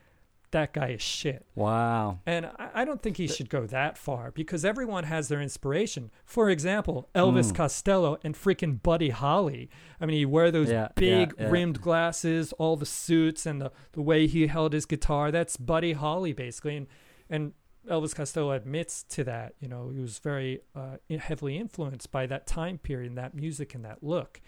that 0.52 0.74
guy 0.74 0.90
is 0.90 1.02
shit. 1.02 1.46
Wow. 1.56 2.20
And 2.26 2.46
I, 2.58 2.70
I 2.76 2.86
don't 2.86 3.02
think 3.02 3.18
he 3.18 3.28
should 3.28 3.50
go 3.50 3.66
that 3.68 3.98
far 3.98 4.32
because 4.32 4.64
everyone 4.66 5.06
has 5.06 5.28
their 5.28 5.42
inspiration. 5.42 6.12
For 6.26 6.50
example, 6.50 7.10
Elvis 7.16 7.52
Mm. 7.52 7.56
Costello 7.56 8.18
and 8.24 8.36
freaking 8.36 8.82
Buddy 8.82 9.10
Holly. 9.10 9.70
I 10.00 10.06
mean, 10.06 10.18
he 10.18 10.26
wear 10.26 10.52
those 10.52 10.70
Yeah, 10.70 10.90
big 10.96 11.34
yeah, 11.38 11.46
yeah. 11.46 11.52
rimmed 11.52 11.82
glasses, 11.82 12.54
all 12.54 12.76
the 12.76 12.86
suits, 12.86 13.46
and 13.46 13.62
the, 13.62 13.72
the 13.94 14.02
way 14.02 14.28
he 14.28 14.48
held 14.48 14.74
his 14.74 14.86
guitar. 14.86 15.32
That's 15.32 15.58
Buddy 15.58 15.94
Holly, 15.94 16.34
basically. 16.34 16.76
And, 16.78 16.88
and 17.30 17.54
Elvis 17.90 18.14
Costello 18.14 18.52
admits 18.52 19.04
to 19.04 19.24
that. 19.24 19.56
You 19.60 19.68
know, 19.68 19.90
he 19.90 20.00
was 20.00 20.20
very 20.20 20.62
uh, 20.76 20.98
heavily 21.20 21.58
influenced 21.58 22.12
by 22.12 22.26
that 22.28 22.46
time 22.46 22.78
period 22.78 23.10
and 23.10 23.18
that 23.18 23.34
music 23.34 23.74
and 23.74 23.84
that 23.86 24.04
look. 24.04 24.40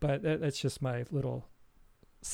But 0.00 0.22
that, 0.22 0.40
that's 0.40 0.58
just 0.58 0.80
my 0.82 1.04
little 1.10 1.46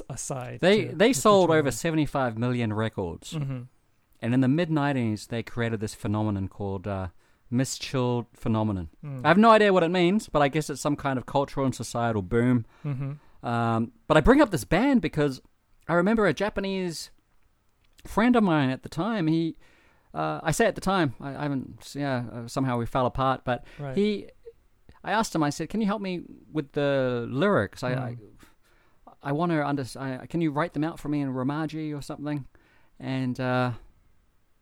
aside. 0.09 0.59
They 0.61 0.87
to- 0.87 0.94
they 0.96 1.12
to 1.12 1.18
sold 1.20 1.51
over 1.51 1.70
75 1.70 2.37
million 2.38 2.72
records. 2.72 3.33
Mhm. 3.35 3.66
And 4.22 4.35
in 4.35 4.40
the 4.40 4.49
mid 4.49 4.70
90s, 4.70 5.27
they 5.29 5.42
created 5.42 5.81
this 5.81 5.94
phenomenon 5.94 6.49
called 6.49 6.87
uh, 6.87 7.09
Misuchiru 7.53 8.27
phenomenon. 8.35 8.88
Mm. 9.05 9.20
I 9.25 9.29
have 9.29 9.38
no 9.38 9.51
idea 9.51 9.72
what 9.72 9.83
it 9.83 9.90
means, 9.90 10.29
but 10.29 10.42
I 10.42 10.49
guess 10.49 10.68
it's 10.70 10.81
some 10.81 10.96
kind 10.96 11.18
of 11.18 11.27
cultural 11.27 11.64
and 11.66 11.75
societal 11.75 12.22
boom. 12.22 12.64
Mhm. 12.85 13.18
Um, 13.42 13.92
but 14.09 14.16
I 14.16 14.20
bring 14.20 14.40
up 14.40 14.51
this 14.51 14.64
band 14.64 15.01
because 15.03 15.40
I 15.87 15.94
remember 15.94 16.27
a 16.27 16.33
Japanese 16.35 17.11
friend 18.05 18.35
of 18.35 18.42
mine 18.42 18.70
at 18.70 18.83
the 18.83 18.88
time. 18.88 19.27
He, 19.29 19.57
uh, 20.14 20.40
I 20.42 20.51
say 20.51 20.66
at 20.66 20.75
the 20.75 20.81
time, 20.81 21.14
I, 21.20 21.37
I 21.37 21.42
haven't, 21.42 21.92
yeah, 21.94 22.25
uh, 22.33 22.49
somehow 22.49 22.79
we 22.79 22.87
fell 22.87 23.07
apart. 23.07 23.42
But 23.44 23.64
Right. 23.79 23.96
he, 23.96 24.27
I 25.05 25.12
asked 25.12 25.33
him. 25.35 25.42
I 25.44 25.51
said, 25.51 25.68
"Can 25.68 25.81
you 25.81 25.87
help 25.87 26.03
me 26.03 26.22
with 26.53 26.72
the 26.72 27.27
lyrics? 27.31 27.85
I, 27.85 27.90
I, 27.92 27.94
Mm. 28.16 28.18
I 29.22 29.33
want 29.33 29.52
to 29.52 29.64
understand. 29.64 30.29
Can 30.29 30.40
you 30.40 30.50
write 30.50 30.72
them 30.74 30.85
out 30.85 30.98
for 31.00 31.09
me 31.09 31.20
in 31.20 31.33
Romaji 31.33 31.96
or 31.96 32.02
something?" 32.02 32.46
And 33.00 33.38
uh, 33.40 33.72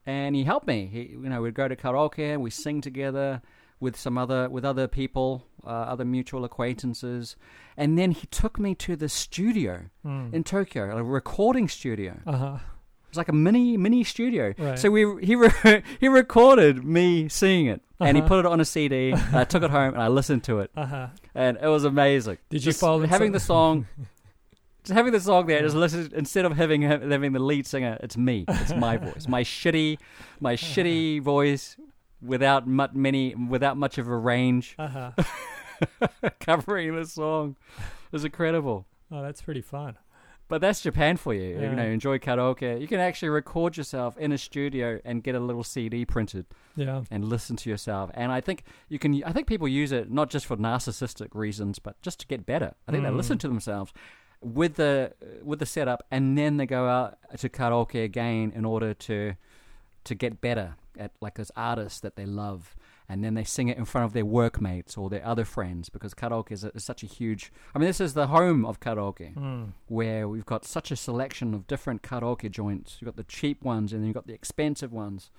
and 0.07 0.35
he 0.37 0.45
helped 0.45 0.67
me. 0.67 0.87
He, 0.93 1.03
you 1.13 1.29
know, 1.29 1.41
we'd 1.43 1.55
go 1.55 1.69
to 1.69 1.77
karaoke 1.77 2.33
and 2.33 2.43
we 2.43 2.51
sing 2.51 2.81
together 2.81 3.43
with 3.81 3.97
some 3.97 4.17
other 4.19 4.49
with 4.49 4.65
other 4.65 4.87
people, 4.89 5.45
uh, 5.67 5.69
other 5.69 6.05
mutual 6.05 6.45
acquaintances, 6.45 7.37
and 7.77 7.99
then 7.99 8.13
he 8.13 8.27
took 8.29 8.59
me 8.59 8.75
to 8.77 8.97
the 8.97 9.09
studio 9.09 9.83
Mm. 10.05 10.33
in 10.33 10.45
Tokyo, 10.45 10.97
a 10.97 11.03
recording 11.03 11.69
studio. 11.69 12.21
uh-huh. 12.27 12.57
It 12.57 13.11
was 13.11 13.17
like 13.19 13.29
a 13.29 13.33
mini 13.33 13.77
mini 13.77 14.03
studio. 14.05 14.55
Right. 14.59 14.79
So 14.79 14.91
we 14.91 15.25
he 15.25 15.35
re- 15.37 15.83
he 16.01 16.09
recorded 16.09 16.85
me 16.85 17.29
singing 17.29 17.67
it, 17.67 17.83
and 18.01 18.17
he 18.17 18.21
Uh-huh. 18.23 18.29
put 18.29 18.39
it 18.41 18.47
on 18.47 18.61
a 18.61 18.65
CD. 18.65 19.11
and 19.13 19.37
I 19.37 19.45
took 19.45 19.63
it 19.63 19.71
home 19.71 19.95
and 19.95 20.03
I 20.03 20.09
listened 20.09 20.45
to 20.45 20.61
it, 20.61 20.71
Uh-huh. 20.77 21.09
and 21.35 21.57
it 21.63 21.69
was 21.69 21.85
amazing. 21.85 22.39
Did 22.51 22.63
you 22.63 22.71
Just 22.73 22.81
fall 22.81 23.03
in 23.03 23.09
having 23.11 23.31
so- 23.31 23.39
the 23.39 23.41
song? 23.41 23.87
Just 24.85 24.95
having 24.97 25.13
the 25.13 25.21
song 25.21 25.47
there, 25.47 25.61
just 25.63 25.75
listen. 25.77 26.13
Instead 26.15 26.45
of 26.45 26.57
having 26.57 26.83
having 26.83 27.33
the 27.33 27.39
lead 27.41 27.67
singer, 27.67 27.97
it's 28.03 28.17
me. 28.17 28.45
It's 28.49 28.75
my 28.75 28.97
voice, 28.99 29.27
my 29.29 29.43
shitty, 29.43 29.99
my 30.41 30.55
shitty 30.57 31.23
voice, 31.23 31.77
without 32.21 32.67
much 32.67 32.93
many, 32.93 33.35
without 33.35 33.77
much 33.77 33.99
of 33.99 34.09
a 34.09 34.17
range, 34.17 34.75
Uh-huh. 34.79 35.13
covering 36.41 36.95
the 36.95 37.05
song. 37.07 37.57
It 37.79 38.13
was 38.13 38.25
incredible. 38.25 38.87
Oh, 39.11 39.23
that's 39.23 39.43
pretty 39.43 39.61
fun. 39.63 39.97
But 40.47 40.61
that's 40.61 40.83
Japan 40.83 41.17
for 41.17 41.33
you. 41.33 41.55
Yeah. 41.59 41.71
You 41.71 41.77
know, 41.77 41.83
enjoy 41.85 42.19
karaoke. 42.19 42.79
You 42.81 42.87
can 42.87 43.01
actually 43.01 43.31
record 43.31 43.79
yourself 43.79 44.17
in 44.19 44.31
a 44.31 44.37
studio 44.39 45.01
and 45.05 45.23
get 45.23 45.35
a 45.35 45.41
little 45.41 45.65
CD 45.65 46.05
printed 46.05 46.45
Yeah. 46.77 47.03
and 47.11 47.25
listen 47.25 47.57
to 47.57 47.71
yourself. 47.71 48.11
And 48.13 48.31
I 48.31 48.43
think 48.43 48.65
you 48.91 48.99
can. 48.99 49.25
I 49.25 49.33
think 49.33 49.47
people 49.47 49.67
use 49.67 49.91
it 49.91 50.11
not 50.11 50.29
just 50.29 50.45
for 50.45 50.57
narcissistic 50.59 51.29
reasons, 51.33 51.79
but 51.79 52.01
just 52.03 52.21
to 52.21 52.27
get 52.27 52.45
better. 52.45 52.75
I 52.87 52.93
think 52.93 53.05
they 53.05 53.11
Mm. 53.11 53.17
listen 53.17 53.39
to 53.39 53.49
themselves 53.49 53.93
with 54.45 54.75
the 54.77 55.13
with 55.43 55.59
the 55.59 55.67
setup, 55.67 56.07
and 56.11 56.37
then 56.39 56.57
they 56.59 56.67
go 56.67 56.87
out 56.89 57.19
to 57.39 57.49
karaoke 57.49 58.05
again 58.05 58.53
in 58.55 58.65
order 58.65 58.95
to 58.95 59.35
to 60.05 60.15
get 60.15 60.41
better 60.41 60.75
at 60.99 61.13
like 61.21 61.35
this 61.35 61.51
artist 61.57 62.03
that 62.03 62.17
they 62.17 62.27
love. 62.27 62.77
And 63.07 63.23
then 63.23 63.35
they 63.35 63.45
sing 63.45 63.69
it 63.69 63.77
in 63.77 63.85
front 63.85 64.07
of 64.07 64.15
their 64.15 64.25
workmates 64.25 64.97
or 64.97 65.11
their 65.11 65.25
other 65.27 65.45
friends 65.45 65.91
because 65.91 66.15
karaoke 66.15 66.53
is, 66.53 66.65
a, 66.65 66.69
is 66.75 66.85
such 66.85 67.03
a 67.03 67.07
huge. 67.07 67.53
I 67.75 67.79
mean, 67.79 67.87
this 67.87 68.01
is 68.01 68.15
the 68.15 68.29
home 68.29 68.65
of 68.65 68.81
karaoke 68.81 69.35
Mm. 69.35 69.73
where 69.89 70.27
we've 70.27 70.47
got 70.47 70.65
such 70.65 70.91
a 70.91 70.97
selection 70.97 71.53
of 71.53 71.67
different 71.67 72.01
karaoke 72.03 72.51
joints. 72.51 72.97
You've 73.01 73.07
got 73.07 73.17
the 73.17 73.25
cheap 73.25 73.63
ones 73.63 73.93
and 73.93 74.01
then 74.01 74.07
you've 74.07 74.15
got 74.15 74.27
the 74.27 74.33
expensive 74.33 74.91
ones. 74.91 75.31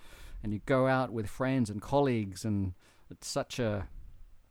And 0.44 0.54
you 0.54 0.62
go 0.68 0.86
out 0.86 1.12
with 1.12 1.28
friends 1.28 1.72
and 1.72 1.82
colleagues 1.82 2.46
and 2.46 2.74
it's 3.10 3.28
such 3.28 3.58
a 3.58 3.88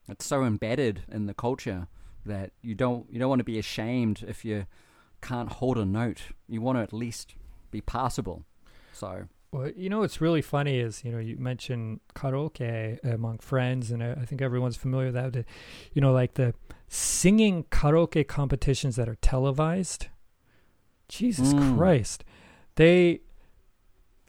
it's 0.08 0.26
so 0.26 0.42
embedded 0.44 1.02
in 1.10 1.26
the 1.26 1.34
culture 1.34 1.86
that 2.26 2.52
you 2.62 2.74
don't 2.74 3.06
you 3.10 3.18
don't 3.18 3.28
want 3.28 3.40
to 3.40 3.44
be 3.44 3.58
ashamed 3.58 4.24
if 4.26 4.44
you 4.44 4.66
can't 5.20 5.52
hold 5.52 5.78
a 5.78 5.84
note. 5.84 6.22
You 6.48 6.60
want 6.60 6.78
to 6.78 6.82
at 6.82 6.92
least 6.92 7.34
be 7.70 7.80
passable. 7.80 8.44
So 8.92 9.24
Well, 9.52 9.70
you 9.76 9.88
know 9.88 10.00
what's 10.00 10.20
really 10.20 10.42
funny 10.42 10.78
is 10.78 11.04
you 11.04 11.12
know 11.12 11.18
you 11.18 11.36
mentioned 11.36 12.00
karaoke 12.14 13.02
among 13.04 13.38
friends, 13.38 13.90
and 13.90 14.02
I, 14.02 14.24
think 14.24 14.42
everyone's 14.42 14.76
familiar 14.76 15.12
with 15.12 15.14
that. 15.32 15.44
You 15.92 16.00
know, 16.02 16.12
like 16.12 16.34
the 16.34 16.54
singing 16.88 17.64
karaoke 17.64 18.26
competitions 18.26 18.96
that 18.96 19.08
are 19.08 19.16
televised. 19.16 20.08
Jesus 21.08 21.52
Mm. 21.52 21.76
Christ, 21.76 22.24
they, 22.76 23.20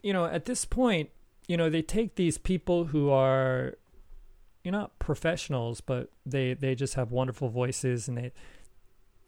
you 0.02 0.12
know, 0.12 0.26
at 0.26 0.44
this 0.44 0.64
point, 0.64 1.10
you 1.48 1.56
know, 1.56 1.70
they 1.70 1.82
take 1.82 2.16
these 2.16 2.38
people 2.38 2.86
who 2.86 3.10
are, 3.10 3.74
you're 4.66 4.72
not 4.72 4.98
professionals, 4.98 5.80
but 5.80 6.10
they 6.26 6.52
they 6.52 6.74
just 6.74 6.94
have 6.94 7.12
wonderful 7.12 7.48
voices, 7.48 8.08
and 8.08 8.18
they 8.18 8.32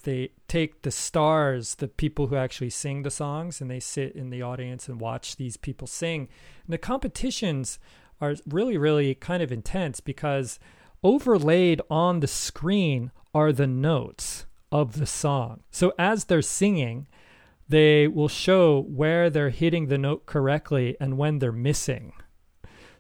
they 0.03 0.33
take 0.49 0.83
the 0.83 0.91
stars, 0.91 1.77
the 1.77 1.87
people 1.87 2.27
who 2.27 2.35
actually 2.35 2.71
sing 2.71 3.03
the 3.03 3.11
songs, 3.11 3.61
and 3.61 3.71
they 3.71 3.79
sit 3.79 4.17
in 4.17 4.31
the 4.31 4.43
audience 4.43 4.89
and 4.89 5.01
watch 5.01 5.37
these 5.37 5.57
people 5.57 5.87
sing. 5.87 6.23
And 6.67 6.73
the 6.73 6.79
competitions 6.79 7.79
are 8.21 8.35
really, 8.49 8.77
really 8.77 9.15
kind 9.15 9.41
of 9.41 9.53
intense 9.53 10.01
because 10.01 10.59
overlaid 11.05 11.81
on 11.89 12.19
the 12.19 12.27
screen 12.27 13.13
are 13.33 13.53
the 13.53 13.69
notes 13.69 14.45
of 14.73 14.99
the 14.99 15.07
song. 15.07 15.61
So 15.71 15.95
as 16.01 16.25
they're 16.25 16.43
singing, 16.43 17.07
they 17.69 18.09
will 18.09 18.27
show 18.27 18.81
where 18.89 19.31
they're 19.31 19.51
hitting 19.51 19.87
the 19.87 19.99
note 19.99 20.27
correctly 20.27 20.97
and 20.99 21.17
when 21.17 21.39
they're 21.39 21.53
missing. 21.53 22.13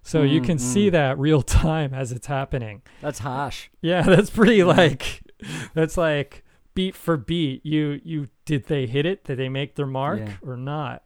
So 0.08 0.22
you 0.22 0.40
Mm, 0.40 0.44
can 0.46 0.58
see 0.58 0.88
mm. 0.88 0.92
that 0.92 1.18
real 1.18 1.42
time 1.42 1.92
as 1.92 2.12
it's 2.12 2.26
happening. 2.26 2.80
that's 3.02 3.18
harsh. 3.18 3.68
Yeah, 3.82 4.02
that's 4.02 4.30
pretty 4.30 4.64
like 4.64 5.22
that's 5.74 5.96
like 5.98 6.44
beat 6.74 6.94
for 6.94 7.16
beat. 7.16 7.64
You 7.66 8.00
you 8.02 8.28
did 8.46 8.64
they 8.66 8.86
hit 8.86 9.04
it? 9.06 9.24
Did 9.24 9.38
they 9.38 9.48
make 9.50 9.74
their 9.74 9.86
mark 9.86 10.20
Yeah. 10.20 10.32
or 10.50 10.56
not? 10.56 11.02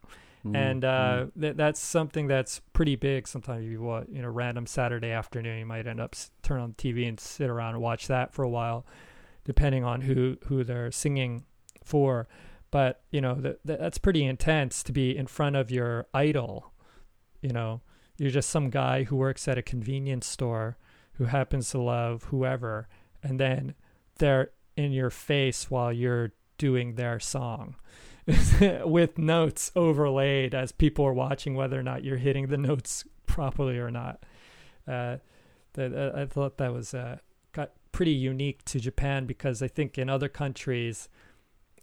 Mm, 0.47 0.57
and 0.57 0.85
uh, 0.85 1.27
mm. 1.37 1.41
th- 1.41 1.57
that's 1.57 1.81
something 1.81 2.27
that's 2.29 2.61
pretty 2.73 2.95
big. 2.97 3.27
Sometimes 3.29 3.65
you 3.65 3.81
what 3.83 4.09
you 4.09 4.23
know, 4.23 4.29
random 4.29 4.67
Saturday 4.67 5.11
afternoon, 5.11 5.59
you 5.59 5.67
might 5.67 5.87
end 5.87 6.01
up 6.01 6.15
s- 6.15 6.31
turn 6.43 6.61
on 6.61 6.75
the 6.77 6.77
TV 6.77 7.09
and 7.09 7.19
sit 7.19 7.49
around 7.51 7.75
and 7.75 7.83
watch 7.83 8.07
that 8.09 8.33
for 8.33 8.43
a 8.45 8.49
while, 8.49 8.87
depending 9.45 9.85
on 9.85 10.03
who 10.03 10.37
who 10.47 10.63
they're 10.65 10.91
singing 10.93 11.45
for. 11.85 12.29
But 12.71 13.03
you 13.11 13.21
know 13.21 13.35
that 13.35 13.59
that's 13.65 13.99
pretty 13.99 14.25
intense 14.25 14.83
to 14.85 14.93
be 14.93 15.17
in 15.17 15.27
front 15.27 15.57
of 15.57 15.71
your 15.73 16.07
idol. 16.15 16.73
You 17.41 17.51
know, 17.51 17.81
you're 18.19 18.31
just 18.31 18.51
some 18.51 18.71
guy 18.71 19.05
who 19.05 19.17
works 19.17 19.49
at 19.49 19.59
a 19.59 19.63
convenience 19.63 20.27
store 20.27 20.77
who 21.15 21.25
happens 21.25 21.71
to 21.71 21.81
love 21.81 22.25
whoever, 22.25 22.89
and 23.23 23.39
then 23.41 23.75
they're 24.19 24.51
in 24.77 24.93
your 24.93 25.11
face 25.11 25.71
while 25.71 25.93
you're 25.93 26.33
doing 26.59 26.95
their 26.95 27.19
song 27.21 27.75
with 28.85 29.19
notes 29.19 29.73
overlaid 29.75 30.55
as 30.55 30.73
people 30.73 31.05
are 31.05 31.13
watching 31.13 31.55
whether 31.55 31.79
or 31.79 31.83
not 31.83 32.05
you're 32.05 32.17
hitting 32.19 32.47
the 32.47 32.57
notes 32.57 33.05
properly 33.27 33.79
or 33.79 33.91
not. 33.91 34.25
Uh, 34.87 35.17
that 35.75 35.93
uh, 35.95 36.19
I 36.19 36.27
thought 36.27 36.59
that 36.59 36.73
was 36.73 36.95
uh, 36.95 37.19
got 37.53 37.73
pretty 37.93 38.13
unique 38.13 38.65
to 38.67 38.81
Japan 38.81 39.27
because 39.27 39.63
I 39.63 39.69
think 39.69 39.99
in 39.99 40.09
other 40.09 40.29
countries 40.29 41.09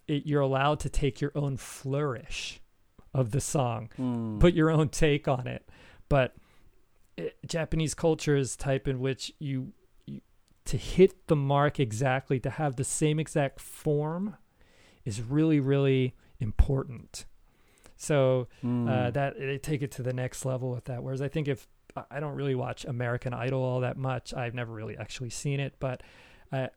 it, 0.08 0.26
you're 0.26 0.40
allowed 0.40 0.80
to 0.80 0.88
take 0.88 1.20
your 1.20 1.32
own 1.34 1.56
flourish 1.56 2.60
of 3.12 3.32
the 3.32 3.40
song 3.40 3.88
Mm. 3.98 4.38
put 4.40 4.54
your 4.54 4.70
own 4.70 4.88
take 4.88 5.26
on 5.28 5.46
it. 5.46 5.68
But 6.10 6.34
it, 7.16 7.36
Japanese 7.46 7.94
culture 7.94 8.36
is 8.36 8.54
type 8.56 8.86
in 8.86 9.00
which 9.00 9.32
you, 9.38 9.72
you 10.06 10.20
to 10.66 10.76
hit 10.76 11.26
the 11.28 11.36
mark 11.36 11.80
exactly, 11.80 12.38
to 12.40 12.50
have 12.50 12.76
the 12.76 12.84
same 12.84 13.18
exact 13.18 13.58
form, 13.60 14.36
is 15.06 15.22
really 15.22 15.60
really 15.60 16.14
important. 16.40 17.24
So 17.96 18.48
uh, 18.62 18.66
Mm. 18.66 19.12
that 19.14 19.38
they 19.38 19.58
take 19.58 19.80
it 19.82 19.90
to 19.92 20.02
the 20.02 20.12
next 20.12 20.44
level 20.44 20.70
with 20.70 20.84
that. 20.84 21.02
Whereas 21.02 21.20
I 21.22 21.28
think 21.28 21.48
if 21.48 21.68
I- 21.96 22.04
I 22.16 22.20
don't 22.20 22.34
really 22.34 22.54
watch 22.54 22.84
American 22.84 23.34
Idol 23.34 23.62
all 23.62 23.80
that 23.80 23.96
much, 23.96 24.32
I've 24.34 24.54
never 24.54 24.72
really 24.72 24.96
actually 24.96 25.30
seen 25.30 25.60
it, 25.60 25.74
but 25.80 26.02
uh, 26.52 26.68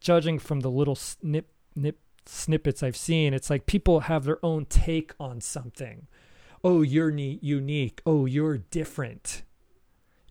judging 0.00 0.38
from 0.38 0.60
the 0.60 0.70
little 0.70 0.94
snip 0.96 1.50
nip 1.74 1.98
snippets 2.26 2.82
I've 2.82 2.96
seen, 2.96 3.32
it's 3.32 3.48
like 3.48 3.64
people 3.66 4.00
have 4.00 4.24
their 4.24 4.38
own 4.44 4.66
take 4.66 5.14
on 5.18 5.40
something. 5.40 6.06
Oh, 6.64 6.82
you're 6.82 7.10
unique. 7.10 8.00
Oh, 8.04 8.26
you're 8.26 8.58
different. 8.58 9.42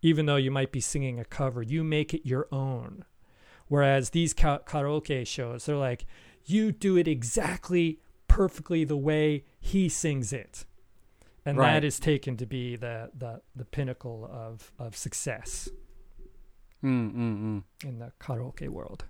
Even 0.02 0.26
though 0.26 0.36
you 0.36 0.52
might 0.52 0.72
be 0.72 0.80
singing 0.82 1.20
a 1.20 1.26
cover, 1.26 1.62
you 1.62 1.84
make 1.84 2.13
it 2.13 2.26
your 2.26 2.48
own. 2.52 3.06
Whereas 3.68 4.12
these 4.12 4.34
ka- 4.34 4.60
karaoke 4.60 5.26
shows, 5.26 5.66
they're 5.66 5.76
like, 5.76 6.06
you 6.46 6.72
do 6.72 6.98
it 6.98 7.08
exactly 7.08 8.00
perfectly 8.28 8.84
the 8.84 8.98
way 8.98 9.44
he 9.60 9.90
sings 9.90 10.32
it. 10.34 10.66
and 11.46 11.58
Right. 11.58 11.74
that 11.74 11.84
is 11.86 11.98
taken 12.00 12.36
to 12.38 12.46
be 12.46 12.76
the 12.76 13.10
the 13.18 13.42
the 13.56 13.63
pinnacle 13.66 14.30
of 14.30 14.72
of 14.78 14.96
success 14.98 15.70
Mm, 16.84 17.13
mm, 17.13 17.38
mm. 17.42 17.63
in 17.86 18.00
the 18.00 18.12
karaoke 18.20 18.68
world. 18.70 19.06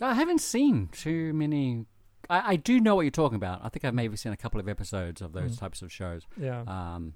I 0.00 0.14
haven't 0.14 0.40
seen 0.40 0.88
too 0.88 1.32
many. 1.32 1.86
I, 2.32 2.52
I 2.52 2.56
do 2.56 2.80
know 2.80 2.94
what 2.96 3.02
you're 3.02 3.10
talking 3.10 3.36
about. 3.36 3.60
I 3.62 3.68
think 3.68 3.84
I've 3.84 3.94
maybe 3.94 4.16
seen 4.16 4.32
a 4.32 4.36
couple 4.36 4.58
of 4.60 4.68
episodes 4.68 5.20
of 5.20 5.32
those 5.32 5.56
Mm. 5.56 5.60
types 5.60 5.82
of 5.82 5.92
shows, 5.92 6.22
Yeah. 6.36 6.62
um, 6.66 7.14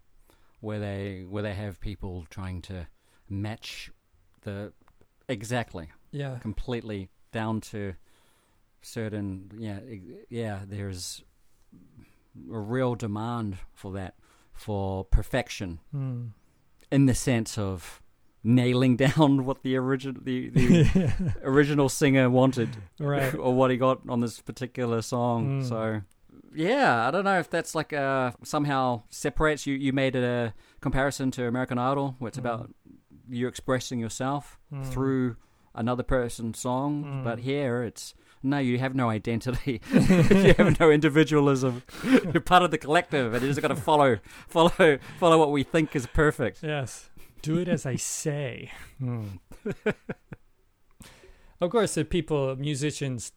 where 0.60 0.78
they 0.78 1.24
where 1.28 1.42
they 1.42 1.54
have 1.54 1.80
people 1.80 2.26
trying 2.30 2.62
to 2.62 2.86
match 3.28 3.90
the 4.42 4.72
exactly 5.28 5.90
yeah. 6.12 6.38
completely 6.38 7.08
down 7.32 7.60
to 7.60 7.94
certain 8.82 9.50
yeah 9.58 9.80
yeah 10.28 10.60
there's 10.66 11.24
a 12.52 12.58
real 12.58 12.94
demand 12.94 13.56
for 13.74 13.92
that 13.92 14.14
for 14.52 15.04
perfection 15.04 15.80
Mm. 15.94 16.30
in 16.92 17.06
the 17.06 17.14
sense 17.14 17.58
of 17.58 18.00
nailing 18.46 18.96
down 19.06 19.44
what 19.44 19.62
the 19.62 19.76
original 19.76 20.20
the, 20.24 20.48
the 20.50 21.34
original 21.42 21.88
singer 21.88 22.30
wanted 22.30 22.68
right. 23.00 23.34
or 23.44 23.52
what 23.54 23.70
he 23.70 23.76
got 23.76 24.00
on 24.08 24.20
this 24.20 24.40
particular 24.40 25.02
song 25.02 25.60
Mm. 25.62 25.68
so 25.68 26.02
yeah 26.54 27.06
i 27.06 27.10
don't 27.10 27.24
know 27.24 27.38
if 27.38 27.50
that's 27.50 27.74
like 27.74 27.92
uh 27.92 28.30
somehow 28.44 29.02
separates 29.10 29.66
you 29.66 29.74
you 29.74 29.92
made 29.92 30.14
a 30.16 30.54
comparison 30.80 31.30
to 31.32 31.46
american 31.46 31.78
idol 31.78 32.14
where 32.18 32.28
it's 32.28 32.38
Mm. 32.38 32.46
about 32.46 32.70
you 33.28 33.48
expressing 33.48 33.98
yourself 33.98 34.58
Mm. 34.72 34.84
through 34.86 35.36
another 35.74 36.02
person's 36.02 36.58
song, 36.58 37.04
Mm. 37.04 37.24
but 37.24 37.40
here 37.40 37.82
it's 37.82 38.14
no, 38.42 38.58
you 38.58 38.78
have 38.78 38.94
no 38.94 39.10
identity. 39.10 39.80
you 39.92 40.54
have 40.56 40.78
no 40.78 40.90
individualism. 40.90 41.82
You're 42.32 42.40
part 42.40 42.62
of 42.62 42.70
the 42.70 42.78
collective, 42.78 43.34
and 43.34 43.42
you 43.42 43.48
just 43.48 43.60
got 43.60 43.68
to 43.68 43.74
follow, 43.76 44.18
follow, 44.48 44.98
follow 45.18 45.38
what 45.38 45.50
we 45.50 45.64
think 45.64 45.96
is 45.96 46.06
perfect. 46.06 46.62
Yes. 46.62 47.10
Do 47.42 47.58
it 47.58 47.68
as 47.68 47.86
I 47.86 47.96
say. 47.96 48.72
Hmm. 48.98 49.26
of 51.60 51.70
course, 51.70 51.94
the 51.94 52.04
people, 52.04 52.56
musicians 52.56 53.32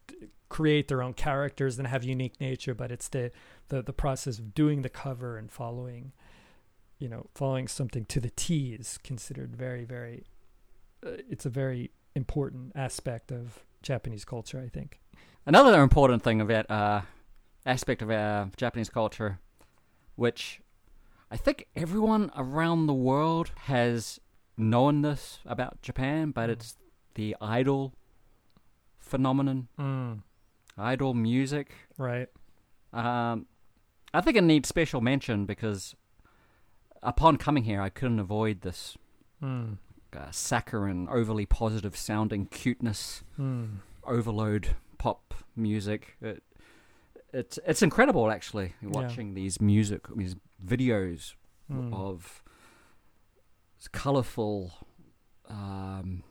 create 0.50 0.88
their 0.88 1.02
own 1.02 1.14
characters 1.14 1.78
and 1.78 1.88
have 1.88 2.04
unique 2.04 2.40
nature, 2.42 2.74
but 2.74 2.92
it's 2.92 3.08
the, 3.08 3.32
the, 3.70 3.82
the 3.82 3.94
process 3.94 4.40
of 4.40 4.54
doing 4.54 4.82
the 4.82 4.90
cover 4.90 5.38
and 5.38 5.52
following, 5.52 6.12
you 6.98 7.08
know, 7.08 7.28
following 7.36 7.68
something 7.68 8.06
to 8.06 8.20
the 8.20 8.32
T 8.32 8.74
is 8.74 8.98
considered 9.04 9.56
very, 9.56 9.86
very, 9.86 10.26
uh, 11.06 11.12
it's 11.30 11.46
a 11.46 11.50
very 11.50 11.92
important 12.16 12.72
aspect 12.76 13.32
of 13.32 13.60
Japanese 13.82 14.26
culture, 14.26 14.60
I 14.60 14.70
think. 14.70 15.00
Another 15.46 15.82
important 15.82 16.24
thing 16.24 16.42
about 16.42 16.70
uh, 16.70 17.02
aspect 17.66 18.02
of 18.02 18.10
our 18.10 18.50
Japanese 18.58 18.90
culture, 18.90 19.40
which 20.16 20.62
I 21.32 21.38
think 21.38 21.68
everyone 21.76 22.32
around 22.36 22.88
the 22.88 22.94
world 22.94 23.52
has 23.66 24.20
known 24.58 25.02
this 25.04 25.40
about 25.46 25.82
Japan, 25.82 26.32
but 26.32 26.50
Mm. 26.50 26.54
it's 26.54 26.78
the 27.16 27.36
idol 27.40 27.94
phenomenon, 28.98 29.68
Mm. 29.78 30.24
idol 30.78 31.14
music. 31.14 31.72
Right. 31.98 32.28
Um, 32.94 33.46
I 34.14 34.22
think 34.22 34.38
it 34.38 34.44
needs 34.44 34.68
special 34.68 35.02
mention 35.02 35.46
because 35.46 35.96
upon 37.04 37.38
coming 37.38 37.64
here, 37.64 37.82
I 37.82 37.90
couldn't 37.90 38.20
avoid 38.20 38.62
this 38.62 38.98
Mm. 39.42 39.78
uh, 40.12 40.32
saccharine, 40.32 41.08
overly 41.10 41.46
positive 41.46 41.96
sounding 41.96 42.48
cuteness, 42.48 43.24
Mm. 43.38 43.78
overload 44.04 44.76
pop 44.98 45.36
music. 45.56 46.18
It, 46.20 46.44
it's 47.34 47.60
it's 47.66 47.82
incredible 47.82 48.32
actually 48.32 48.74
watching 48.82 49.34
these 49.34 49.60
music 49.62 50.02
these 50.16 50.36
videos 50.66 51.36
Mm. 51.72 51.94
of 51.94 52.42
colorful 53.92 54.74
um, 55.50 56.24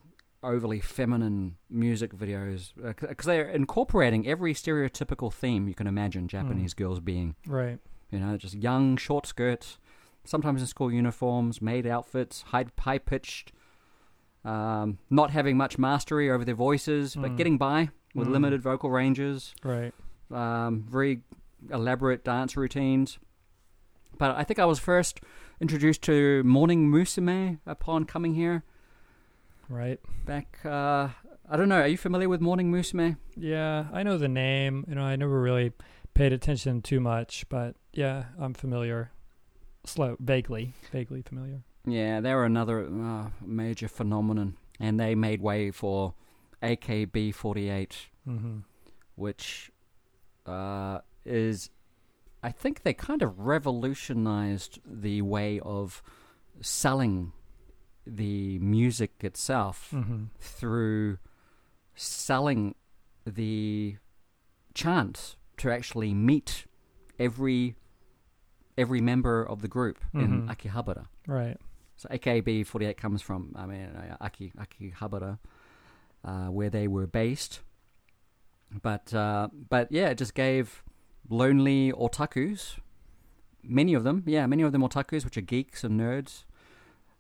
overly 0.43 0.81
feminine 0.81 1.57
music 1.71 2.13
videos 2.13 2.71
because 3.01 3.27
they're 3.27 3.49
incorporating 3.49 4.27
every 4.29 4.55
stereotypical 4.55 5.33
theme 5.33 5.67
you 5.69 5.75
can 5.75 5.87
imagine 5.87 6.29
Japanese 6.29 6.75
girls 6.75 7.01
being 7.01 7.35
Right. 7.47 7.79
you 8.11 8.19
know 8.21 8.37
just 8.37 8.55
young 8.55 8.97
short 8.97 9.27
skirts 9.27 9.79
sometimes 10.25 10.61
in 10.61 10.67
school 10.69 10.93
uniforms 10.93 11.61
maid 11.63 11.87
outfits 11.87 12.43
high 12.43 12.67
high 12.79 12.99
pitched 12.99 13.53
um, 14.45 14.99
not 15.11 15.31
having 15.31 15.57
much 15.57 15.79
mastery 15.79 16.31
over 16.31 16.45
their 16.45 16.55
voices 16.55 17.17
but 17.17 17.33
Mm. 17.33 17.37
getting 17.37 17.59
by 17.59 17.91
with 18.15 18.29
Mm. 18.29 18.33
limited 18.33 18.63
vocal 18.63 18.91
ranges 18.91 19.55
Right. 19.65 19.93
Um, 20.31 20.85
very 20.89 21.23
elaborate 21.71 22.25
dance 22.25 22.57
routines. 22.57 23.19
But 24.19 24.37
I 24.37 24.45
think 24.45 24.59
I 24.59 24.65
was 24.65 24.79
first 24.79 25.21
introduced 25.61 26.03
to 26.03 26.43
Morning 26.45 26.91
Musume 26.91 27.59
upon 27.67 28.05
coming 28.05 28.35
here 28.35 28.65
Right. 29.69 30.01
back. 30.25 30.59
Uh, 30.65 31.09
I 31.51 31.57
don't 31.57 31.69
know. 31.69 31.81
Are 31.81 31.87
you 31.89 31.97
familiar 31.99 32.29
with 32.29 32.41
Morning 32.41 32.71
Musume? 32.73 33.17
Yeah, 33.37 33.87
I 33.93 34.03
know 34.03 34.19
the 34.19 34.29
name. 34.29 34.85
You 34.89 34.95
know, 34.95 35.03
I 35.03 35.17
never 35.17 35.41
really 35.41 35.73
paid 36.15 36.33
attention 36.33 36.83
too 36.83 37.01
much, 37.01 37.47
but 37.49 37.77
yeah, 37.93 38.25
I'm 38.39 38.55
familiar. 38.55 39.11
Slow, 39.85 40.17
vaguely, 40.21 40.75
vaguely 40.93 41.23
familiar. 41.23 41.63
Yeah, 41.87 42.21
they 42.21 42.35
were 42.35 42.45
another 42.45 42.87
uh, 42.87 43.31
major 43.45 43.89
phenomenon, 43.89 44.57
and 44.81 44.99
they 44.99 45.15
made 45.15 45.41
way 45.41 45.71
for 45.71 46.15
AKB48, 46.63 47.93
Mm-hmm. 48.29 48.59
which 49.15 49.71
uh, 50.49 51.01
is, 51.25 51.71
I 52.43 52.51
think 52.51 52.83
they 52.83 52.95
kind 52.95 53.23
of 53.23 53.39
revolutionized 53.41 54.81
the 54.85 55.23
way 55.23 55.61
of 55.61 56.03
selling 56.61 57.33
the 58.07 58.59
music 58.61 59.13
itself 59.21 59.91
Mm-hmm. 59.93 60.25
through 60.41 61.19
selling 61.95 62.75
the 63.27 63.97
chance 64.75 65.37
to 65.59 65.71
actually 65.71 66.15
meet 66.15 66.67
every 67.19 67.75
every 68.79 69.01
member 69.01 69.43
of 69.43 69.61
the 69.61 69.67
group 69.69 69.99
in 70.15 70.43
Mhm. 70.47 70.49
Akihabara. 70.55 71.07
Right. 71.27 71.57
So 71.97 72.09
AKB48 72.11 72.97
comes 72.97 73.21
from, 73.21 73.53
I 73.57 73.67
mean, 73.67 73.87
uh, 73.87 74.17
Aki 74.21 74.53
Akihabara, 74.57 75.41
uh, 76.25 76.47
where 76.47 76.71
they 76.71 76.87
were 76.87 77.09
based. 77.09 77.61
But 78.71 79.13
uh, 79.15 79.49
but 79.69 79.91
yeah, 79.91 80.09
it 80.11 80.19
just 80.19 80.35
gave 80.35 80.83
lonely 81.31 81.93
otakus, 81.93 82.79
many 83.63 83.95
of 83.95 84.05
them, 84.05 84.23
yeah, 84.27 84.47
many 84.47 84.63
of 84.63 84.73
them 84.73 84.83
otakus, 84.83 85.25
which 85.25 85.37
are 85.37 85.43
geeks 85.43 85.85
and 85.85 85.99
nerds, 85.99 86.45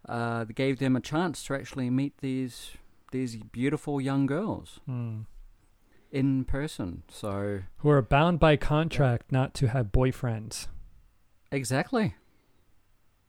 uh, 0.09 0.45
gave 0.45 0.79
them 0.79 0.95
a 0.97 1.01
chance 1.01 1.43
to 1.45 1.55
actually 1.55 1.91
meet 1.91 2.19
these 2.19 2.73
these 3.13 3.37
beautiful 3.37 4.01
young 4.01 4.27
girls 4.27 4.81
Mm. 4.89 5.25
in 6.13 6.45
person. 6.45 7.03
So 7.09 7.61
Who 7.79 7.89
are 7.91 8.03
bound 8.03 8.39
by 8.39 8.57
contract 8.57 9.33
not 9.33 9.55
to 9.55 9.69
have 9.69 9.87
boyfriends. 9.93 10.69
exactly, 11.51 12.15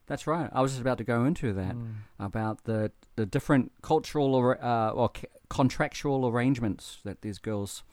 that's 0.08 0.28
right. 0.28 0.50
I 0.52 0.62
was 0.62 0.72
just 0.72 0.82
about 0.82 0.98
to 0.98 1.04
go 1.06 1.24
into 1.26 1.54
that. 1.54 1.76
Mm. 1.76 1.94
about 2.20 2.66
the 2.66 2.92
the 3.16 3.26
different 3.26 3.72
cultural 3.82 4.36
or 4.36 4.62
uh, 4.64 4.90
or 4.92 5.10
c- 5.16 5.28
contractual 5.50 6.28
arrangements 6.28 7.00
that 7.06 7.22
these 7.22 7.38
girls 7.40 7.84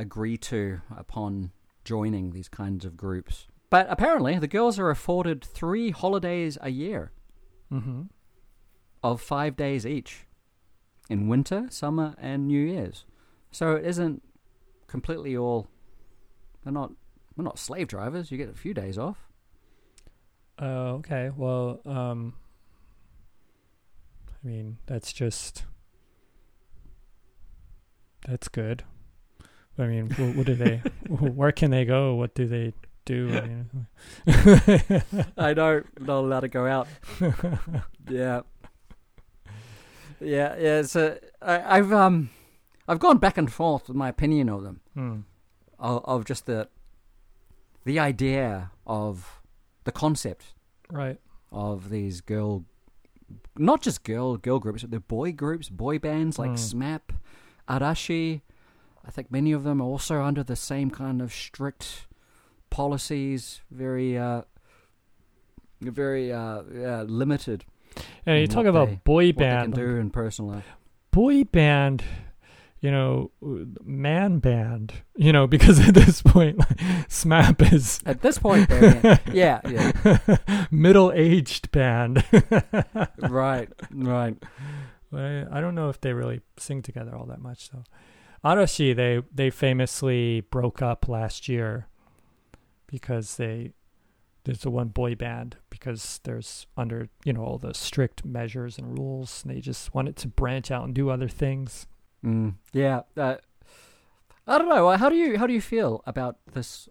agree 0.00 0.36
to 0.38 0.80
upon 0.96 1.52
joining 1.84 2.30
these 2.30 2.48
kinds 2.48 2.84
of 2.84 2.96
groups. 2.96 3.46
But 3.70 3.86
apparently, 3.88 4.38
the 4.38 4.48
girls 4.48 4.78
are 4.78 4.90
afforded 4.90 5.44
three 5.44 5.90
holidays 5.90 6.58
a 6.60 6.70
year 6.70 7.12
Mm-hmm. 7.72 8.02
of 9.04 9.20
five 9.20 9.54
days 9.56 9.86
each, 9.86 10.26
in 11.08 11.28
winter, 11.28 11.66
summer, 11.70 12.14
and 12.18 12.48
New 12.48 12.66
Year's. 12.66 13.04
So 13.52 13.76
it 13.76 13.84
isn't 13.86 14.22
completely 14.88 15.36
all. 15.36 15.68
They're 16.64 16.72
not. 16.72 16.92
We're 17.36 17.44
not 17.44 17.58
slave 17.60 17.86
drivers. 17.86 18.32
You 18.32 18.38
get 18.38 18.50
a 18.50 18.54
few 18.54 18.74
days 18.74 18.98
off. 18.98 19.28
Oh, 20.58 20.96
okay. 20.96 21.30
Well, 21.34 21.80
um, 21.86 22.34
I 24.28 24.46
mean, 24.46 24.78
that's 24.86 25.12
just 25.12 25.64
that's 28.26 28.48
good. 28.48 28.82
I 29.80 29.86
mean, 29.86 30.08
what, 30.10 30.36
what 30.36 30.46
do 30.46 30.54
they? 30.54 30.76
where 31.08 31.52
can 31.52 31.70
they 31.70 31.84
go? 31.84 32.14
What 32.14 32.34
do 32.34 32.46
they 32.46 32.72
do? 33.04 33.30
I 33.36 33.40
mean, 34.26 35.02
I 35.36 35.54
know, 35.54 35.82
not 36.00 36.18
allowed 36.20 36.40
to 36.40 36.48
go 36.48 36.66
out. 36.66 36.86
yeah, 38.08 38.42
yeah, 40.20 40.56
yeah. 40.58 40.82
A, 40.94 41.16
I, 41.42 41.78
I've 41.78 41.92
um, 41.92 42.30
I've 42.86 42.98
gone 42.98 43.18
back 43.18 43.38
and 43.38 43.52
forth 43.52 43.88
with 43.88 43.96
my 43.96 44.08
opinion 44.08 44.48
of 44.48 44.62
them, 44.62 44.80
hmm. 44.94 45.20
of, 45.78 46.04
of 46.04 46.24
just 46.24 46.46
the, 46.46 46.68
the 47.84 47.98
idea 47.98 48.70
of 48.86 49.40
the 49.84 49.92
concept 49.92 50.54
Right. 50.92 51.18
of 51.52 51.88
these 51.90 52.20
girl, 52.20 52.64
not 53.56 53.80
just 53.80 54.02
girl 54.04 54.36
girl 54.36 54.58
groups, 54.58 54.82
but 54.82 54.90
the 54.90 55.00
boy 55.00 55.32
groups, 55.32 55.68
boy 55.68 55.98
bands 55.98 56.38
like 56.38 56.50
Mm. 56.52 56.58
SMAP, 56.74 57.00
Arashi. 57.68 58.42
I 59.06 59.10
think 59.10 59.30
many 59.30 59.52
of 59.52 59.64
them 59.64 59.80
are 59.80 59.84
also 59.84 60.22
under 60.22 60.42
the 60.42 60.56
same 60.56 60.90
kind 60.90 61.20
of 61.22 61.32
strict 61.32 62.06
policies, 62.68 63.60
very 63.70 64.16
uh, 64.18 64.42
very 65.80 66.32
uh, 66.32 66.38
uh, 66.62 67.04
limited. 67.08 67.64
And 68.26 68.40
you 68.40 68.46
talk 68.46 68.66
about 68.66 68.88
they- 68.88 69.00
boy 69.04 69.28
What 69.28 69.36
they 69.38 69.44
can 69.44 69.70
band. 69.70 69.74
do 69.74 69.96
in 69.96 70.10
personal 70.10 70.52
life. 70.52 70.66
boy 71.10 71.44
band, 71.44 72.04
you 72.80 72.90
know, 72.90 73.30
man 73.82 74.38
band, 74.38 74.92
you 75.16 75.32
know, 75.32 75.46
because 75.46 75.80
at 75.88 75.94
this 75.94 76.22
point, 76.22 76.58
like, 76.58 76.76
SMAP 77.08 77.72
is 77.72 77.98
At 78.06 78.20
this 78.22 78.38
point, 78.38 78.68
yeah, 79.32 79.60
yeah, 79.68 80.36
middle 80.70 81.10
aged 81.12 81.70
band. 81.72 82.22
right, 83.18 83.68
right. 83.90 84.36
I, 85.12 85.44
I 85.50 85.60
don't 85.60 85.74
know 85.74 85.88
if 85.88 86.00
they 86.00 86.12
really 86.12 86.40
sing 86.56 86.82
together 86.82 87.16
all 87.16 87.26
that 87.26 87.40
much 87.40 87.70
though. 87.70 87.82
Arashi, 88.44 88.94
they 88.96 89.22
they 89.32 89.50
famously 89.50 90.40
broke 90.40 90.80
up 90.80 91.08
last 91.08 91.48
year 91.48 91.88
because 92.86 93.36
they 93.36 93.72
there's 94.44 94.60
the 94.60 94.70
one 94.70 94.88
boy 94.88 95.14
band 95.14 95.56
because 95.68 96.20
there's 96.24 96.66
under 96.76 97.08
you 97.24 97.32
know 97.32 97.42
all 97.42 97.58
the 97.58 97.74
strict 97.74 98.24
measures 98.24 98.78
and 98.78 98.98
rules 98.98 99.42
and 99.44 99.54
they 99.54 99.60
just 99.60 99.94
wanted 99.94 100.16
to 100.16 100.28
branch 100.28 100.70
out 100.70 100.84
and 100.84 100.94
do 100.94 101.10
other 101.10 101.28
things. 101.28 101.86
Mm, 102.24 102.54
yeah. 102.72 103.02
Uh, 103.16 103.36
I 104.46 104.58
don't 104.58 104.68
know. 104.68 104.88
How 104.96 105.08
do 105.08 105.16
you 105.16 105.38
how 105.38 105.46
do 105.46 105.52
you 105.52 105.60
feel 105.60 106.02
about 106.06 106.38
this 106.52 106.88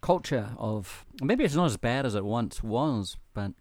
culture 0.00 0.50
of 0.56 1.04
maybe 1.22 1.44
it's 1.44 1.54
not 1.54 1.66
as 1.66 1.76
bad 1.76 2.06
as 2.06 2.14
it 2.14 2.24
once 2.24 2.62
was, 2.62 3.18
but 3.34 3.52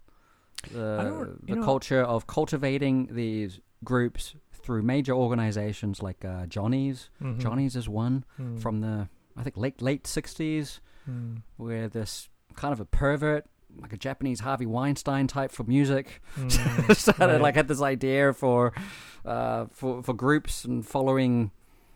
uh, 0.73 1.25
the 1.43 1.55
know- 1.55 1.63
culture 1.63 2.01
of 2.01 2.25
cultivating 2.25 3.09
these 3.11 3.59
groups 3.83 4.35
through 4.63 4.81
major 4.83 5.13
organizations 5.13 6.01
like 6.01 6.23
uh, 6.25 6.45
Johnny's. 6.45 7.09
Mhm. 7.21 7.39
Johnny's 7.39 7.75
is 7.75 7.87
one 7.89 8.23
Mm. 8.39 8.59
from 8.61 8.81
the 8.81 9.07
I 9.37 9.43
think 9.43 9.57
late 9.57 9.81
late 9.81 10.05
sixties, 10.07 10.81
Mm. 11.09 11.41
where 11.57 11.87
this 11.87 12.29
kind 12.55 12.73
of 12.73 12.79
a 12.79 12.85
pervert. 12.85 13.45
Like 13.81 13.93
a 13.93 13.97
Japanese 13.97 14.41
Harvey 14.41 14.65
Weinstein 14.65 15.27
type 15.27 15.49
for 15.51 15.63
music, 15.63 16.21
Mm. 16.35 16.93
started 16.95 17.25
Right. 17.25 17.41
like 17.41 17.55
had 17.55 17.69
this 17.69 17.81
idea 17.81 18.33
for 18.33 18.73
uh 19.25 19.67
for 19.71 20.03
for 20.03 20.13
groups 20.13 20.65
and 20.65 20.85
following 20.85 21.51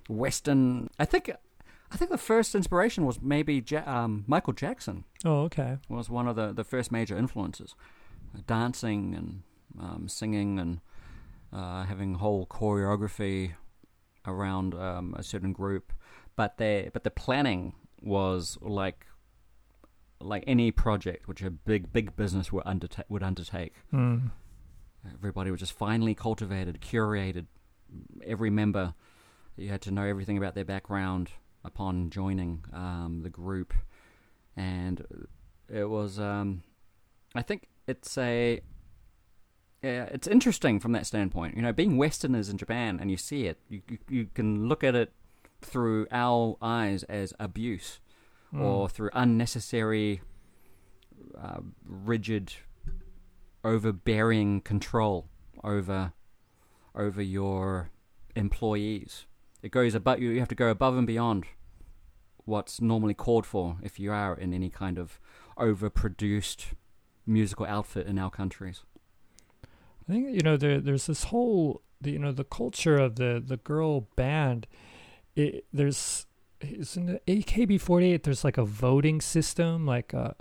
western 0.08 0.90
i 1.00 1.06
think 1.06 1.30
i 1.92 1.98
think 1.98 2.12
the 2.12 2.18
first 2.18 2.54
inspiration 2.56 3.06
was 3.06 3.20
maybe 3.22 3.64
ja- 3.68 3.84
um 3.86 4.24
michael 4.28 4.54
jackson 4.54 5.04
Oh, 5.26 5.42
okay. 5.44 5.78
was 5.90 6.10
one 6.10 6.28
of 6.28 6.36
the 6.36 6.54
the 6.54 6.64
first 6.64 6.92
major 6.92 7.18
influences 7.18 7.76
uh, 8.36 8.42
dancing 8.46 9.16
and 9.16 9.42
um 9.80 10.08
singing 10.08 10.60
and 10.60 10.80
having 11.86 12.16
whole 12.16 12.46
choreography 12.46 13.54
around 14.28 14.74
um 14.74 15.14
a 15.18 15.24
certain 15.24 15.54
group 15.54 15.94
but 16.36 16.58
they 16.58 16.90
but 16.94 17.04
the 17.04 17.12
planning 17.12 17.74
was 18.02 18.58
like 18.62 19.06
like 20.20 20.44
any 20.48 20.72
project 20.72 21.28
which 21.28 21.42
a 21.42 21.52
big 21.52 21.92
big 21.94 22.16
business 22.16 22.52
would 22.52 22.64
undertake 22.66 23.06
would 23.10 23.24
undertake 23.24 23.74
Mm. 23.94 24.32
Everybody 25.14 25.52
was 25.52 25.60
just 25.60 25.74
finely 25.74 26.16
cultivated, 26.16 26.82
curated. 26.82 27.46
Every 28.26 28.50
member, 28.50 28.94
you 29.56 29.70
had 29.70 29.82
to 29.84 29.92
know 29.92 30.04
everything 30.04 30.38
about 30.38 30.56
their 30.56 30.66
background 30.66 31.30
upon 31.64 32.10
joining 32.10 32.64
um, 32.74 33.22
the 33.24 33.30
group, 33.30 33.74
and 34.56 35.06
it 35.70 35.90
was. 35.90 36.20
Um, 36.20 36.64
I 37.36 37.42
think 37.42 37.68
it's 37.88 38.18
a. 38.18 38.62
Yeah, 39.86 40.06
it's 40.12 40.28
interesting 40.28 40.80
from 40.80 40.94
that 40.94 41.06
standpoint. 41.06 41.56
You 41.56 41.62
know, 41.62 41.72
being 41.72 41.98
Westerners 41.98 42.50
in 42.50 42.58
Japan, 42.58 42.98
and 43.00 43.12
you 43.12 43.18
see 43.18 43.46
it, 43.46 43.60
you 43.70 43.82
you, 43.88 43.98
you 44.10 44.26
can 44.34 44.68
look 44.68 44.84
at 44.84 44.96
it 44.96 45.14
through 45.62 46.08
our 46.12 46.58
eyes 46.62 47.04
as 47.04 47.34
abuse 47.40 48.00
Mm. 48.54 48.62
or 48.62 48.88
through 48.88 49.10
unnecessary, 49.14 50.22
uh, 51.38 51.60
rigid, 51.84 52.54
overbearing 53.64 54.62
control 54.62 55.28
over 55.64 56.14
over 56.94 57.22
your 57.22 57.90
employees. 58.36 59.26
It 59.62 59.72
goes 59.72 59.94
above 59.96 60.20
you. 60.20 60.30
You 60.30 60.40
have 60.40 60.48
to 60.50 60.56
go 60.56 60.70
above 60.70 60.96
and 60.98 61.08
beyond 61.08 61.46
what's 62.46 62.80
normally 62.80 63.14
called 63.16 63.46
for 63.46 63.78
if 63.84 64.00
you 64.00 64.12
are 64.12 64.36
in 64.38 64.54
any 64.54 64.70
kind 64.70 64.98
of 64.98 65.20
overproduced 65.58 66.74
musical 67.26 67.66
outfit 67.66 68.08
in 68.08 68.18
our 68.18 68.30
countries. 68.30 68.84
I 70.08 70.12
think 70.12 70.34
you 70.36 70.42
know 70.42 70.58
there 70.58 70.80
there's 70.80 71.08
this 71.08 71.26
whole 71.26 71.82
the, 72.02 72.12
you 72.12 72.20
know 72.20 72.32
the 72.32 72.44
culture 72.44 72.96
of 72.98 73.16
the 73.16 73.42
the 73.46 73.58
girl 73.58 74.02
band. 74.16 74.68
It, 75.36 75.66
there's 75.74 76.26
is 76.62 76.96
in 76.96 77.06
the 77.08 77.20
AKB48 77.28 78.24
there's 78.24 78.44
like 78.44 78.58
a 78.58 78.64
voting 78.66 79.20
system 79.22 79.86
like 79.86 80.14
a, 80.14 80.36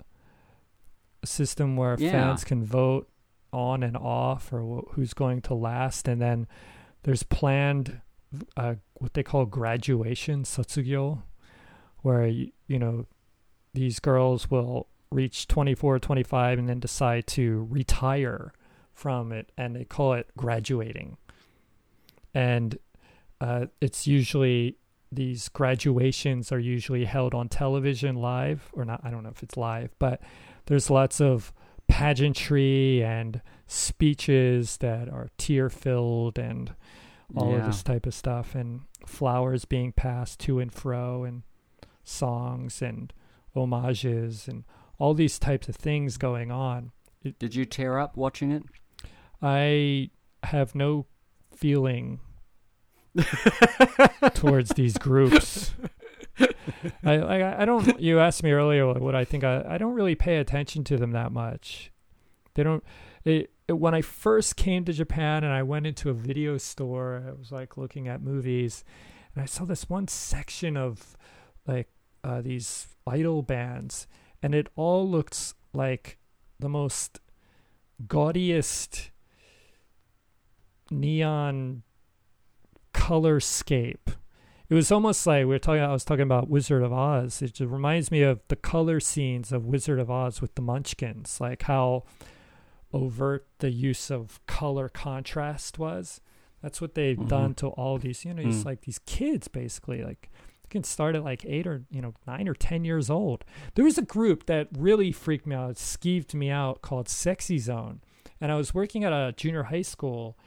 a 1.21 1.27
system 1.27 1.75
where 1.75 1.97
Yeah. 1.99 2.11
fans 2.11 2.43
can 2.45 2.63
vote 2.63 3.09
on 3.51 3.83
and 3.83 3.97
off 3.97 4.51
or 4.53 4.61
wh- 4.61 4.93
who's 4.93 5.13
going 5.13 5.41
to 5.41 5.53
last 5.53 6.07
and 6.07 6.21
then 6.21 6.47
there's 7.03 7.23
planned 7.23 8.01
uh, 8.57 8.75
what 8.95 9.13
they 9.13 9.23
call 9.23 9.45
graduation 9.45 10.43
sotsugyo 10.43 11.21
where 12.01 12.25
you, 12.25 12.51
you 12.67 12.79
know 12.79 13.05
these 13.73 13.99
girls 13.99 14.49
will 14.49 14.87
reach 15.11 15.47
24 15.47 15.99
25 15.99 16.57
and 16.59 16.69
then 16.69 16.79
decide 16.79 17.27
to 17.27 17.67
retire 17.69 18.53
from 18.95 19.31
it 19.31 19.51
and 19.57 19.75
they 19.75 19.85
call 19.85 20.13
it 20.13 20.27
graduating. 20.35 21.17
And 22.33 22.77
uh, 23.39 23.67
it's 23.81 24.07
usually 24.07 24.77
these 25.11 25.49
graduations 25.49 26.51
are 26.51 26.59
usually 26.59 27.05
held 27.05 27.33
on 27.33 27.47
television 27.47 28.15
live 28.15 28.69
or 28.73 28.83
not 28.83 28.99
i 29.03 29.09
don't 29.09 29.23
know 29.23 29.29
if 29.29 29.43
it's 29.43 29.55
live 29.55 29.89
but 29.97 30.19
there's 30.65 30.89
lots 30.89 31.21
of 31.21 31.53
pageantry 31.87 33.03
and 33.03 33.39
speeches 33.67 34.77
that 34.77 35.07
are 35.07 35.29
tear 35.37 35.69
filled 35.69 36.37
and 36.37 36.73
all 37.35 37.55
of 37.55 37.65
this 37.65 37.83
type 37.83 38.05
of 38.05 38.13
stuff 38.13 38.55
and 38.55 38.81
flowers 39.05 39.65
being 39.65 39.91
passed 39.91 40.39
to 40.39 40.59
and 40.59 40.73
fro 40.73 41.23
and 41.23 41.43
songs 42.03 42.81
and 42.81 43.13
homages 43.53 44.47
and 44.47 44.63
all 44.99 45.13
these 45.13 45.39
types 45.39 45.67
of 45.67 45.75
things 45.75 46.17
going 46.17 46.51
on. 46.51 46.91
Did 47.39 47.55
you 47.55 47.65
tear 47.65 47.97
up 47.99 48.15
watching 48.15 48.51
it? 48.51 48.63
I 49.41 50.09
have 50.43 50.75
no 50.75 51.05
feeling 51.55 52.19
towards 54.33 54.71
these 54.71 54.97
groups. 54.97 55.73
I, 57.03 57.13
I 57.13 57.61
I 57.61 57.65
don't. 57.65 57.99
You 57.99 58.19
asked 58.19 58.43
me 58.43 58.51
earlier 58.51 58.91
what 58.93 59.15
I 59.15 59.23
think. 59.23 59.43
I 59.43 59.63
I 59.67 59.77
don't 59.77 59.93
really 59.93 60.15
pay 60.15 60.37
attention 60.37 60.83
to 60.85 60.97
them 60.97 61.11
that 61.11 61.31
much. 61.31 61.91
They 62.55 62.63
don't. 62.63 62.83
It, 63.23 63.51
it, 63.67 63.73
when 63.73 63.95
I 63.95 64.01
first 64.01 64.55
came 64.55 64.85
to 64.85 64.93
Japan 64.93 65.43
and 65.43 65.53
I 65.53 65.63
went 65.63 65.87
into 65.87 66.09
a 66.09 66.13
video 66.13 66.57
store, 66.57 67.23
I 67.27 67.31
was 67.31 67.51
like 67.51 67.77
looking 67.77 68.07
at 68.07 68.21
movies, 68.21 68.83
and 69.33 69.41
I 69.41 69.45
saw 69.45 69.65
this 69.65 69.89
one 69.89 70.07
section 70.07 70.77
of 70.77 71.15
like 71.65 71.89
uh, 72.23 72.41
these 72.41 72.87
idol 73.07 73.41
bands, 73.41 74.07
and 74.43 74.53
it 74.53 74.67
all 74.75 75.07
looked 75.09 75.53
like 75.73 76.17
the 76.59 76.69
most 76.69 77.19
gaudiest 78.07 79.11
neon 80.91 81.83
colorscape. 82.93 84.15
It 84.67 84.73
was 84.73 84.91
almost 84.91 85.27
like 85.27 85.39
we 85.41 85.45
were 85.45 85.59
talking. 85.59 85.81
I 85.83 85.91
was 85.91 86.03
talking 86.05 86.23
about 86.23 86.49
Wizard 86.49 86.81
of 86.81 86.91
Oz. 86.91 87.41
It 87.41 87.53
just 87.53 87.69
reminds 87.71 88.09
me 88.09 88.21
of 88.23 88.41
the 88.47 88.55
color 88.55 88.99
scenes 88.99 89.51
of 89.51 89.65
Wizard 89.65 89.99
of 89.99 90.09
Oz 90.09 90.41
with 90.41 90.55
the 90.55 90.61
Munchkins, 90.61 91.39
like 91.39 91.63
how 91.63 92.03
overt 92.93 93.47
the 93.59 93.69
use 93.69 94.09
of 94.09 94.39
color 94.47 94.89
contrast 94.89 95.77
was. 95.77 96.19
That's 96.63 96.81
what 96.81 96.95
they've 96.95 97.17
Mhm. 97.17 97.27
done 97.27 97.53
to 97.55 97.67
all 97.67 97.99
these. 97.99 98.25
You 98.25 98.33
know, 98.33 98.43
just 98.43 98.63
Mm. 98.63 98.65
like 98.65 98.81
these 98.81 98.99
kids, 98.99 99.47
basically. 99.47 100.03
Like 100.03 100.31
they 100.63 100.69
can 100.69 100.83
start 100.83 101.15
at 101.15 101.23
like 101.23 101.45
eight 101.45 101.67
or 101.67 101.83
you 101.91 102.01
know 102.01 102.15
nine 102.25 102.47
or 102.47 102.55
ten 102.55 102.83
years 102.85 103.07
old. 103.07 103.45
There 103.75 103.85
was 103.85 103.99
a 103.99 104.01
group 104.03 104.47
that 104.47 104.69
really 104.75 105.11
freaked 105.11 105.45
me 105.45 105.55
out, 105.55 105.75
skeeved 105.75 106.33
me 106.33 106.49
out, 106.49 106.81
called 106.81 107.07
Sexy 107.07 107.59
Zone, 107.59 108.01
and 108.41 108.51
I 108.51 108.55
was 108.55 108.73
working 108.73 109.03
at 109.03 109.13
a 109.13 109.31
junior 109.37 109.63
high 109.63 109.83
school 109.83 110.39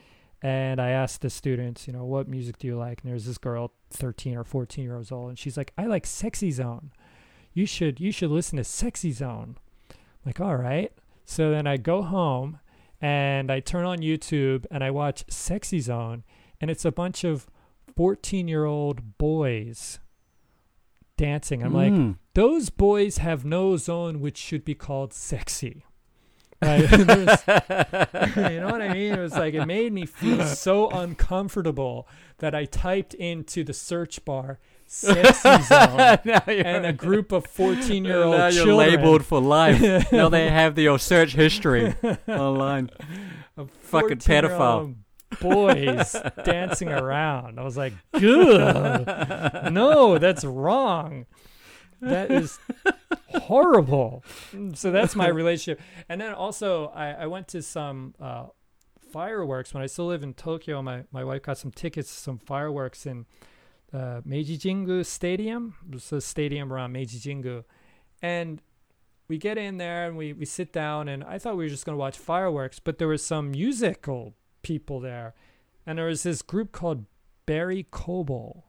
and 0.42 0.80
I 0.80 0.90
asked 0.90 1.22
the 1.22 1.30
students, 1.30 1.86
you 1.86 1.92
know, 1.92 2.04
what 2.04 2.28
music 2.28 2.58
do 2.58 2.66
you 2.66 2.76
like? 2.76 3.02
And 3.02 3.10
there's 3.10 3.24
this 3.26 3.38
girl, 3.38 3.72
13 3.90 4.36
or 4.36 4.44
14 4.44 4.84
years 4.84 5.10
old, 5.10 5.30
and 5.30 5.38
she's 5.38 5.56
like, 5.56 5.72
I 5.76 5.86
like 5.86 6.06
Sexy 6.06 6.50
Zone. 6.50 6.92
You 7.54 7.66
should 7.66 7.98
you 8.00 8.12
should 8.12 8.30
listen 8.30 8.56
to 8.58 8.64
Sexy 8.64 9.10
Zone. 9.12 9.56
I'm 9.90 9.96
like, 10.26 10.40
all 10.40 10.56
right. 10.56 10.92
So 11.24 11.50
then 11.50 11.66
I 11.66 11.76
go 11.76 12.02
home 12.02 12.60
and 13.00 13.50
I 13.50 13.60
turn 13.60 13.84
on 13.84 13.98
YouTube 13.98 14.64
and 14.70 14.82
I 14.84 14.90
watch 14.90 15.24
Sexy 15.28 15.80
Zone, 15.80 16.24
and 16.60 16.70
it's 16.70 16.84
a 16.84 16.92
bunch 16.92 17.24
of 17.24 17.46
14 17.96 18.46
year 18.48 18.64
old 18.64 19.18
boys 19.18 19.98
dancing. 21.16 21.62
I'm 21.64 21.74
like, 21.74 21.92
Mm. 21.92 22.16
those 22.34 22.70
boys 22.70 23.18
have 23.18 23.44
no 23.44 23.76
zone 23.76 24.20
which 24.20 24.36
should 24.36 24.64
be 24.64 24.74
called 24.74 25.12
sexy. 25.12 25.84
Right? 26.60 26.80
There's- 26.90 27.44
you 28.36 28.60
know 28.60 28.68
what 28.70 28.82
I 28.82 28.92
mean? 28.92 29.14
It 29.14 29.20
was 29.20 29.32
like 29.32 29.54
it 29.54 29.66
made 29.66 29.92
me 29.92 30.06
feel 30.06 30.44
so 30.44 30.90
uncomfortable 30.90 32.08
that 32.38 32.54
I 32.54 32.64
typed 32.64 33.14
into 33.14 33.62
the 33.64 33.72
search 33.72 34.24
bar 34.24 34.58
sexy 34.90 35.62
zone 35.62 36.18
now 36.24 36.40
and 36.46 36.86
a 36.86 36.92
group 36.94 37.30
of 37.30 37.46
14 37.46 38.04
year 38.06 38.24
now 38.24 38.44
old 38.44 38.54
you're 38.54 38.64
children. 38.64 38.76
labeled 38.90 39.22
for 39.24 39.38
life. 39.40 40.10
now 40.12 40.28
they 40.30 40.48
have 40.48 40.74
the, 40.76 40.82
your 40.84 40.98
search 40.98 41.34
history 41.34 41.94
online. 42.26 42.88
of 43.56 43.70
fucking 43.82 44.18
14-year-old 44.18 44.94
boys 45.40 46.16
dancing 46.44 46.88
around. 46.88 47.58
I 47.60 47.64
was 47.64 47.76
like, 47.76 47.92
no, 48.14 50.18
that's 50.18 50.44
wrong. 50.44 51.26
That 52.00 52.30
is 52.30 52.58
horrible. 53.34 54.24
So 54.74 54.90
that's 54.90 55.16
my 55.16 55.28
relationship. 55.40 55.80
And 56.08 56.20
then 56.20 56.32
also, 56.32 56.88
I, 56.88 57.10
I 57.10 57.26
went 57.26 57.48
to 57.48 57.62
some 57.62 58.14
uh, 58.20 58.46
fireworks 59.12 59.74
when 59.74 59.82
I 59.82 59.86
still 59.86 60.06
live 60.06 60.22
in 60.22 60.34
Tokyo. 60.34 60.82
My 60.82 61.04
my 61.12 61.24
wife 61.24 61.42
got 61.42 61.58
some 61.58 61.70
tickets 61.70 62.08
to 62.14 62.20
some 62.20 62.38
fireworks 62.38 63.06
in 63.06 63.26
uh, 63.92 64.20
Meiji 64.24 64.58
Jingu 64.58 65.04
Stadium. 65.04 65.74
It's 65.92 66.12
a 66.12 66.20
stadium 66.20 66.72
around 66.72 66.92
Meiji 66.92 67.18
Jingu, 67.18 67.64
and 68.22 68.62
we 69.28 69.36
get 69.36 69.58
in 69.58 69.76
there 69.76 70.06
and 70.06 70.16
we, 70.16 70.32
we 70.32 70.46
sit 70.46 70.72
down 70.72 71.08
and 71.08 71.22
I 71.22 71.38
thought 71.38 71.56
we 71.56 71.64
were 71.64 71.70
just 71.70 71.84
going 71.84 71.94
to 71.94 72.00
watch 72.00 72.16
fireworks, 72.16 72.78
but 72.80 72.98
there 72.98 73.08
was 73.08 73.24
some 73.24 73.50
musical 73.50 74.34
people 74.62 75.00
there. 75.00 75.34
And 75.86 75.98
there 75.98 76.06
was 76.06 76.22
this 76.22 76.42
group 76.42 76.72
called 76.72 77.04
Berryz 77.46 77.90
Kobo. 77.90 78.64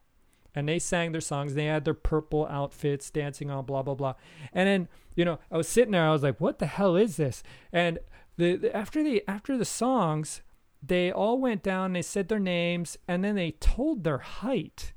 And 0.60 0.68
they 0.68 0.80
sang 0.80 1.12
their 1.12 1.22
songs. 1.22 1.54
They 1.54 1.66
had 1.66 1.86
their 1.86 1.94
purple 1.94 2.46
outfits 2.48 3.10
dancing 3.10 3.50
on 3.50 3.66
blah 3.66 3.82
blah 3.82 3.96
blah. 3.96 4.16
And 4.54 4.68
then, 4.68 4.88
you 5.16 5.26
know, 5.26 5.40
I 5.52 5.58
was 5.58 5.68
sitting 5.68 5.92
there, 5.92 6.08
I 6.08 6.12
was 6.12 6.24
like, 6.24 6.40
what 6.40 6.60
the 6.60 6.68
hell 6.68 6.96
is 6.96 7.18
this? 7.18 7.42
And 7.72 8.00
the, 8.38 8.56
the 8.56 8.76
after 8.76 9.04
the 9.04 9.24
after 9.28 9.58
the 9.58 9.66
songs, 9.66 10.42
they 10.82 11.12
all 11.12 11.40
went 11.40 11.64
down, 11.64 11.94
they 11.94 12.02
said 12.02 12.28
their 12.28 12.40
names, 12.40 12.98
and 13.08 13.24
then 13.24 13.36
they 13.36 13.52
told 13.52 14.04
their 14.04 14.20
height. 14.20 14.94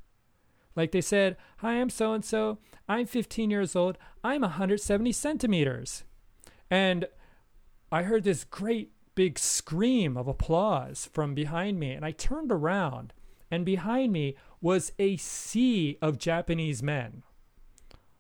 Like 0.75 0.93
they 0.93 1.01
said, 1.01 1.37
Hi, 1.59 1.81
I'm 1.81 1.91
so 1.91 2.13
and 2.13 2.25
so. 2.25 2.59
I'm 2.89 3.07
15 3.07 3.51
years 3.51 3.77
old. 3.77 3.99
I'm 4.25 4.43
170 4.43 5.13
centimeters. 5.13 6.05
And 6.71 7.07
I 7.91 8.03
heard 8.03 8.25
this 8.25 8.45
great 8.45 8.93
big 9.15 9.39
scream 9.39 10.17
of 10.17 10.29
applause 10.29 11.09
from 11.13 11.35
behind 11.35 11.79
me. 11.79 11.93
And 11.93 12.05
I 12.05 12.13
turned 12.13 12.51
around, 12.51 13.13
and 13.51 13.65
behind 13.65 14.13
me 14.13 14.37
was 14.63 14.93
a 14.99 15.17
sea 15.19 15.99
of 16.01 16.17
Japanese 16.19 16.83
men, 16.83 17.23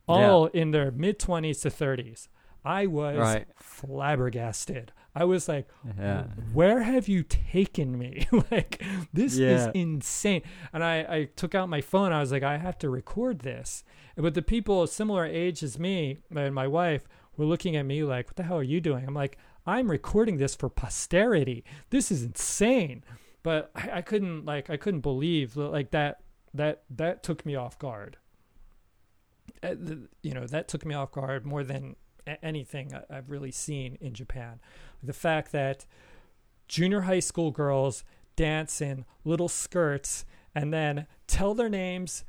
all 0.08 0.46
in 0.46 0.72
their 0.72 0.90
mid 0.90 1.18
20s 1.18 1.62
to 1.62 1.70
30s. 1.70 2.28
I 2.64 2.86
was 2.86 3.16
Right. 3.18 3.46
flabbergasted. 3.56 4.92
I 5.14 5.24
was 5.24 5.48
like, 5.48 5.68
Yeah. 5.98 6.24
where 6.52 6.82
have 6.82 7.06
you 7.08 7.22
taken 7.22 7.98
me? 7.98 8.26
like, 8.50 8.82
this 9.12 9.36
is 9.38 9.68
insane. 9.74 10.42
And 10.72 10.82
I, 10.82 10.98
I 11.00 11.24
took 11.36 11.54
out 11.54 11.68
my 11.68 11.80
phone. 11.80 12.12
I 12.12 12.20
was 12.20 12.32
like, 12.32 12.42
I 12.42 12.58
have 12.58 12.78
to 12.78 12.88
record 12.90 13.40
this. 13.40 13.84
But 14.16 14.34
the 14.34 14.42
people 14.42 14.86
similar 14.86 15.24
age 15.26 15.62
as 15.62 15.78
me 15.78 16.18
and 16.34 16.54
my 16.54 16.66
wife 16.66 17.06
were 17.36 17.44
looking 17.44 17.76
at 17.76 17.84
me 17.86 18.04
like, 18.04 18.26
what 18.28 18.36
the 18.36 18.42
hell 18.42 18.58
are 18.58 18.62
you 18.62 18.80
doing? 18.80 19.04
I'm 19.06 19.14
like, 19.14 19.38
I'm 19.66 19.90
recording 19.90 20.38
this 20.38 20.54
for 20.54 20.68
posterity. 20.68 21.64
This 21.90 22.10
is 22.10 22.22
insane. 22.22 23.04
But 23.42 23.70
I, 23.74 23.90
I 23.98 24.02
couldn't 24.02 24.44
like 24.44 24.70
I 24.70 24.76
couldn't 24.76 25.00
believe 25.00 25.56
like 25.56 25.90
that 25.90 26.20
that 26.54 26.82
that 26.90 27.22
took 27.22 27.44
me 27.46 27.54
off 27.54 27.78
guard. 27.78 28.16
Uh, 29.62 29.74
you 30.22 30.34
know 30.34 30.46
that 30.46 30.68
took 30.68 30.84
me 30.84 30.94
off 30.94 31.12
guard 31.12 31.46
more 31.46 31.64
than 31.64 31.96
anything 32.42 32.92
I've 33.10 33.30
really 33.30 33.50
seen 33.50 33.98
in 34.00 34.14
Japan. 34.14 34.60
The 35.02 35.12
fact 35.12 35.52
that 35.52 35.86
junior 36.68 37.02
high 37.02 37.20
school 37.20 37.50
girls 37.50 38.04
dance 38.36 38.80
in 38.80 39.04
little 39.24 39.48
skirts 39.48 40.24
and 40.54 40.72
then 40.72 41.06
tell 41.26 41.54
their 41.54 41.68
names, 41.68 42.24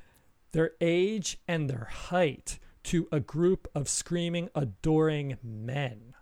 their 0.51 0.71
age, 0.81 1.39
and 1.47 1.69
their 1.69 1.89
height 1.91 2.59
to 2.83 3.07
a 3.11 3.19
group 3.19 3.67
of 3.73 3.87
screaming, 3.87 4.49
adoring 4.55 5.37
men. 5.41 6.12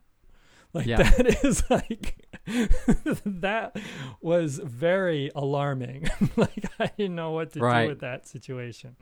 Like 0.73 0.87
Yeah. 0.87 1.03
that 1.03 1.25
is 1.43 1.63
like 1.69 2.17
that 3.25 3.75
was 4.21 4.59
very 4.63 5.31
alarming. 5.35 6.07
like 6.37 6.65
I 6.79 6.87
didn't 6.97 7.15
know 7.15 7.31
what 7.31 7.51
to 7.53 7.59
Right. 7.59 7.83
do 7.83 7.89
with 7.89 7.99
that 8.01 8.27
situation. 8.27 8.95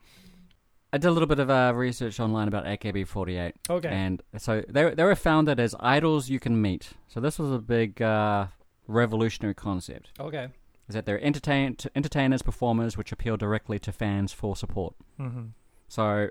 I 0.92 0.98
did 0.98 1.08
a 1.08 1.12
little 1.12 1.28
bit 1.28 1.38
of 1.40 1.50
uh, 1.52 1.72
research 1.76 2.20
online 2.20 2.48
about 2.48 2.66
AKB48. 2.66 3.54
Okay. 3.70 3.90
And 3.90 4.24
so 4.38 4.64
they, 4.68 4.90
they 4.96 5.04
were 5.04 5.16
founded 5.16 5.60
as 5.60 5.76
idols 5.80 6.30
you 6.30 6.40
can 6.40 6.60
meet. 6.60 6.92
So 7.08 7.20
this 7.20 7.38
was 7.38 7.52
a 7.52 7.60
big 7.60 8.02
uh, 8.02 8.48
revolutionary 8.88 9.54
concept. 9.54 10.12
okay. 10.20 10.48
Is 10.88 10.96
that 10.96 11.06
they're 11.06 11.24
entertain- 11.24 11.78
entertainers, 11.96 12.42
performers, 12.42 12.98
which 12.98 13.12
appeal 13.12 13.38
directly 13.38 13.78
to 13.78 13.92
fans 13.92 14.34
for 14.34 14.56
support. 14.56 14.96
Mm-hmm. 15.20 15.50
So, 15.88 16.30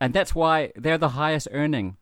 and 0.00 0.14
that's 0.14 0.36
why 0.36 0.70
they're 0.76 0.98
the 0.98 1.08
highest 1.10 1.48
earning, 1.50 1.96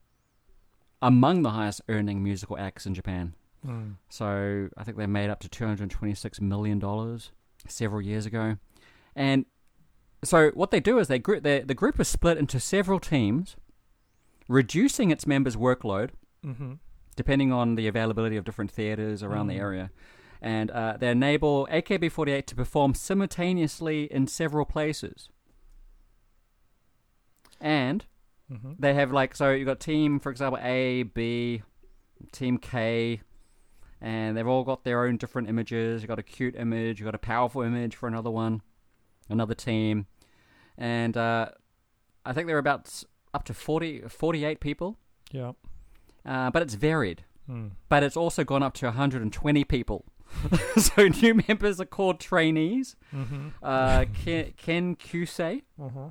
among 1.05 1.43
the 1.43 1.51
highest 1.51 1.81
earning 1.89 2.23
musical 2.23 2.57
acts 2.59 2.87
in 2.87 2.95
Japan. 2.95 3.35
Mm. 3.65 3.95
So 4.09 4.69
I 4.77 4.83
think 4.85 4.97
they 4.97 5.07
made 5.07 5.31
up 5.31 5.41
to 5.41 5.49
two 5.49 5.67
hundred 5.67 5.91
twenty-six 5.91 6.41
million 6.41 6.79
dollars 6.79 7.31
several 7.69 8.03
years 8.03 8.27
ago, 8.27 8.57
and 9.15 9.47
so 10.23 10.51
what 10.55 10.71
they 10.71 10.81
do 10.81 10.99
is 10.99 11.09
they 11.09 11.19
group 11.19 11.43
they, 11.43 11.61
the 11.61 11.75
group 11.75 12.01
is 12.01 12.09
split 12.09 12.37
into 12.39 12.59
several 12.59 12.99
teams, 13.01 13.57
reducing 14.49 15.11
its 15.11 15.27
members' 15.27 15.57
workload 15.57 16.11
Mm-hmm. 16.45 16.73
depending 17.17 17.53
on 17.53 17.75
the 17.77 17.87
availability 17.87 18.37
of 18.37 18.45
different 18.45 18.71
theaters 18.71 19.23
around 19.23 19.47
the 19.47 19.55
Mm. 19.55 19.61
area. 19.61 19.91
And 20.43 20.71
uh, 20.71 20.97
they 20.99 21.09
enable 21.11 21.67
AKB48 21.71 22.45
to 22.47 22.55
perform 22.55 22.93
simultaneously 22.95 24.05
in 24.13 24.27
several 24.27 24.67
places. 24.67 25.31
And 27.61 28.05
Mm-hmm. 28.53 28.73
they 28.79 28.93
have 28.95 29.11
like 29.11 29.35
so 29.35 29.51
you've 29.53 29.67
got 29.67 29.81
team 29.81 30.21
for 30.21 30.31
example 30.31 30.59
A, 30.63 31.05
B, 31.05 31.63
team 32.33 32.59
K, 32.59 33.21
and 34.01 34.37
they've 34.37 34.47
all 34.47 34.65
got 34.65 34.85
their 34.85 35.05
own 35.07 35.17
different 35.17 35.49
images. 35.49 36.03
You've 36.03 36.09
got 36.09 36.19
a 36.19 36.23
cute 36.23 36.55
image, 36.57 37.01
you've 37.01 37.07
got 37.07 37.15
a 37.15 37.19
powerful 37.19 37.63
image 37.63 37.97
for 37.97 38.07
another 38.07 38.31
one, 38.31 38.61
another 39.31 39.55
team. 39.55 40.07
And 40.77 41.17
uh, 41.17 41.49
I 42.27 42.33
think 42.35 42.47
there 42.47 42.57
are 42.57 42.59
about 42.59 43.03
up 43.33 43.45
to 43.45 43.55
40, 43.55 44.03
48 44.09 44.61
people, 44.61 44.99
Yeah. 45.33 45.53
uh, 46.27 46.51
but 46.51 46.63
it's 46.63 46.75
varied 46.75 47.25
Mm. 47.51 47.73
but 47.91 48.03
it's 48.03 48.17
also 48.17 48.43
gone 48.43 48.63
up 48.63 48.73
to 48.75 48.87
120 48.87 49.65
people. 49.65 50.07
so 50.79 51.09
new 51.09 51.35
members 51.47 51.79
are 51.81 51.85
called 51.85 52.19
trainees, 52.21 52.97
Mm-hmm. 53.15 53.49
uh, 53.63 54.07
Ken, 54.25 54.53
Ken 54.57 54.97
Uh-huh. 55.79 56.09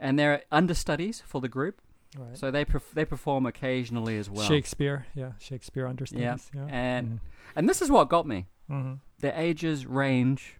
And 0.00 0.18
they're 0.18 0.42
understudies 0.50 1.22
for 1.26 1.40
the 1.40 1.48
group. 1.48 1.80
Right. 2.16 2.36
So 2.38 2.50
they 2.50 2.64
perf- 2.64 2.92
they 2.94 3.04
perform 3.04 3.44
occasionally 3.46 4.16
as 4.18 4.30
well. 4.30 4.46
Shakespeare. 4.46 5.06
Yeah. 5.14 5.32
Shakespeare 5.38 5.86
understands. 5.88 6.50
Yeah. 6.54 6.66
And 6.70 7.20
and 7.56 7.68
this 7.68 7.82
is 7.82 7.90
what 7.90 8.08
got 8.08 8.26
me. 8.26 8.46
mm-hmm. 8.70 8.94
Their 9.18 9.34
ages 9.36 9.84
range 9.86 10.58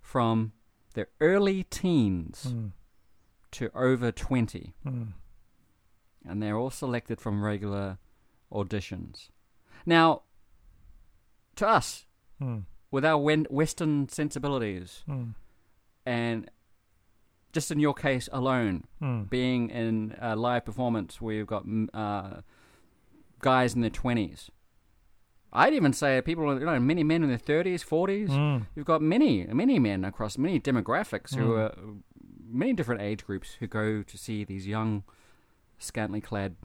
from 0.00 0.52
their 0.94 1.08
early 1.20 1.64
teens 1.64 2.46
Mm. 2.48 2.72
to 3.52 3.70
over 3.76 4.10
20, 4.12 4.74
Mm. 4.86 5.12
and 6.24 6.42
they're 6.42 6.56
all 6.56 6.70
selected 6.70 7.20
from 7.20 7.42
regular 7.44 7.98
auditions. 8.52 9.28
Now, 9.84 10.22
to 11.56 11.66
us, 11.68 12.06
Mm. 12.40 12.64
with 12.90 13.04
our 13.04 13.18
wen- 13.18 13.46
Western 13.50 14.08
sensibilities, 14.08 15.04
Mm. 15.08 15.34
and 16.06 16.50
just 17.56 17.70
in 17.74 17.80
your 17.86 17.94
case 17.94 18.26
alone, 18.40 18.74
Mm. 19.02 19.20
being 19.30 19.62
in 19.70 20.14
a 20.20 20.32
live 20.46 20.64
performance 20.70 21.12
where 21.22 21.34
you've 21.36 21.52
got 21.56 21.64
mm, 21.66 21.88
uh, 21.94 22.42
guys 23.40 23.74
in 23.74 23.80
their 23.80 23.90
twenties, 24.02 24.50
I'd 25.52 25.72
even 25.80 25.92
say 26.02 26.20
people, 26.30 26.44
you 26.60 26.66
know, 26.66 26.78
many 26.92 27.02
men 27.12 27.22
in 27.24 27.28
their 27.30 27.38
thirties, 27.52 27.82
forties. 27.82 28.30
Mm. 28.30 28.66
You've 28.74 28.90
got 28.94 29.00
many, 29.00 29.32
many 29.46 29.78
men 29.78 30.04
across 30.04 30.36
many 30.46 30.60
demographics 30.60 31.34
who 31.34 31.46
Mm. 31.52 31.58
are 31.64 31.74
many 32.62 32.72
different 32.74 33.00
age 33.00 33.24
groups 33.28 33.48
who 33.58 33.66
go 33.66 34.02
to 34.02 34.16
see 34.24 34.44
these 34.44 34.66
young, 34.66 35.02
scantily 35.78 36.20
clad 36.20 36.56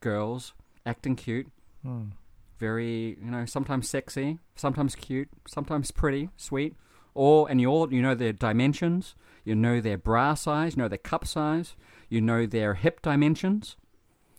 girls 0.00 0.54
acting 0.86 1.14
cute, 1.16 1.48
Mm. 1.84 2.12
very, 2.58 3.18
you 3.24 3.30
know, 3.34 3.44
sometimes 3.44 3.88
sexy, 3.88 4.38
sometimes 4.56 4.94
cute, 4.94 5.28
sometimes 5.46 5.90
pretty, 5.90 6.24
sweet, 6.36 6.74
or 7.14 7.50
and 7.50 7.60
you 7.60 7.68
all 7.68 7.92
you 7.92 8.02
know 8.02 8.14
their 8.14 8.32
dimensions, 8.32 9.14
you 9.44 9.54
know 9.54 9.80
their 9.80 9.98
bra 9.98 10.34
size, 10.34 10.76
you 10.76 10.82
know 10.82 10.88
their 10.88 10.98
cup 10.98 11.26
size, 11.26 11.76
you 12.08 12.20
know 12.20 12.46
their 12.46 12.74
hip 12.74 13.02
dimensions. 13.02 13.76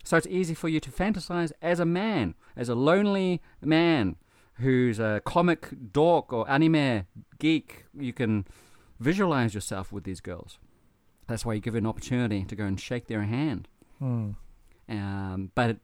So 0.04 0.16
it's 0.18 0.26
easy 0.26 0.54
for 0.54 0.68
you 0.68 0.80
to 0.80 0.90
fantasize 0.90 1.50
as 1.62 1.80
a 1.80 1.86
man, 1.86 2.34
as 2.56 2.68
a 2.68 2.74
lonely 2.74 3.40
man 3.62 4.16
who's 4.58 4.98
a 4.98 5.22
comic 5.24 5.68
dork 5.92 6.32
or 6.32 6.48
anime 6.50 7.06
geek. 7.38 7.86
You 7.98 8.12
can 8.12 8.46
visualize 9.00 9.54
yourself 9.54 9.92
with 9.92 10.04
these 10.04 10.20
girls. 10.20 10.58
That's 11.26 11.46
why 11.46 11.54
you 11.54 11.60
give 11.60 11.74
it 11.74 11.78
an 11.78 11.86
opportunity 11.86 12.44
to 12.44 12.54
go 12.54 12.64
and 12.64 12.78
shake 12.78 13.06
their 13.06 13.22
hand. 13.22 13.66
Mm. 14.02 14.34
Um, 14.90 15.50
but 15.54 15.70
it, 15.70 15.78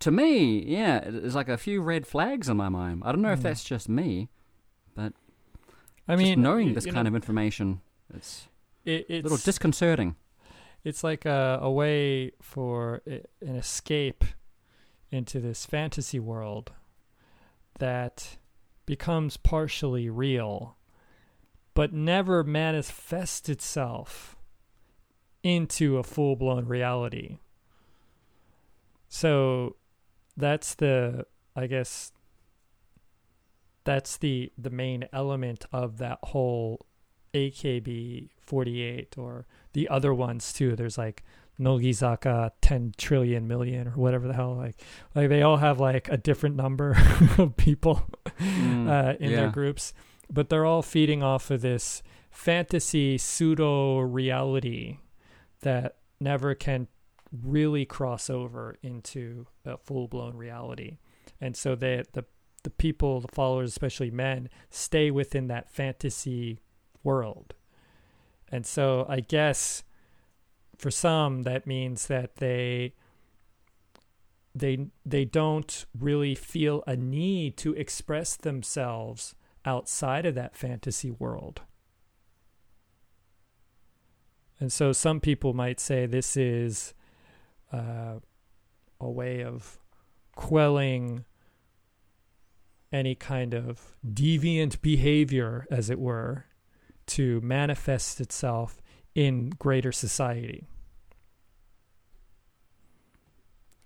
to 0.00 0.10
me, 0.10 0.64
yeah, 0.64 1.00
there's 1.06 1.34
like 1.34 1.50
a 1.50 1.58
few 1.58 1.82
red 1.82 2.06
flags 2.06 2.48
in 2.48 2.56
my 2.56 2.70
mind. 2.70 3.02
I 3.04 3.12
don't 3.12 3.20
know 3.20 3.32
if 3.32 3.40
Mm. 3.40 3.42
that's 3.42 3.64
just 3.64 3.86
me. 3.88 4.30
I 6.08 6.14
just 6.14 6.24
mean, 6.24 6.42
knowing 6.42 6.74
this 6.74 6.84
kind 6.84 6.96
know, 7.04 7.08
of 7.08 7.14
information, 7.14 7.80
it's 8.14 8.48
it, 8.84 9.06
it's 9.08 9.20
a 9.20 9.22
little 9.22 9.38
disconcerting. 9.38 10.16
it's 10.84 11.04
like 11.04 11.24
a, 11.24 11.58
a 11.62 11.70
way 11.70 12.32
for 12.40 13.02
an 13.06 13.56
escape 13.56 14.24
into 15.10 15.40
this 15.40 15.64
fantasy 15.66 16.18
world 16.18 16.72
that 17.78 18.36
becomes 18.86 19.36
partially 19.36 20.08
real 20.10 20.76
but 21.74 21.92
never 21.92 22.42
manifests 22.44 23.48
itself 23.48 24.36
into 25.42 25.96
a 25.98 26.02
full-blown 26.02 26.66
reality 26.66 27.38
so 29.08 29.76
that's 30.36 30.74
the 30.74 31.24
i 31.54 31.66
guess 31.66 32.12
that's 33.84 34.16
the 34.16 34.52
the 34.56 34.70
main 34.70 35.06
element 35.12 35.64
of 35.72 35.98
that 35.98 36.18
whole 36.22 36.86
akb 37.34 38.28
48 38.40 39.14
or 39.16 39.46
the 39.72 39.88
other 39.88 40.12
ones 40.12 40.52
too. 40.52 40.76
There's 40.76 40.98
like 40.98 41.24
Nogizaka 41.60 42.50
10 42.60 42.94
trillion 42.96 43.46
million 43.46 43.88
or 43.88 43.92
whatever 43.92 44.26
the 44.26 44.34
hell 44.34 44.54
like 44.54 44.80
like 45.14 45.28
they 45.28 45.42
all 45.42 45.58
have 45.58 45.80
like 45.80 46.08
a 46.08 46.16
different 46.16 46.56
number 46.56 46.96
of 47.38 47.56
people 47.56 48.06
Mm, 48.42 48.88
uh, 48.88 49.16
in 49.20 49.32
their 49.32 49.50
groups, 49.50 49.92
but 50.30 50.48
they're 50.48 50.64
all 50.64 50.82
feeding 50.82 51.22
off 51.22 51.50
of 51.50 51.60
this 51.60 52.02
fantasy 52.30 53.18
pseudo 53.18 53.98
reality 54.00 54.98
that 55.60 55.96
never 56.20 56.54
can 56.54 56.88
really 57.30 57.84
cross 57.84 58.28
over 58.28 58.76
into 58.82 59.46
a 59.64 59.76
full 59.76 60.08
blown 60.08 60.36
reality. 60.36 60.98
And 61.40 61.56
so 61.56 61.74
they 61.74 62.02
the 62.12 62.24
the 62.62 62.70
people, 62.70 63.20
the 63.20 63.28
followers, 63.28 63.70
especially 63.70 64.10
men, 64.10 64.48
stay 64.70 65.10
within 65.10 65.48
that 65.48 65.70
fantasy 65.70 66.58
world. 67.02 67.54
And 68.50 68.66
so 68.66 69.06
I 69.08 69.20
guess 69.20 69.82
for 70.76 70.90
some 70.90 71.42
that 71.42 71.66
means 71.66 72.06
that 72.06 72.36
they 72.36 72.94
they 74.54 74.86
they 75.06 75.24
don't 75.24 75.86
really 75.98 76.34
feel 76.34 76.82
a 76.86 76.96
need 76.96 77.56
to 77.56 77.72
express 77.74 78.36
themselves 78.36 79.34
outside 79.64 80.26
of 80.26 80.34
that 80.34 80.56
fantasy 80.56 81.10
world. 81.10 81.62
And 84.60 84.72
so 84.72 84.92
some 84.92 85.20
people 85.20 85.54
might 85.54 85.80
say 85.80 86.06
this 86.06 86.36
is 86.36 86.94
uh, 87.72 88.20
a 89.00 89.10
way 89.10 89.42
of 89.42 89.78
quelling 90.36 91.24
any 92.92 93.14
kind 93.14 93.54
of 93.54 93.96
deviant 94.06 94.80
behavior, 94.82 95.66
as 95.70 95.88
it 95.90 95.98
were, 95.98 96.44
to 97.06 97.40
manifest 97.40 98.20
itself 98.20 98.80
in 99.14 99.50
greater 99.58 99.92
society. 99.92 100.66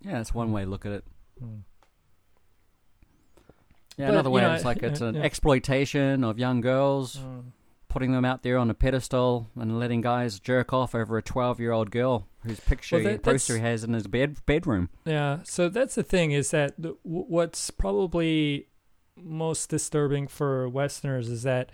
Yeah, 0.03 0.13
that's 0.19 0.35
one 0.35 0.53
way 0.53 0.65
to 0.65 0.71
look 0.71 0.87
at 0.87 0.93
it. 0.93 1.05
Hmm. 1.39 1.55
Yeah, 3.97 4.07
But, 4.07 4.13
another 4.15 4.31
way 4.31 4.43
know, 4.43 4.53
it's 4.53 4.65
like 4.65 4.83
it's 4.83 5.01
an 5.01 5.15
yeah. 5.17 5.23
exploitation 5.23 6.23
of 6.23 6.39
young 6.39 6.61
girls, 6.61 7.17
Mm. 7.17 7.45
putting 7.89 8.13
them 8.13 8.27
out 8.27 8.43
there 8.43 8.59
on 8.59 8.69
a 8.69 8.75
pedestal 8.75 9.49
and 9.57 9.79
letting 9.81 10.03
guys 10.03 10.39
jerk 10.39 10.73
off 10.75 10.95
over 10.95 11.17
a 11.17 11.23
twelve-year-old 11.23 11.91
girl 11.91 12.27
whose 12.45 12.61
picture 12.61 12.97
Well, 12.97 13.05
that- 13.05 13.23
poster 13.23 13.55
he 13.57 13.63
has 13.63 13.85
in 13.85 13.95
his 13.95 14.07
bed 14.07 14.37
bedroom. 14.45 14.91
Yeah, 15.07 15.39
so 15.45 15.71
that's 15.71 15.95
the 15.95 16.03
thing 16.03 16.33
is 16.33 16.51
that 16.51 16.75
the, 16.77 16.91
w- 17.05 17.25
what's 17.27 17.71
probably 17.71 18.69
most 19.17 19.71
disturbing 19.71 20.27
for 20.29 20.69
Westerners 20.69 21.29
is 21.29 21.43
that 21.45 21.71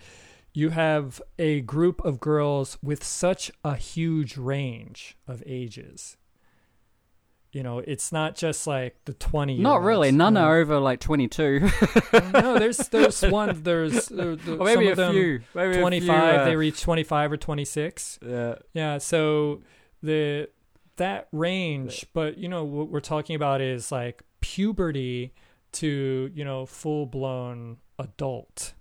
you 0.55 0.70
have 0.70 1.20
a 1.38 1.61
group 1.62 2.05
of 2.05 2.20
girls 2.20 2.78
with 2.82 3.03
such 3.03 3.51
a 3.64 3.76
huge 3.76 4.36
range 4.36 5.16
of 5.26 5.43
ages. 5.47 6.16
You 7.53 7.62
know, 7.62 7.80
it's 7.80 8.12
not 8.12 8.34
just 8.34 8.66
like 8.66 8.97
the 9.05 9.12
twenty. 9.12 9.59
Not 9.59 9.82
really. 9.82 10.11
None 10.11 10.38
are 10.38 10.57
over 10.57 10.78
like 10.78 11.01
twenty-two, 11.01 11.61
no, 12.32 12.59
there's 12.59 12.78
there's 12.88 13.20
one 13.30 13.62
there's 13.62 14.09
there, 14.09 14.36
there- 14.36 14.55
or 14.55 14.64
maybe 14.64 14.74
some 14.74 14.86
a 14.86 14.90
of 14.93 14.97
them 14.97 15.12
few. 15.12 15.40
Maybe 15.55 15.70
a 15.70 15.72
few, 15.74 15.80
25 15.82 16.40
uh, 16.40 16.45
they 16.47 16.57
reach 16.57 16.80
25 16.80 17.32
or 17.32 17.36
26 17.36 18.18
yeah. 18.26 18.55
yeah 18.72 18.97
so 18.97 19.61
the 20.03 20.49
that 20.97 21.28
range 21.30 22.07
but 22.14 22.38
you 22.38 22.49
know 22.49 22.64
what 22.64 22.88
we're 22.88 23.01
talking 23.01 23.36
about 23.36 23.61
is 23.61 23.93
like 23.93 24.22
puberty 24.40 25.34
to 25.73 26.31
you 26.35 26.45
know 26.45 26.66
full 26.66 27.07
blown 27.07 27.79
adult 27.99 28.75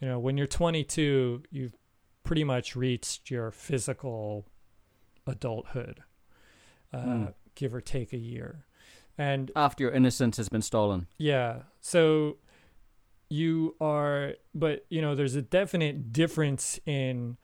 you 0.00 0.08
know 0.08 0.18
when 0.18 0.36
you're 0.36 0.46
22 0.46 1.42
you've 1.50 1.74
pretty 2.24 2.44
much 2.44 2.76
reached 2.76 3.30
your 3.30 3.50
physical 3.50 4.46
adulthood 5.26 6.00
uh, 6.92 7.00
Hmm. 7.02 7.24
give 7.54 7.74
or 7.74 7.80
take 7.80 8.12
a 8.12 8.18
year 8.18 8.64
and 9.18 9.50
After 9.54 9.84
your 9.84 9.92
innocence 9.92 10.36
has 10.38 10.48
been 10.48 10.62
stolen. 10.62 11.06
yeah. 11.18 11.62
So 11.80 12.38
you 13.28 13.76
are, 13.80 14.34
but 14.54 14.84
you 14.88 15.00
know, 15.02 15.14
there's 15.14 15.34
a 15.34 15.42
definite 15.42 16.12
difference 16.14 16.80
in 16.86 17.36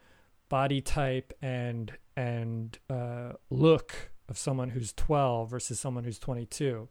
body 0.49 0.81
type 0.81 1.33
and 1.43 1.93
and 2.17 2.79
uh, 2.91 3.33
look 3.51 4.11
of 4.29 4.37
someone 4.39 4.71
who's 4.71 4.93
12 4.95 5.51
versus 5.51 5.79
someone 5.79 6.05
who's 6.05 6.19
22, 6.19 6.89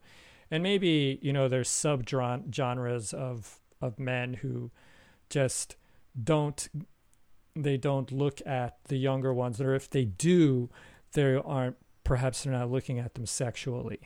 and 0.50 0.64
maybe 0.64 1.20
you 1.22 1.34
know 1.34 1.48
there's 1.48 1.70
sub 1.70 2.08
genres 2.08 3.14
of 3.14 3.60
of 3.82 4.00
men 4.00 4.36
who 4.36 4.72
just 5.30 5.76
don't 6.22 6.70
they 7.56 7.78
don't 7.78 8.12
look 8.12 8.42
at 8.46 8.78
the 8.86 8.98
younger 8.98 9.34
ones, 9.34 9.60
or 9.60 9.74
if 9.74 9.90
they 9.90 10.06
do, 10.06 10.70
they 11.14 11.36
aren't 11.36 11.78
perhaps 12.04 12.44
they're 12.44 12.54
not 12.54 12.72
looking 12.72 13.00
at 13.00 13.16
them 13.16 13.26
sexually. 13.26 14.00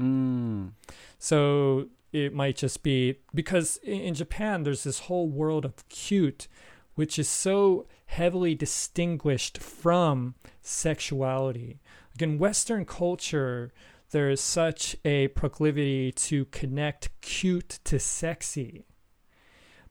Mm. 0.00 0.72
So 1.18 1.88
it 2.12 2.34
might 2.34 2.56
just 2.56 2.82
be 2.82 3.16
because 3.34 3.76
in 3.82 4.14
Japan 4.14 4.62
there's 4.62 4.84
this 4.84 5.00
whole 5.00 5.28
world 5.28 5.64
of 5.64 5.88
cute, 5.88 6.48
which 6.94 7.18
is 7.18 7.28
so 7.28 7.86
heavily 8.06 8.54
distinguished 8.54 9.58
from 9.58 10.34
sexuality. 10.62 11.80
Like 12.14 12.22
in 12.22 12.38
Western 12.38 12.84
culture, 12.84 13.72
there 14.10 14.30
is 14.30 14.40
such 14.40 14.96
a 15.04 15.28
proclivity 15.28 16.12
to 16.12 16.44
connect 16.46 17.10
cute 17.20 17.78
to 17.84 17.98
sexy. 17.98 18.84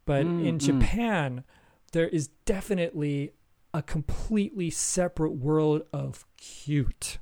But 0.05 0.25
Mm, 0.25 0.45
in 0.45 0.55
mm. 0.55 0.59
Japan, 0.59 1.43
there 1.91 2.07
is 2.07 2.27
definitely 2.45 3.33
a 3.73 3.81
completely 3.81 4.69
separate 4.69 5.33
world 5.33 5.83
of 5.93 6.25
cute. 6.37 7.19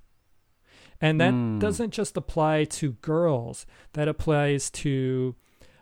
And 1.00 1.22
that 1.22 1.34
Mm. 1.34 1.60
doesn't 1.60 1.92
just 1.92 2.18
apply 2.18 2.64
to 2.66 2.94
girls, 2.94 3.66
that 3.94 4.08
applies 4.08 4.70
to 4.72 5.36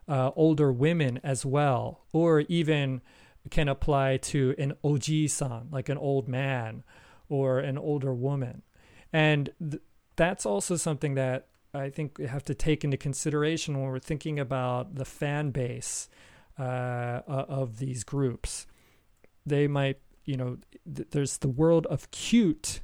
uh, 0.08 0.32
older 0.36 0.72
women 0.72 1.20
as 1.24 1.46
well, 1.46 2.06
or 2.12 2.42
even 2.42 3.02
can 3.50 3.68
apply 3.68 4.18
to 4.18 4.54
an 4.58 4.74
oji-san, 4.84 5.68
like 5.72 5.90
an 5.90 5.98
old 5.98 6.28
man 6.28 6.84
or 7.30 7.60
an 7.60 7.78
older 7.78 8.14
woman. 8.14 8.62
And 9.14 9.50
th- 9.60 9.82
that's 10.16 10.46
also 10.46 10.76
something 10.76 11.16
that 11.16 11.48
I 11.74 11.90
think 11.90 12.18
we 12.18 12.28
have 12.28 12.44
to 12.46 12.54
take 12.54 12.84
into 12.84 12.98
consideration 12.98 13.80
when 13.80 13.90
we're 13.92 14.00
thinking 14.00 14.40
about 14.40 14.96
the 14.96 15.06
fan 15.06 15.52
base 15.52 16.10
uh, 16.58 17.22
of 17.28 17.80
these 17.80 18.04
groups. 18.04 18.66
They 19.46 19.68
might, 19.68 20.00
you 20.24 20.38
know, 20.38 20.58
th- 20.94 21.10
there's 21.12 21.38
the 21.38 21.50
world 21.50 21.86
of 21.88 22.10
cute 22.12 22.82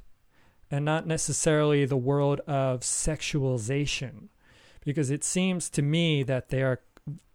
and 0.70 0.84
not 0.84 1.06
necessarily 1.06 1.84
the 1.84 1.96
world 1.96 2.40
of 2.40 2.80
sexualization 2.80 4.28
because 4.84 5.10
it 5.10 5.24
seems 5.24 5.70
to 5.70 5.82
me 5.82 6.22
that 6.22 6.48
they 6.48 6.62
are 6.62 6.80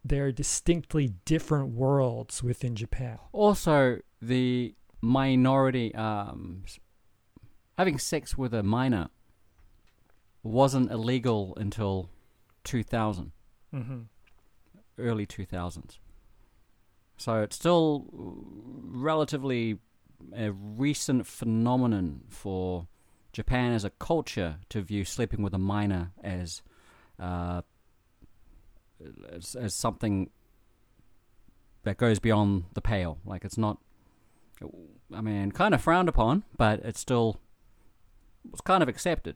they're 0.04 0.32
distinctly 0.32 1.14
different 1.26 1.70
worlds 1.70 2.42
within 2.42 2.76
Japan. 2.76 3.20
Also, 3.34 4.00
the 4.22 4.74
minority 5.02 5.94
um, 5.96 6.64
having 7.78 8.00
sex 8.00 8.38
with 8.38 8.54
a 8.54 8.64
minor 8.64 9.10
wasn't 10.44 10.92
illegal 10.92 11.54
until 11.58 12.10
2000, 12.64 13.32
Mm-hmm. 13.74 14.00
early 14.98 15.26
2000s. 15.26 15.98
So 17.18 17.42
it's 17.42 17.56
still 17.56 18.06
relatively 18.14 19.78
a 20.36 20.52
recent 20.52 21.28
phenomenon 21.28 22.22
for 22.30 22.88
Japan 23.34 23.74
as 23.74 23.84
a 23.84 23.90
culture 23.92 24.58
to 24.70 24.82
view 24.82 25.04
sleeping 25.04 25.42
with 25.42 25.54
a 25.54 25.58
minor 25.60 26.12
as 26.24 26.62
uh, 27.20 27.62
as, 29.32 29.56
as 29.56 29.74
something 29.74 30.30
that 31.84 31.98
goes 31.98 32.20
beyond 32.20 32.66
the 32.74 32.82
pale. 32.82 33.20
Like 33.26 33.44
it's 33.46 33.58
not. 33.58 33.78
I 35.14 35.22
mean, 35.22 35.52
kind 35.52 35.74
of 35.76 35.82
frowned 35.82 36.10
upon, 36.10 36.44
but 36.58 36.80
it's 36.84 37.00
still 37.00 37.40
was 38.50 38.62
kind 38.62 38.82
of 38.82 38.90
accepted. 38.90 39.36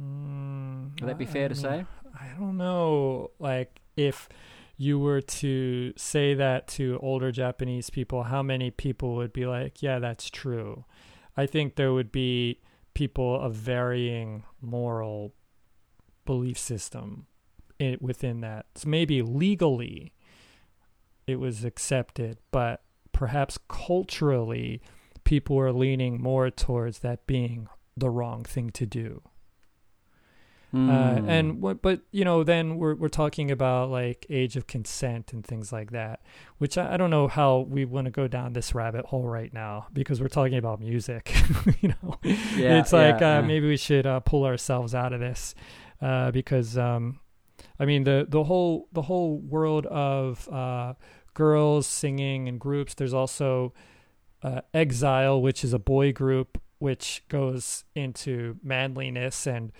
Mm, 0.00 1.00
Would 1.00 1.08
that 1.08 1.18
be 1.18 1.26
fair 1.26 1.46
I 1.46 1.48
to 1.48 1.54
mean, 1.54 1.62
say? 1.62 1.86
I 2.18 2.28
don't 2.38 2.56
know, 2.56 3.30
like 3.38 3.80
if 3.96 4.28
you 4.76 4.98
were 4.98 5.20
to 5.20 5.92
say 5.96 6.34
that 6.34 6.66
to 6.68 6.98
older 7.02 7.30
Japanese 7.30 7.90
people, 7.90 8.24
how 8.24 8.42
many 8.42 8.70
people 8.70 9.14
would 9.16 9.32
be 9.32 9.46
like, 9.46 9.82
"Yeah, 9.82 9.98
that's 9.98 10.30
true"? 10.30 10.84
I 11.36 11.46
think 11.46 11.76
there 11.76 11.92
would 11.92 12.10
be 12.10 12.60
people 12.94 13.38
of 13.40 13.54
varying 13.54 14.42
moral 14.60 15.34
belief 16.24 16.58
system 16.58 17.26
in, 17.78 17.96
within 18.00 18.40
that. 18.40 18.66
So 18.74 18.88
maybe 18.88 19.22
legally 19.22 20.12
it 21.26 21.36
was 21.36 21.64
accepted, 21.64 22.38
but 22.50 22.82
perhaps 23.12 23.58
culturally 23.68 24.80
people 25.24 25.56
were 25.56 25.72
leaning 25.72 26.20
more 26.20 26.50
towards 26.50 27.00
that 27.00 27.26
being 27.26 27.68
the 27.96 28.10
wrong 28.10 28.44
thing 28.44 28.70
to 28.70 28.86
do. 28.86 29.22
Hmm. 30.70 30.88
Uh, 30.88 31.22
and 31.26 31.60
what, 31.60 31.82
but 31.82 32.02
you 32.12 32.24
know, 32.24 32.44
then 32.44 32.76
we're 32.76 32.94
we're 32.94 33.08
talking 33.08 33.50
about 33.50 33.90
like 33.90 34.24
age 34.30 34.56
of 34.56 34.68
consent 34.68 35.32
and 35.32 35.44
things 35.44 35.72
like 35.72 35.90
that, 35.90 36.20
which 36.58 36.78
I, 36.78 36.94
I 36.94 36.96
don't 36.96 37.10
know 37.10 37.26
how 37.26 37.66
we 37.68 37.84
want 37.84 38.04
to 38.04 38.12
go 38.12 38.28
down 38.28 38.52
this 38.52 38.72
rabbit 38.74 39.06
hole 39.06 39.26
right 39.26 39.52
now 39.52 39.88
because 39.92 40.20
we're 40.20 40.28
talking 40.28 40.58
about 40.58 40.78
music. 40.78 41.34
you 41.80 41.88
know, 41.88 42.18
yeah, 42.22 42.78
it's 42.78 42.92
like 42.92 43.20
yeah, 43.20 43.38
uh, 43.38 43.40
yeah. 43.40 43.46
maybe 43.46 43.66
we 43.66 43.76
should 43.76 44.06
uh, 44.06 44.20
pull 44.20 44.44
ourselves 44.44 44.94
out 44.94 45.12
of 45.12 45.18
this 45.18 45.56
uh, 46.00 46.30
because 46.30 46.78
um, 46.78 47.18
I 47.80 47.84
mean 47.84 48.04
the 48.04 48.26
the 48.28 48.44
whole 48.44 48.88
the 48.92 49.02
whole 49.02 49.38
world 49.38 49.86
of 49.86 50.48
uh, 50.48 50.94
girls 51.34 51.88
singing 51.88 52.46
in 52.46 52.58
groups. 52.58 52.94
There's 52.94 53.14
also 53.14 53.74
uh, 54.44 54.60
Exile, 54.72 55.42
which 55.42 55.64
is 55.64 55.72
a 55.72 55.80
boy 55.80 56.12
group 56.12 56.60
which 56.78 57.22
goes 57.28 57.84
into 57.94 58.56
manliness 58.62 59.46
and 59.46 59.70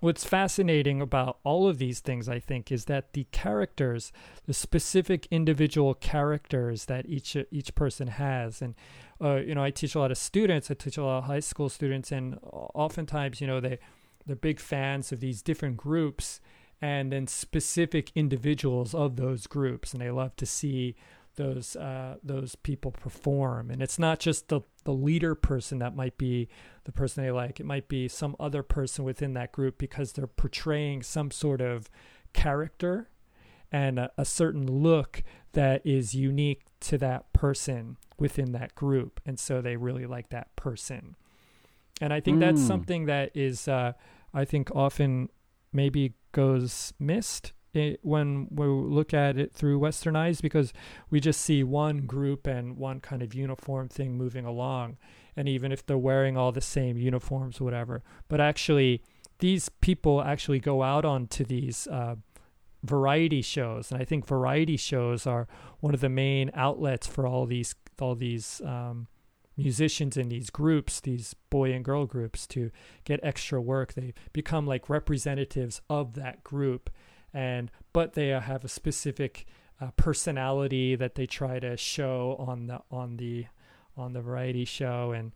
what's 0.00 0.24
fascinating 0.24 1.00
about 1.00 1.38
all 1.44 1.68
of 1.68 1.78
these 1.78 2.00
things 2.00 2.28
i 2.28 2.38
think 2.38 2.70
is 2.70 2.86
that 2.86 3.12
the 3.12 3.26
characters 3.32 4.12
the 4.46 4.54
specific 4.54 5.26
individual 5.30 5.94
characters 5.94 6.86
that 6.86 7.06
each 7.06 7.36
each 7.50 7.74
person 7.74 8.08
has 8.08 8.62
and 8.62 8.74
uh, 9.22 9.36
you 9.36 9.54
know 9.54 9.62
i 9.62 9.70
teach 9.70 9.94
a 9.94 9.98
lot 9.98 10.10
of 10.10 10.18
students 10.18 10.70
i 10.70 10.74
teach 10.74 10.96
a 10.96 11.04
lot 11.04 11.18
of 11.18 11.24
high 11.24 11.40
school 11.40 11.68
students 11.68 12.12
and 12.12 12.38
oftentimes 12.42 13.40
you 13.40 13.46
know 13.46 13.60
they 13.60 13.78
they're 14.26 14.36
big 14.36 14.60
fans 14.60 15.10
of 15.10 15.20
these 15.20 15.42
different 15.42 15.76
groups 15.76 16.40
and 16.80 17.12
then 17.12 17.26
specific 17.26 18.12
individuals 18.14 18.94
of 18.94 19.16
those 19.16 19.46
groups 19.46 19.92
and 19.92 20.02
they 20.02 20.10
love 20.10 20.36
to 20.36 20.46
see 20.46 20.94
those 21.38 21.74
uh, 21.76 22.16
those 22.22 22.54
people 22.56 22.90
perform. 22.90 23.70
And 23.70 23.80
it's 23.82 23.98
not 23.98 24.18
just 24.18 24.48
the 24.48 24.60
the 24.84 24.92
leader 24.92 25.34
person 25.34 25.78
that 25.78 25.96
might 25.96 26.18
be 26.18 26.48
the 26.84 26.92
person 26.92 27.24
they 27.24 27.30
like. 27.30 27.58
It 27.58 27.64
might 27.66 27.88
be 27.88 28.06
some 28.08 28.36
other 28.38 28.62
person 28.62 29.04
within 29.06 29.32
that 29.32 29.50
group 29.52 29.78
because 29.78 30.12
they're 30.12 30.26
portraying 30.26 31.02
some 31.02 31.30
sort 31.30 31.62
of 31.62 31.88
character 32.34 33.08
and 33.72 33.98
a, 33.98 34.10
a 34.18 34.24
certain 34.24 34.66
look 34.66 35.22
that 35.52 35.84
is 35.86 36.14
unique 36.14 36.62
to 36.80 36.98
that 36.98 37.32
person 37.32 37.96
within 38.18 38.52
that 38.52 38.74
group. 38.74 39.20
And 39.26 39.38
so 39.38 39.60
they 39.60 39.76
really 39.76 40.06
like 40.06 40.28
that 40.30 40.54
person. 40.56 41.16
And 42.00 42.12
i 42.12 42.20
think 42.20 42.38
that's 42.40 42.60
Mm. 42.60 42.66
something 42.66 43.06
that 43.06 43.30
is 43.34 43.66
uh, 43.66 43.92
i 44.32 44.44
think 44.44 44.70
often 44.74 45.30
maybe 45.72 46.14
goes 46.32 46.92
missed 47.00 47.52
it, 47.78 48.00
when 48.02 48.48
we 48.50 48.66
look 48.66 49.14
at 49.14 49.38
it 49.38 49.52
through 49.52 49.78
western 49.78 50.16
eyes 50.16 50.40
because 50.40 50.72
we 51.10 51.20
just 51.20 51.40
see 51.40 51.62
one 51.62 52.06
group 52.06 52.46
and 52.46 52.76
one 52.76 53.00
kind 53.00 53.22
of 53.22 53.34
uniform 53.34 53.88
thing 53.88 54.16
moving 54.16 54.44
along. 54.44 54.96
And 55.36 55.48
even 55.48 55.72
if 55.72 55.86
they're 55.86 55.96
wearing 55.96 56.36
all 56.36 56.52
the 56.52 56.60
same 56.60 56.98
uniforms 56.98 57.60
whatever. 57.60 58.02
But 58.28 58.40
actually 58.40 59.02
these 59.38 59.68
people 59.68 60.22
actually 60.22 60.58
go 60.58 60.82
out 60.82 61.04
onto 61.04 61.44
these 61.44 61.86
uh, 61.86 62.16
variety 62.82 63.42
shows. 63.42 63.90
And 63.90 64.00
i 64.00 64.04
think 64.04 64.26
variety 64.26 64.76
shows 64.76 65.26
are 65.26 65.48
one 65.80 65.94
of 65.94 66.00
the 66.00 66.08
main 66.08 66.50
outlets 66.54 67.06
for 67.06 67.26
all 67.26 67.46
these 67.46 67.74
all 68.00 68.14
these 68.14 68.60
um, 68.64 69.08
musicians 69.56 70.16
in 70.16 70.28
these 70.28 70.50
groups 70.50 71.00
these 71.00 71.34
boy 71.50 71.72
and 71.72 71.84
girl 71.84 72.06
groups 72.06 72.46
to 72.46 72.70
get 73.04 73.20
extra 73.22 73.60
work. 73.60 73.94
They 73.94 74.14
become 74.32 74.66
like 74.66 74.88
representatives 74.88 75.80
of 75.90 76.14
that 76.14 76.44
group 76.44 76.90
and 77.38 77.70
but 77.92 78.14
they 78.14 78.32
uh, 78.32 78.40
have 78.40 78.64
a 78.64 78.68
specific 78.68 79.46
uh, 79.80 79.90
personality 79.96 80.96
that 80.96 81.14
they 81.14 81.24
try 81.26 81.60
to 81.60 81.76
show 81.76 82.34
on 82.38 82.66
the 82.66 82.80
on 82.90 83.16
the 83.16 83.46
on 83.96 84.12
the 84.12 84.20
variety 84.20 84.64
show 84.64 85.12
and 85.12 85.32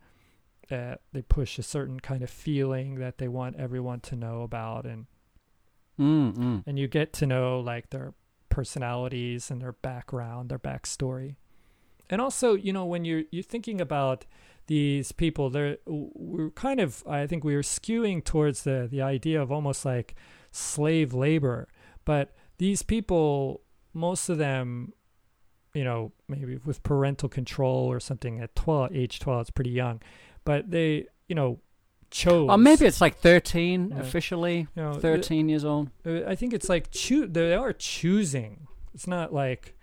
uh, 0.69 0.95
they 1.13 1.21
push 1.21 1.57
a 1.57 1.63
certain 1.63 1.99
kind 1.99 2.21
of 2.21 2.29
feeling 2.29 2.95
that 2.95 3.17
they 3.19 3.27
want 3.27 3.55
everyone 3.55 4.01
to 4.01 4.15
know 4.15 4.41
about 4.41 4.85
and 4.85 5.05
Mm, 5.99 6.33
mm. 6.35 6.63
and 6.65 6.79
you 6.79 6.87
get 6.87 7.13
to 7.13 7.27
know 7.27 7.59
like 7.59 7.91
their 7.91 8.15
personalities 8.49 9.51
and 9.51 9.61
their 9.61 9.73
background 9.73 10.49
their 10.49 10.57
backstory 10.57 11.35
and 12.09 12.19
also 12.19 12.55
you 12.55 12.73
know 12.73 12.83
when 12.83 13.05
you're 13.05 13.25
you're 13.31 13.43
thinking 13.43 13.79
about 13.79 14.25
these 14.65 15.11
people 15.11 15.51
they're 15.51 15.77
we're 15.85 16.49
kind 16.51 16.79
of 16.79 17.03
i 17.07 17.27
think 17.27 17.43
we 17.43 17.55
were 17.55 17.61
skewing 17.61 18.23
towards 18.23 18.63
the 18.63 18.87
the 18.89 19.03
idea 19.03 19.39
of 19.39 19.51
almost 19.51 19.85
like 19.85 20.15
slave 20.51 21.13
labor 21.13 21.67
but 22.05 22.35
these 22.57 22.81
people 22.83 23.61
most 23.93 24.29
of 24.29 24.37
them 24.37 24.93
you 25.73 25.83
know 25.83 26.11
maybe 26.27 26.57
with 26.65 26.81
parental 26.83 27.29
control 27.29 27.85
or 27.91 27.99
something 27.99 28.39
at 28.39 28.55
12 28.55 28.91
age 28.95 29.19
12 29.19 29.41
it's 29.41 29.49
pretty 29.51 29.71
young 29.71 30.01
but 30.45 30.69
they 30.71 31.05
you 31.27 31.35
know 31.35 31.59
chose 32.11 32.47
Oh, 32.51 32.57
maybe 32.57 32.85
it's 32.85 33.01
like 33.01 33.17
13 33.17 33.89
Yeah. 33.89 33.99
officially. 33.99 34.67
you 34.75 34.83
know, 34.83 34.93
13 34.93 35.49
years 35.49 35.65
old. 35.65 35.89
uh, 36.05 36.21
I 36.27 36.35
think 36.35 36.53
it's 36.53 36.69
like 36.69 36.91
choo- 36.91 37.25
they 37.27 37.55
are 37.55 37.73
choosing. 37.73 38.67
It's 38.93 39.07
not 39.07 39.33
like 39.33 39.75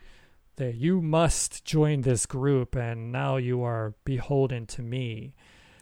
that 0.54 0.76
you 0.76 1.02
must 1.02 1.64
join 1.64 2.02
this 2.02 2.26
group 2.26 2.76
and 2.76 3.10
now 3.10 3.36
you 3.36 3.62
are 3.64 3.94
beholden 4.04 4.66
to 4.66 4.80
me. 4.82 5.34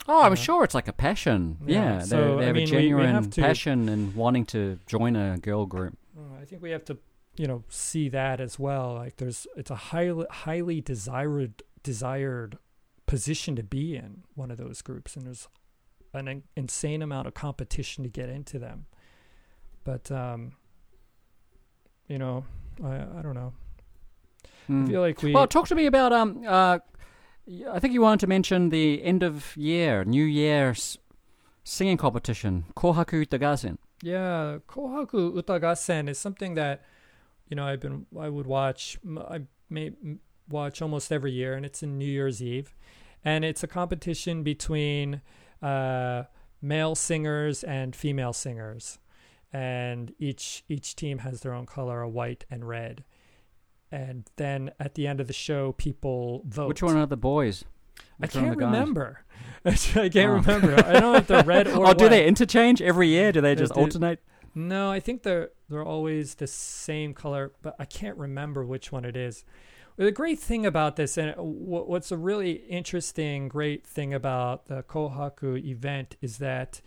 Oh, 0.07 0.23
I'm 0.23 0.33
Yeah. 0.33 0.37
sure 0.37 0.65
it's 0.65 0.75
like 0.75 0.89
a 0.89 0.93
passion. 0.95 1.59
Yeah, 1.67 1.99
Yeah, 1.99 1.99
so, 2.01 2.17
they, 2.17 2.37
they 2.37 2.43
I 2.43 2.47
have 2.47 2.55
mean, 2.57 2.69
a 2.69 2.71
we- 2.71 2.77
we 2.77 2.83
genuine 2.83 3.11
have 3.15 3.29
to- 3.31 3.43
passion 3.43 3.89
in 3.91 4.15
wanting 4.15 4.47
to 4.47 4.79
join 4.87 5.17
a 5.17 5.37
girl 5.37 5.67
group. 5.67 5.99
Uh, 6.19 6.41
I 6.41 6.45
think 6.45 6.63
we 6.63 6.71
have 6.71 6.85
to, 6.87 6.99
you 7.37 7.47
know, 7.47 7.63
see 7.69 8.09
that 8.09 8.41
as 8.41 8.59
well. 8.59 8.95
Like 8.95 9.17
there's 9.19 9.47
it's 9.57 9.71
a 9.71 9.77
highly 9.77 10.27
highly 10.31 10.81
desired 10.81 11.63
desired 11.83 12.59
position 13.07 13.55
to 13.57 13.63
be 13.63 13.97
in 13.97 14.25
one 14.35 14.51
of 14.51 14.59
those 14.59 14.83
groups 14.83 15.17
and 15.17 15.25
there's 15.27 15.49
an 16.13 16.43
insane 16.57 17.01
amount 17.03 17.27
of 17.27 17.35
competition 17.35 18.03
to 18.05 18.11
get 18.11 18.29
into 18.29 18.59
them. 18.59 18.87
But 19.85 20.11
um 20.11 20.53
you 22.09 22.19
know, 22.19 22.45
I 22.83 22.97
I 22.97 23.23
don't 23.23 23.35
know. 23.35 23.53
I 24.45 24.73
Mm. 24.73 24.87
feel 24.89 25.01
like 25.01 25.23
we 25.23 25.33
Well, 25.33 25.47
talk 25.47 25.67
to 25.69 25.75
me 25.75 25.87
about 25.87 26.13
um. 26.13 26.45
Uh, 26.47 26.81
I 27.73 27.79
think 27.81 27.95
you 27.95 28.03
wanted 28.03 28.21
to 28.21 28.27
mention 28.27 28.69
the 28.69 29.03
end 29.03 29.23
of 29.23 29.57
year, 29.57 30.05
New 30.05 30.25
Year's 30.25 30.99
singing 31.65 31.97
competition, 31.97 32.67
Kohaku 32.77 33.21
Uta 33.21 33.39
Gassen. 33.39 33.79
Yeah, 34.03 34.59
Kohaku 34.69 35.35
Uta 35.35 35.59
Gassen 35.61 36.09
is 36.09 36.19
something 36.19 36.55
that 36.55 36.85
you 37.49 37.57
know 37.57 37.67
I've 37.67 37.81
been 37.81 38.07
I 38.19 38.29
would 38.29 38.47
watch 38.47 38.99
I 39.29 39.43
may 39.69 39.93
watch 40.49 40.81
almost 40.81 41.13
every 41.13 41.33
year, 41.33 41.55
and 41.55 41.67
it's 41.67 41.83
in 41.83 41.99
New 41.99 42.07
Year's 42.07 42.43
Eve, 42.43 42.75
and 43.25 43.45
it's 43.45 43.63
a 43.63 43.67
competition 43.67 44.43
between 44.43 45.21
uh, 45.63 46.25
male 46.63 46.95
singers 46.95 47.65
and 47.65 47.95
female 47.95 48.33
singers, 48.33 48.99
and 49.53 50.15
each 50.19 50.65
each 50.69 50.95
team 50.95 51.19
has 51.19 51.41
their 51.41 51.53
own 51.53 51.67
color, 51.67 52.01
a 52.01 52.09
white 52.09 52.45
and 52.51 52.69
red, 52.69 53.05
and 53.91 54.31
then 54.37 54.71
at 54.79 54.95
the 54.95 55.07
end 55.07 55.21
of 55.21 55.27
the 55.27 55.33
show, 55.33 55.73
people 55.73 56.43
vote. 56.47 56.69
Which 56.69 56.83
one 56.83 56.97
are 56.97 57.07
the 57.07 57.17
boys? 57.17 57.65
I 58.21 58.27
Which 58.27 58.35
one 58.35 58.45
are 58.45 58.49
can't 58.49 58.59
remember. 58.59 59.21
I 59.65 59.73
can't 59.73 60.17
Oh. 60.17 60.35
remember. 60.35 60.75
I 60.75 60.93
don't 60.93 61.03
know 61.03 61.15
if 61.17 61.27
they're 61.27 61.43
red 61.45 61.69
or 61.77 61.89
oh, 61.89 61.95
do 61.95 62.09
they 62.09 62.27
interchange 62.27 62.81
every 62.83 63.09
year? 63.09 63.33
Do 63.33 63.41
they 63.41 63.55
just 63.55 63.73
alternate? 63.73 64.21
No, 64.55 64.91
I 64.91 64.99
think 65.01 65.23
they're 65.23 65.51
they're 65.69 65.85
always 65.85 66.37
the 66.37 66.47
same 66.47 67.13
color, 67.15 67.53
but 67.63 67.77
I 67.79 67.85
can't 67.85 68.17
remember 68.17 68.65
which 68.65 68.91
one 68.91 69.05
it 69.05 69.17
is. 69.17 69.45
The 69.97 70.11
great 70.13 70.39
thing 70.39 70.65
about 70.65 70.95
this, 70.97 71.19
and 71.19 71.35
what's 71.37 72.13
a 72.13 72.17
really 72.17 72.53
interesting, 72.53 73.49
great 73.49 73.85
thing 73.87 74.15
about 74.15 74.67
the 74.67 74.85
Kohaku 74.85 75.63
event 75.65 76.17
is 76.23 76.39
that 76.39 76.81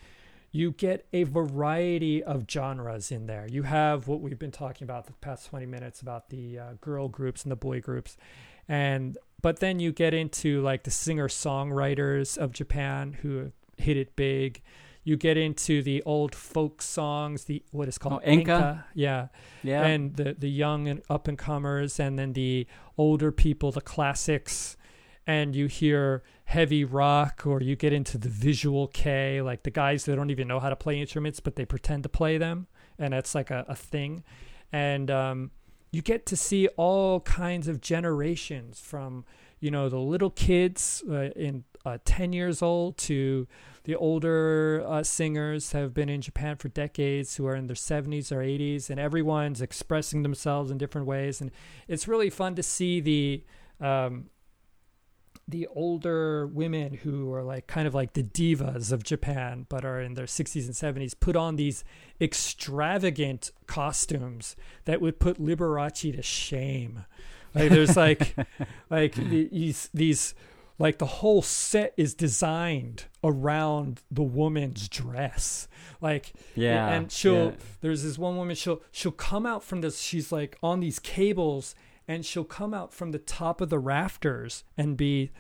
you 0.53 0.72
get 0.72 1.05
a 1.14 1.24
variety 1.24 2.24
of 2.24 2.45
genres 2.49 3.12
in 3.12 3.28
there. 3.28 3.47
You 3.49 3.64
have 3.64 4.07
what 4.07 4.22
we've 4.22 4.39
been 4.39 4.51
talking 4.51 4.86
about 4.86 5.05
the 5.07 5.14
past 5.14 5.47
20 5.49 5.66
minutes 5.66 6.01
about 6.01 6.30
the 6.30 6.57
uh, 6.59 6.66
girl 6.82 7.07
groups 7.09 7.43
and 7.43 7.51
the 7.51 7.55
boy 7.57 7.80
groups. 7.82 8.16
And 8.68 9.18
but 9.42 9.60
then 9.60 9.80
you 9.80 9.92
get 9.92 10.14
into 10.14 10.62
like 10.62 10.84
the 10.84 10.92
singer-songwriters 10.92 12.38
of 12.38 12.52
Japan 12.54 13.14
who 13.22 13.52
hit 13.78 13.98
it 13.98 14.16
big. 14.16 14.62
You 15.04 15.18
get 15.18 15.36
into 15.36 15.82
the 15.82 16.04
old 16.04 16.36
folk 16.36 16.82
songs, 16.82 17.46
the 17.46 17.64
what 17.72 17.88
is 17.88 17.98
called 17.98 18.22
Oh, 18.24 18.28
enka? 18.30 18.84
yeah, 18.94 19.28
Yeah. 19.64 19.84
and 19.86 20.16
the 20.16 20.36
the 20.38 20.50
young 20.50 20.88
and 20.88 21.02
up 21.10 21.28
and 21.28 21.38
comers, 21.38 22.00
and 22.00 22.20
then 22.20 22.34
the 22.34 22.68
older 23.00 23.32
people, 23.32 23.72
the 23.72 23.82
classics, 23.82 24.78
and 25.26 25.56
you 25.56 25.66
hear 25.66 26.22
heavy 26.46 26.84
rock, 26.84 27.48
or 27.48 27.62
you 27.64 27.76
get 27.76 27.94
into 27.94 28.20
the 28.20 28.30
visual 28.30 28.88
kei, 28.89 29.42
like 29.42 29.64
the 29.64 29.72
guys 29.72 30.06
that 30.06 30.16
don't 30.18 30.30
even 30.30 30.48
know 30.48 30.60
how 30.60 30.70
to 30.70 30.76
play 30.76 31.00
instruments, 31.02 31.39
but 31.39 31.56
they 31.56 31.66
pretend 31.66 32.04
to 32.04 32.10
play 32.10 32.38
them, 32.38 32.68
and 33.00 33.14
that's 33.14 33.34
like 33.34 33.50
a, 33.50 33.66
a 33.68 33.76
thing, 33.76 34.24
and 34.72 35.10
um, 35.10 35.50
you 35.92 36.02
get 36.02 36.26
to 36.28 36.38
see 36.38 36.68
all 36.78 37.20
kinds 37.22 37.68
of 37.68 37.82
generations 37.82 38.80
from 38.80 39.26
you 39.60 39.70
know 39.70 39.89
the 39.89 40.00
little 40.00 40.30
kids 40.30 41.04
uh, 41.10 41.30
in 41.36 41.64
uh, 41.86 41.98
10 42.06 42.34
years 42.34 42.62
old 42.62 42.98
to 42.98 43.48
the 43.84 43.96
older 43.96 44.84
uh, 44.88 45.04
singers 45.04 45.72
have 45.72 45.94
been 45.94 46.10
in 46.10 46.22
Japan 46.22 46.56
for 46.56 46.70
decades 46.70 47.36
who 47.36 47.48
are 47.48 47.56
in 47.56 47.68
their 47.68 47.76
70s 47.76 48.32
or 48.32 48.38
80s 48.38 48.89
and 48.89 49.00
everyone's 49.00 49.62
expressing 49.62 50.22
themselves 50.22 50.70
in 50.70 50.78
different 50.78 51.08
ways. 51.08 51.42
And 51.42 51.50
it's 51.88 52.08
really 52.08 52.30
fun 52.30 52.54
to 52.56 52.64
see 52.64 53.00
the 53.00 53.44
um, 53.80 54.30
the 55.52 55.68
older 55.68 56.47
women 56.47 56.93
who 56.95 57.32
are 57.34 57.43
like 57.43 57.68
kind 57.68 57.88
of 57.88 57.93
like 57.93 58.14
the 58.14 58.24
divas 58.24 58.91
of 58.91 59.04
Japan, 59.04 59.66
but 59.70 59.86
are 59.86 60.02
in 60.02 60.16
their 60.16 60.26
60s 60.26 60.66
and 60.66 60.97
70s, 60.97 61.14
put 61.20 61.36
on 61.36 61.56
these 61.56 61.84
extravagant 62.20 63.52
costumes 63.68 64.56
that 64.86 65.02
would 65.02 65.20
put 65.20 65.39
Liberace 65.39 66.16
to 66.16 66.22
shame. 66.22 67.06
Like 67.54 67.70
there's 67.70 67.97
like 67.97 68.36
like 68.89 69.14
these 69.16 69.89
these 69.93 70.34
like 70.80 70.97
the 70.97 71.06
whole 71.06 71.41
set 71.41 71.93
is 71.95 72.14
designed 72.14 73.06
around 73.24 74.02
the 74.10 74.24
woman's 74.24 74.89
dress 74.89 75.68
like 75.99 76.34
Yeah, 76.56 76.89
and 76.89 77.12
she'll 77.12 77.49
yeah. 77.49 77.56
there's 77.82 78.04
this 78.04 78.18
one 78.18 78.38
woman 78.38 78.56
she'll 78.56 78.82
she'll 78.91 79.12
come 79.12 79.45
out 79.45 79.64
from 79.64 79.82
this 79.82 79.99
she's 79.99 80.32
like 80.32 80.58
on 80.64 80.80
these 80.80 80.97
cables 80.97 81.76
and 82.12 82.26
she'll 82.26 82.43
come 82.43 82.74
out 82.74 82.93
from 82.93 83.12
the 83.12 83.20
top 83.20 83.62
of 83.62 83.70
the 83.70 83.80
rafters 83.80 84.66
and 84.78 84.97
be 84.97 85.32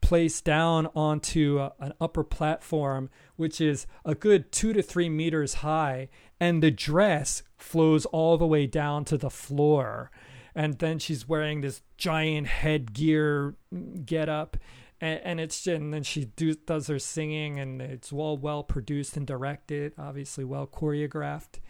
placed 0.00 0.44
down 0.44 0.86
onto 0.94 1.58
a, 1.58 1.72
an 1.78 1.92
upper 2.00 2.24
platform 2.24 3.10
which 3.36 3.60
is 3.60 3.86
a 4.04 4.14
good 4.14 4.50
two 4.50 4.72
to 4.72 4.82
three 4.82 5.10
meters 5.10 5.54
high 5.54 6.08
and 6.40 6.62
the 6.62 6.70
dress 6.70 7.42
flows 7.56 8.06
all 8.06 8.38
the 8.38 8.46
way 8.46 8.66
down 8.66 9.04
to 9.04 9.18
the 9.18 9.30
floor. 9.30 10.10
And 10.54 10.78
then 10.78 10.98
she's 10.98 11.28
wearing 11.28 11.60
this 11.60 11.82
giant 11.96 12.46
headgear 12.46 13.56
mm, 13.72 14.06
get 14.06 14.28
up 14.28 14.56
and, 15.00 15.20
and 15.24 15.40
it's 15.40 15.66
and 15.66 15.92
then 15.92 16.02
she 16.02 16.24
do, 16.24 16.54
does 16.54 16.86
her 16.86 16.98
singing 16.98 17.58
and 17.60 17.82
it's 17.82 18.12
all 18.12 18.38
well 18.38 18.62
produced 18.62 19.16
and 19.18 19.26
directed 19.26 19.92
obviously 19.98 20.44
well 20.44 20.66
choreographed 20.66 21.60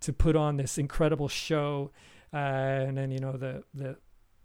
to 0.00 0.12
put 0.12 0.36
on 0.36 0.56
this 0.56 0.76
incredible 0.76 1.28
show 1.28 1.90
uh, 2.32 2.36
and 2.36 2.96
then 2.96 3.10
you 3.10 3.18
know 3.18 3.32
the 3.32 3.62
the 3.74 3.96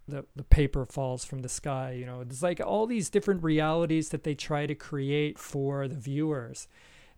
the 0.06 0.24
the 0.36 0.44
paper 0.44 0.86
falls 0.86 1.24
from 1.24 1.40
the 1.40 1.48
sky 1.48 1.92
you 1.92 2.06
know. 2.06 2.20
It's 2.20 2.42
like 2.42 2.60
all 2.60 2.86
these 2.86 3.10
different 3.10 3.42
realities 3.42 4.08
that 4.10 4.24
they 4.24 4.34
try 4.34 4.66
to 4.66 4.74
create 4.74 5.38
for 5.38 5.88
the 5.88 5.94
viewers. 5.94 6.68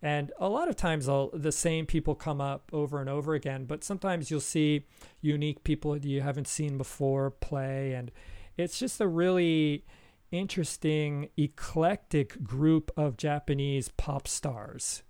And 0.03 0.33
a 0.39 0.49
lot 0.49 0.69
of 0.69 0.77
times 0.77 1.07
the 1.07 1.53
same 1.53 1.85
people 1.85 2.15
come 2.15 2.41
up 2.41 2.71
over 2.73 3.01
and 3.01 3.11
over 3.11 3.35
again 3.35 3.67
but 3.67 3.85
sometimes 3.85 4.31
you'll 4.31 4.41
see 4.41 4.87
unique 5.21 5.63
people 5.63 5.93
that 5.93 6.05
you 6.05 6.23
haven't 6.23 6.49
seen 6.49 6.79
before 6.79 7.31
play. 7.31 7.93
And 7.93 8.11
it's 8.57 8.79
just 8.79 9.01
a 9.01 9.09
really 9.09 9.85
interesting 10.33 11.29
eclectic 11.37 12.43
group 12.45 12.93
of 12.97 13.17
japanese 13.17 13.89
pop 13.89 14.29
stars 14.29 15.03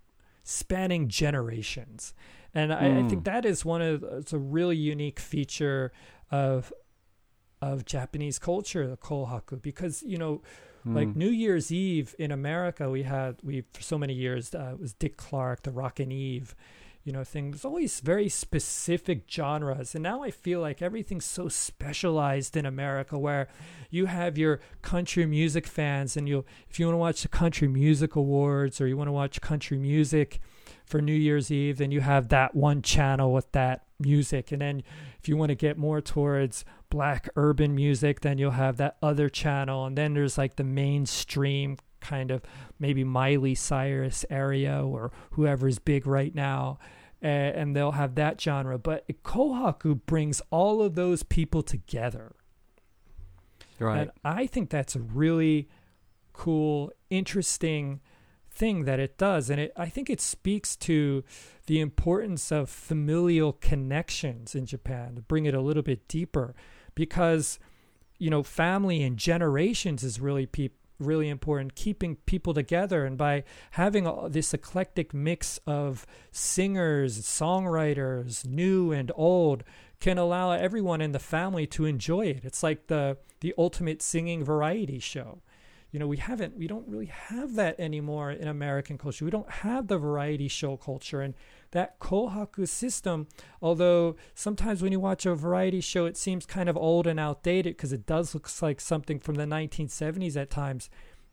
spanning 0.42 1.08
generations 1.08 2.14
and 2.54 2.72
I, 2.72 2.98
I 3.00 3.02
think 3.08 3.22
Mm. 3.22 3.24
that 3.24 3.44
is 3.44 3.64
one 3.64 3.82
of 3.82 4.02
it's 4.02 4.32
a 4.32 4.38
really 4.38 4.76
unique 4.76 5.20
feature 5.20 5.92
of 6.30 6.72
of 7.62 7.84
Japanese 7.84 8.38
culture, 8.38 8.86
the 8.86 8.96
kohaku, 8.96 9.60
because 9.60 10.02
you 10.02 10.16
know, 10.18 10.42
like 10.84 11.08
Mm. 11.08 11.16
New 11.16 11.28
Year's 11.30 11.70
Eve 11.70 12.14
in 12.18 12.30
America, 12.30 12.88
we 12.88 13.02
had 13.02 13.36
we 13.42 13.64
for 13.74 13.82
so 13.82 13.98
many 13.98 14.14
years 14.14 14.54
uh, 14.54 14.70
it 14.74 14.80
was 14.80 14.94
Dick 14.94 15.16
Clark, 15.18 15.62
the 15.64 15.70
Rockin' 15.70 16.10
Eve, 16.10 16.54
you 17.04 17.12
know, 17.12 17.22
things 17.22 17.64
always 17.64 18.00
very 18.00 18.28
specific 18.30 19.24
genres, 19.30 19.94
and 19.94 20.02
now 20.02 20.22
I 20.22 20.30
feel 20.30 20.60
like 20.60 20.80
everything's 20.80 21.26
so 21.26 21.48
specialized 21.48 22.56
in 22.56 22.64
America, 22.64 23.18
where 23.18 23.48
you 23.90 24.06
have 24.06 24.38
your 24.38 24.60
country 24.80 25.26
music 25.26 25.66
fans, 25.66 26.16
and 26.16 26.26
you 26.28 26.44
if 26.70 26.78
you 26.80 26.86
want 26.86 26.94
to 26.94 26.98
watch 26.98 27.22
the 27.22 27.28
Country 27.28 27.68
Music 27.68 28.16
Awards 28.16 28.80
or 28.80 28.86
you 28.86 28.96
want 28.96 29.08
to 29.08 29.12
watch 29.12 29.40
country 29.42 29.76
music 29.78 30.40
for 30.90 31.00
New 31.00 31.14
Year's 31.14 31.50
Eve, 31.50 31.78
then 31.78 31.90
you 31.90 32.00
have 32.00 32.28
that 32.28 32.54
one 32.54 32.82
channel 32.82 33.32
with 33.32 33.50
that 33.52 33.84
music. 33.98 34.52
And 34.52 34.60
then 34.60 34.82
if 35.18 35.28
you 35.28 35.36
want 35.36 35.50
to 35.50 35.54
get 35.54 35.78
more 35.78 36.00
towards 36.00 36.64
black 36.90 37.28
urban 37.36 37.74
music, 37.74 38.20
then 38.20 38.38
you'll 38.38 38.50
have 38.52 38.76
that 38.78 38.96
other 39.02 39.28
channel. 39.28 39.86
And 39.86 39.96
then 39.96 40.14
there's 40.14 40.36
like 40.36 40.56
the 40.56 40.64
mainstream 40.64 41.76
kind 42.00 42.30
of 42.30 42.42
maybe 42.78 43.04
Miley 43.04 43.54
Cyrus 43.54 44.24
area 44.30 44.82
or 44.84 45.12
whoever's 45.32 45.78
big 45.78 46.06
right 46.06 46.34
now. 46.34 46.78
a- 47.22 47.26
And 47.26 47.76
they'll 47.76 47.92
have 47.92 48.14
that 48.16 48.40
genre. 48.40 48.78
But 48.78 49.06
Kohaku 49.22 50.00
brings 50.06 50.40
all 50.50 50.82
of 50.82 50.94
those 50.94 51.22
people 51.22 51.62
together. 51.62 52.32
right. 53.78 54.00
And 54.00 54.10
I 54.24 54.46
think 54.46 54.70
that's 54.70 54.96
a 54.96 55.00
really 55.00 55.68
cool, 56.32 56.90
interesting 57.10 58.00
thing 58.60 58.84
that 58.84 59.00
it 59.00 59.16
does. 59.16 59.48
And 59.48 59.58
it, 59.58 59.72
I 59.74 59.88
think 59.88 60.10
it 60.10 60.20
speaks 60.20 60.76
to 60.76 61.24
the 61.66 61.80
importance 61.80 62.52
of 62.52 62.68
familial 62.68 63.54
connections 63.54 64.54
in 64.54 64.66
Japan 64.66 65.16
to 65.16 65.22
bring 65.22 65.46
it 65.46 65.54
a 65.54 65.62
little 65.62 65.82
bit 65.82 66.06
deeper 66.06 66.54
because, 66.94 67.58
you 68.18 68.28
know, 68.28 68.42
family 68.42 69.02
and 69.02 69.16
generations 69.16 70.04
is 70.04 70.20
really 70.20 70.46
really 70.98 71.30
important 71.30 71.74
keeping 71.74 72.16
people 72.26 72.52
together 72.52 73.06
and 73.06 73.16
by 73.16 73.42
having 73.70 74.06
this 74.28 74.52
eclectic 74.52 75.14
mix 75.14 75.58
of 75.66 76.06
singers 76.30 77.22
songwriters 77.22 78.44
new 78.44 78.92
and 78.92 79.10
old 79.14 79.64
can 79.98 80.18
allow 80.18 80.50
everyone 80.52 81.00
in 81.00 81.12
the 81.12 81.18
family 81.18 81.66
to 81.66 81.86
enjoy 81.86 82.26
it 82.26 82.44
it's 82.44 82.62
like 82.62 82.88
the 82.88 83.16
the 83.40 83.54
ultimate 83.56 84.02
singing 84.02 84.44
variety 84.44 84.98
show 84.98 85.40
you 85.90 85.98
know 85.98 86.06
we 86.06 86.18
haven't 86.18 86.56
we 86.56 86.66
don't 86.66 86.86
really 86.86 87.06
have 87.06 87.54
that 87.54 87.78
anymore 87.78 88.30
in 88.30 88.48
american 88.48 88.96
culture. 88.96 89.24
We 89.24 89.30
don't 89.30 89.50
have 89.50 89.88
the 89.88 89.98
variety 89.98 90.48
show 90.48 90.76
culture 90.76 91.20
and 91.20 91.34
that 91.72 91.98
kohaku 91.98 92.68
system 92.68 93.28
although 93.60 94.16
sometimes 94.34 94.82
when 94.82 94.92
you 94.92 95.00
watch 95.00 95.26
a 95.26 95.34
variety 95.34 95.80
show 95.80 96.06
it 96.06 96.16
seems 96.16 96.46
kind 96.46 96.68
of 96.68 96.76
old 96.76 97.06
and 97.06 97.18
outdated 97.18 97.76
because 97.76 97.92
it 97.92 98.06
does 98.06 98.34
look 98.34 98.48
like 98.62 98.80
something 98.80 99.18
from 99.18 99.36
the 99.36 99.44
1970s 99.44 100.36
at 100.36 100.50
times. 100.50 100.88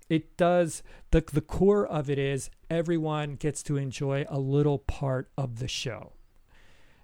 It 0.10 0.38
does 0.38 0.84
the 1.12 1.24
the 1.32 1.42
core 1.42 1.86
of 1.86 2.10
it 2.10 2.18
is 2.18 2.50
everyone 2.70 3.36
gets 3.36 3.62
to 3.64 3.78
enjoy 3.78 4.26
a 4.30 4.40
little 4.40 4.80
part 4.80 5.30
of 5.38 5.60
the 5.60 5.68
show. 5.68 6.14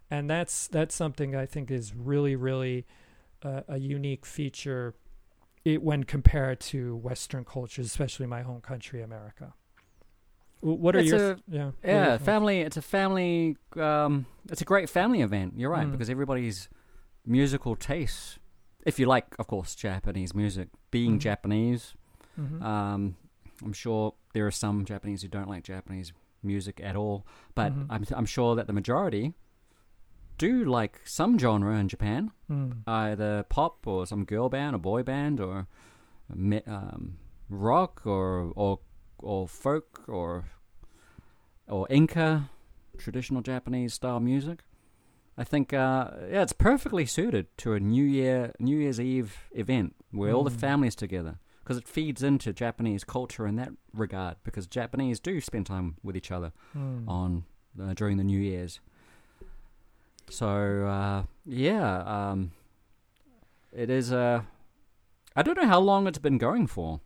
And 0.09 0.29
that's 0.29 0.67
that's 0.67 0.95
something 0.95 1.35
i 1.35 1.45
think 1.45 1.69
is 1.71 1.93
really 1.93 2.35
really 2.35 2.85
uh, 3.43 3.61
a 3.67 3.77
unique 3.77 4.25
feature 4.25 4.95
it 5.65 5.81
when 5.81 6.03
compared 6.03 6.59
to 6.59 6.95
western 6.97 7.45
cultures 7.45 7.85
especially 7.85 8.25
my 8.25 8.41
home 8.41 8.61
country 8.61 9.01
america 9.01 9.53
what 10.61 10.95
are 10.95 10.99
It's 10.99 11.09
your 11.09 11.31
a- 11.31 11.39
yeah 11.49 11.71
Yeah, 11.83 12.09
your 12.09 12.19
family. 12.19 12.61
It's 12.61 12.77
a 12.77 12.81
family. 12.81 13.57
Um, 13.75 14.25
it's 14.49 14.61
a 14.61 14.65
great 14.65 14.89
family 14.89 15.19
event. 15.21 15.55
You're 15.57 15.69
right 15.69 15.85
Mm. 15.85 15.91
because 15.91 16.09
everybody's 16.09 16.69
musical 17.25 17.75
tastes, 17.75 18.39
if 18.85 18.97
you 18.97 19.05
like, 19.05 19.25
of 19.39 19.47
course, 19.47 19.75
Japanese 19.75 20.33
music. 20.33 20.69
Being 20.89 21.17
Mhm. 21.17 21.19
Japanese, 21.19 21.95
Mhm. 22.39 22.61
um, 22.61 23.15
I'm 23.61 23.73
sure 23.73 24.13
there 24.33 24.47
are 24.47 24.51
some 24.51 24.85
Japanese 24.85 25.21
who 25.21 25.27
don't 25.27 25.49
like 25.49 25.63
Japanese 25.65 26.13
music 26.41 26.79
at 26.81 26.95
all, 26.95 27.25
but 27.55 27.73
Mhm. 27.73 27.87
I'm 27.89 28.05
I'm 28.15 28.25
sure 28.25 28.55
that 28.55 28.65
the 28.67 28.73
majority 28.73 29.33
do 30.47 30.53
like 30.79 30.95
some 31.05 31.37
genre 31.39 31.73
in 31.81 31.87
Japan, 31.87 32.31
Mm. 32.49 32.71
either 32.87 33.43
pop 33.49 33.87
or 33.87 34.05
some 34.07 34.23
girl 34.25 34.49
band 34.49 34.75
or 34.75 34.79
boy 34.79 35.01
band 35.03 35.39
or 35.39 35.67
um, 36.67 37.17
rock 37.49 38.01
or 38.05 38.51
or 38.55 38.79
or 39.19 39.47
folk 39.47 40.03
or 40.07 40.45
or 41.67 41.87
enka 41.89 42.49
traditional 42.97 43.41
Japanese 43.41 43.93
style 43.93 44.19
music. 44.19 44.59
I 45.37 45.43
think 45.43 45.73
uh, 45.73 46.11
yeah, 46.31 46.43
it's 46.43 46.53
perfectly 46.53 47.05
suited 47.05 47.45
to 47.57 47.73
a 47.73 47.79
New 47.79 48.03
Year 48.03 48.53
New 48.59 48.77
Year's 48.77 48.99
Eve 48.99 49.37
event 49.51 49.95
where 50.11 50.33
all 50.33 50.43
the 50.43 50.51
Mm. 50.57 50.59
families 50.67 50.95
together 50.95 51.39
because 51.63 51.77
it 51.77 51.87
feeds 51.87 52.21
into 52.21 52.53
Japanese 52.53 53.03
culture 53.05 53.47
in 53.47 53.55
that 53.55 53.71
regard 53.93 54.35
because 54.43 54.67
Japanese 54.67 55.19
do 55.19 55.39
spend 55.41 55.65
time 55.65 55.95
with 56.03 56.15
each 56.15 56.31
other 56.31 56.51
Mm. 56.77 57.07
on 57.07 57.43
uh, 57.81 57.93
during 57.95 58.17
the 58.17 58.23
New 58.23 58.39
Year's. 58.39 58.79
So 60.29 60.85
uh, 60.87 61.23
yeah, 61.45 62.03
um, 62.31 62.51
it 63.71 63.89
is. 63.89 64.11
Uh, 64.11 64.41
I 65.35 65.41
don't 65.43 65.57
know 65.57 65.67
how 65.67 65.79
long 65.79 66.07
it's 66.07 66.19
been 66.19 66.37
going 66.37 66.67
for. 66.67 66.99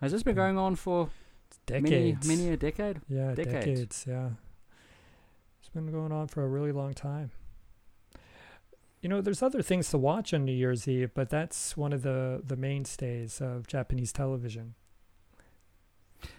Has 0.00 0.12
this 0.12 0.22
been 0.22 0.34
going 0.34 0.58
on 0.58 0.76
for 0.76 1.10
decades 1.66 2.26
many 2.26 2.42
many 2.42 2.52
a 2.52 2.56
decade? 2.56 3.00
Yeah, 3.08 3.34
Decades. 3.34 3.54
decades. 3.64 4.04
Yeah. 4.08 4.28
It's 5.60 5.68
been 5.68 5.90
going 5.92 6.12
on 6.12 6.26
for 6.28 6.42
a 6.44 6.48
really 6.48 6.72
long 6.72 6.92
time. 6.92 7.30
You 9.00 9.08
know, 9.08 9.20
there's 9.20 9.42
other 9.42 9.62
things 9.62 9.90
to 9.90 9.98
watch 9.98 10.32
on 10.32 10.44
New 10.44 10.52
Year's 10.52 10.86
Eve, 10.86 11.10
but 11.14 11.28
that's 11.28 11.76
one 11.76 11.92
of 11.92 12.02
the, 12.02 12.40
the 12.44 12.56
mainstays 12.56 13.40
of 13.40 13.66
Japanese 13.66 14.12
television. 14.12 14.74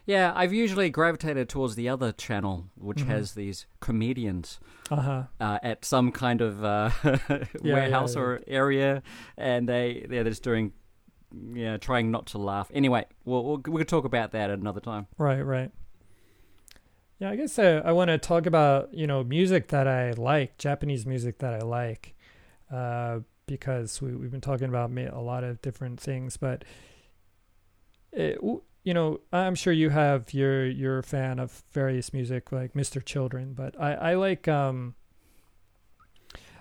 Yeah, 0.06 0.32
I've 0.36 0.54
usually 0.54 0.90
gravitated 0.90 1.50
towards 1.50 1.76
the 1.76 1.88
other 1.90 2.12
channel, 2.12 2.66
which 2.76 3.00
Mhm. 3.00 3.08
has 3.08 3.34
these 3.34 3.66
comedians 3.80 4.60
Uh-huh. 4.92 5.24
uh, 5.40 5.60
at 5.64 5.86
some 5.86 6.12
kind 6.12 6.42
of 6.42 6.64
uh, 6.64 6.90
warehouse 7.62 8.16
yeah. 8.16 8.22
or 8.22 8.42
area, 8.48 9.04
and 9.38 9.68
they 9.68 10.06
they're 10.10 10.24
just 10.26 10.44
doing, 10.44 10.74
yeah, 11.54 11.78
trying 11.78 12.12
not 12.12 12.26
to 12.28 12.38
laugh. 12.38 12.70
Anyway, 12.74 13.06
we'll, 13.26 13.44
we'll 13.44 13.62
we 13.68 13.80
could 13.80 13.88
talk 13.88 14.06
about 14.06 14.32
that 14.32 14.50
at 14.50 14.60
another 14.60 14.82
time. 14.82 15.08
Right, 15.18 15.42
right. 15.42 15.72
Yeah, 17.20 17.30
I 17.30 17.36
guess 17.38 17.58
uh, 17.58 17.82
I 17.86 17.92
want 17.94 18.10
to 18.10 18.18
talk 18.18 18.46
about 18.46 18.94
you 18.94 19.08
know 19.08 19.24
music 19.24 19.68
that 19.70 19.88
I 19.88 20.12
like, 20.12 20.58
Japanese 20.58 21.06
music 21.06 21.40
that 21.40 21.54
I 21.54 21.60
like, 21.60 22.16
uh, 22.72 23.20
because 23.46 24.02
we 24.02 24.16
we've 24.16 24.32
been 24.32 24.42
talking 24.42 24.68
about 24.68 24.92
a 24.92 25.22
lot 25.22 25.44
of 25.44 25.62
different 25.62 26.00
things, 26.00 26.36
but 26.38 26.66
it, 28.12 28.36
w- 28.36 28.62
you 28.84 28.94
know 28.94 29.22
I'm 29.32 29.56
sure 29.56 29.74
you 29.74 29.90
have 29.90 30.34
your 30.34 30.66
you're 30.66 31.00
a 31.00 31.04
fan 31.04 31.40
of 31.40 31.64
various 31.72 32.14
music 32.14 32.52
like 32.52 32.74
Mr. 32.74 33.04
Children, 33.04 33.54
but 33.54 33.80
I 33.80 33.94
I 33.94 34.14
like 34.16 34.48
um 34.48 34.96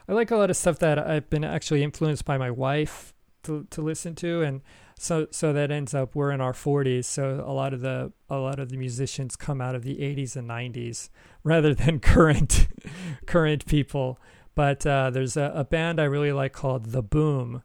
I 0.08 0.12
like 0.12 0.30
a 0.30 0.36
lot 0.36 0.50
of 0.50 0.56
stuff 0.56 0.78
that 0.80 0.98
I've 0.98 1.30
been 1.30 1.44
actually 1.44 1.82
influenced 1.82 2.24
by 2.24 2.38
my 2.38 2.50
wife 2.50 3.14
to 3.44 3.66
to 3.70 3.82
listen 3.82 4.14
to 4.16 4.42
and 4.42 4.62
so 4.98 5.26
so 5.30 5.52
that 5.52 5.70
ends 5.70 5.94
up 5.94 6.14
we're 6.14 6.30
in 6.30 6.40
our 6.40 6.52
40s 6.52 7.04
so 7.04 7.42
a 7.46 7.52
lot 7.52 7.74
of 7.74 7.80
the 7.80 8.12
a 8.30 8.36
lot 8.36 8.58
of 8.58 8.68
the 8.68 8.76
musicians 8.76 9.36
come 9.36 9.60
out 9.60 9.74
of 9.74 9.82
the 9.82 9.96
80s 9.96 10.36
and 10.36 10.48
90s 10.48 11.08
rather 11.44 11.74
than 11.74 11.98
current 11.98 12.68
current 13.26 13.66
people 13.66 14.18
but 14.54 14.86
uh, 14.86 15.10
there's 15.10 15.36
a, 15.36 15.52
a 15.54 15.64
band 15.64 16.00
i 16.00 16.04
really 16.04 16.32
like 16.32 16.52
called 16.52 16.86
the 16.86 17.02
boom 17.02 17.62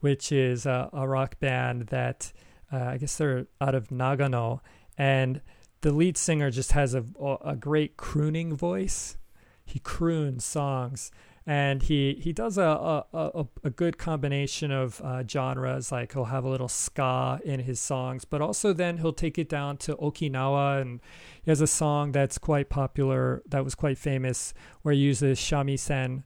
which 0.00 0.32
is 0.32 0.64
a, 0.64 0.88
a 0.92 1.06
rock 1.06 1.38
band 1.40 1.88
that 1.88 2.32
uh, 2.72 2.84
i 2.84 2.96
guess 2.98 3.16
they're 3.16 3.46
out 3.60 3.74
of 3.74 3.88
nagano. 3.88 4.60
And 4.96 5.40
the 5.80 5.92
lead 5.92 6.16
singer 6.16 6.50
just 6.50 6.72
has 6.72 6.94
a, 6.94 7.04
a 7.44 7.54
great 7.54 7.96
crooning 7.96 8.56
voice. 8.56 9.16
He 9.64 9.78
croons 9.78 10.44
songs. 10.44 11.12
And 11.46 11.82
he 11.82 12.18
he 12.20 12.34
does 12.34 12.58
a 12.58 12.62
a, 12.62 13.04
a, 13.14 13.46
a 13.64 13.70
good 13.70 13.96
combination 13.96 14.70
of 14.70 15.00
uh, 15.02 15.22
genres. 15.26 15.90
Like 15.90 16.12
he'll 16.12 16.26
have 16.26 16.44
a 16.44 16.48
little 16.48 16.68
ska 16.68 17.40
in 17.42 17.60
his 17.60 17.80
songs, 17.80 18.26
but 18.26 18.42
also 18.42 18.74
then 18.74 18.98
he'll 18.98 19.14
take 19.14 19.38
it 19.38 19.48
down 19.48 19.78
to 19.78 19.96
Okinawa, 19.96 20.82
and 20.82 21.00
he 21.42 21.50
has 21.50 21.62
a 21.62 21.66
song 21.66 22.12
that's 22.12 22.36
quite 22.36 22.68
popular, 22.68 23.42
that 23.48 23.64
was 23.64 23.74
quite 23.74 23.96
famous, 23.96 24.52
where 24.82 24.92
he 24.92 25.00
uses 25.00 25.38
shamisen, 25.38 26.24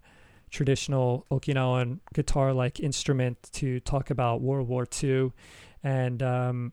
traditional 0.51 1.25
Okinawan 1.31 2.01
guitar-like 2.13 2.81
instrument, 2.81 3.39
to 3.53 3.79
talk 3.79 4.11
about 4.11 4.41
World 4.41 4.67
War 4.67 4.89
II, 5.05 5.31
and 5.83 6.23
um, 6.23 6.73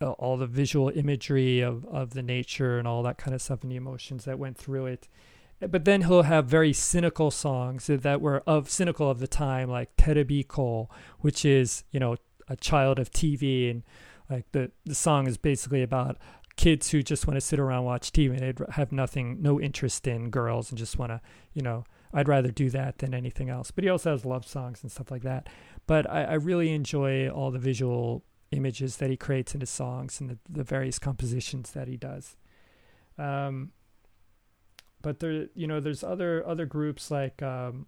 all 0.00 0.36
the 0.36 0.46
visual 0.46 0.90
imagery 0.94 1.60
of 1.60 1.84
of 1.86 2.10
the 2.10 2.22
nature 2.22 2.78
and 2.78 2.86
all 2.86 3.02
that 3.02 3.18
kind 3.18 3.34
of 3.34 3.42
stuff, 3.42 3.62
and 3.62 3.72
the 3.72 3.76
emotions 3.76 4.24
that 4.24 4.38
went 4.38 4.56
through 4.56 4.86
it. 4.86 5.08
But 5.60 5.84
then 5.84 6.02
he'll 6.02 6.22
have 6.22 6.46
very 6.46 6.72
cynical 6.72 7.32
songs 7.32 7.88
that 7.88 8.20
were 8.20 8.42
of 8.46 8.70
cynical 8.70 9.10
of 9.10 9.18
the 9.18 9.26
time 9.26 9.68
like 9.68 9.96
Terebiko, 9.96 10.88
which 11.20 11.44
is 11.44 11.84
you 11.90 11.98
know 12.00 12.16
a 12.48 12.56
child 12.56 12.98
of 12.98 13.10
TV 13.10 13.70
and 13.70 13.82
like 14.30 14.50
the 14.52 14.70
the 14.84 14.94
song 14.94 15.26
is 15.26 15.36
basically 15.36 15.82
about 15.82 16.16
kids 16.56 16.90
who 16.90 17.02
just 17.02 17.26
want 17.26 17.36
to 17.36 17.40
sit 17.40 17.58
around 17.58 17.84
watch 17.84 18.12
TV 18.12 18.36
and 18.40 18.68
have 18.70 18.90
nothing 18.90 19.40
no 19.40 19.60
interest 19.60 20.06
in 20.06 20.28
girls 20.28 20.70
and 20.70 20.78
just 20.78 20.98
want 20.98 21.10
to 21.10 21.20
you 21.54 21.62
know 21.62 21.84
I'd 22.12 22.28
rather 22.28 22.50
do 22.50 22.70
that 22.70 22.98
than 22.98 23.14
anything 23.14 23.50
else. 23.50 23.70
But 23.70 23.84
he 23.84 23.90
also 23.90 24.12
has 24.12 24.24
love 24.24 24.46
songs 24.46 24.82
and 24.82 24.90
stuff 24.90 25.10
like 25.10 25.22
that. 25.22 25.48
But 25.86 26.08
I, 26.08 26.24
I 26.24 26.34
really 26.34 26.72
enjoy 26.72 27.28
all 27.28 27.50
the 27.50 27.58
visual 27.58 28.24
images 28.50 28.96
that 28.96 29.10
he 29.10 29.16
creates 29.16 29.54
in 29.54 29.60
his 29.60 29.70
songs 29.70 30.20
and 30.20 30.30
the, 30.30 30.38
the 30.48 30.64
various 30.64 30.98
compositions 30.98 31.72
that 31.72 31.88
he 31.88 31.96
does. 31.96 32.36
Um 33.18 33.72
but 35.02 35.20
there 35.20 35.46
you 35.54 35.66
know 35.66 35.80
there's 35.80 36.02
other 36.02 36.46
other 36.46 36.66
groups 36.66 37.10
like 37.10 37.42
um, 37.42 37.86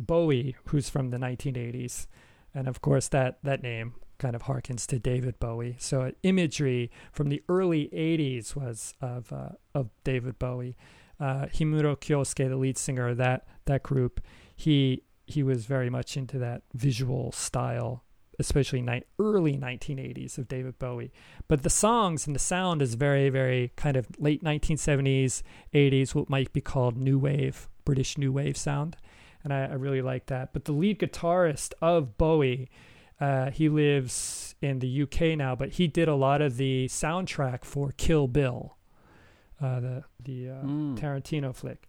BOØWY 0.00 0.54
who's 0.66 0.88
from 0.88 1.10
the 1.10 1.16
1980s 1.16 2.06
and 2.54 2.68
of 2.68 2.80
course 2.80 3.08
that 3.08 3.38
that 3.42 3.62
name 3.62 3.94
kind 4.18 4.36
of 4.36 4.44
harkens 4.44 4.86
to 4.86 4.98
David 4.98 5.38
Bowie. 5.40 5.76
So 5.78 6.12
imagery 6.22 6.90
from 7.12 7.28
the 7.28 7.42
early 7.48 7.88
80s 7.92 8.54
was 8.54 8.94
of 9.00 9.32
uh, 9.32 9.50
of 9.74 9.90
David 10.04 10.38
Bowie 10.38 10.76
uh, 11.20 11.46
Himuro 11.46 11.96
Kyosuke 11.96 12.48
the 12.48 12.56
lead 12.56 12.78
singer 12.78 13.08
of 13.08 13.16
that 13.18 13.46
that 13.66 13.82
group 13.82 14.20
he 14.54 15.02
he 15.26 15.42
was 15.42 15.64
very 15.64 15.88
much 15.88 16.16
into 16.16 16.38
that 16.38 16.62
visual 16.74 17.32
style 17.32 18.04
especially 18.38 18.84
early 19.18 19.56
1980s 19.56 20.38
of 20.38 20.48
David 20.48 20.78
Bowie. 20.78 21.12
But 21.48 21.62
the 21.62 21.70
songs 21.70 22.26
and 22.26 22.34
the 22.34 22.40
sound 22.40 22.82
is 22.82 22.94
very, 22.94 23.28
very 23.28 23.72
kind 23.76 23.96
of 23.96 24.08
late 24.18 24.42
1970s, 24.42 25.42
80s, 25.72 26.14
what 26.14 26.30
might 26.30 26.52
be 26.52 26.60
called 26.60 26.96
new 26.96 27.18
wave, 27.18 27.68
British 27.84 28.18
new 28.18 28.32
wave 28.32 28.56
sound. 28.56 28.96
And 29.42 29.52
I, 29.52 29.66
I 29.66 29.74
really 29.74 30.02
like 30.02 30.26
that. 30.26 30.52
But 30.52 30.64
the 30.64 30.72
lead 30.72 30.98
guitarist 30.98 31.72
of 31.82 32.16
BOØWY, 32.16 32.68
uh, 33.20 33.50
he 33.50 33.68
lives 33.68 34.54
in 34.60 34.78
the 34.78 35.02
UK 35.02 35.36
now, 35.36 35.54
but 35.54 35.70
he 35.70 35.86
did 35.86 36.08
a 36.08 36.14
lot 36.14 36.40
of 36.40 36.56
the 36.56 36.86
soundtrack 36.88 37.64
for 37.64 37.92
Kill 37.96 38.26
Bill, 38.26 38.73
uh, 39.60 39.80
the 39.80 40.04
the 40.22 40.50
uh, 40.50 40.62
Mm. 40.64 40.98
Tarantino 40.98 41.54
flick. 41.54 41.88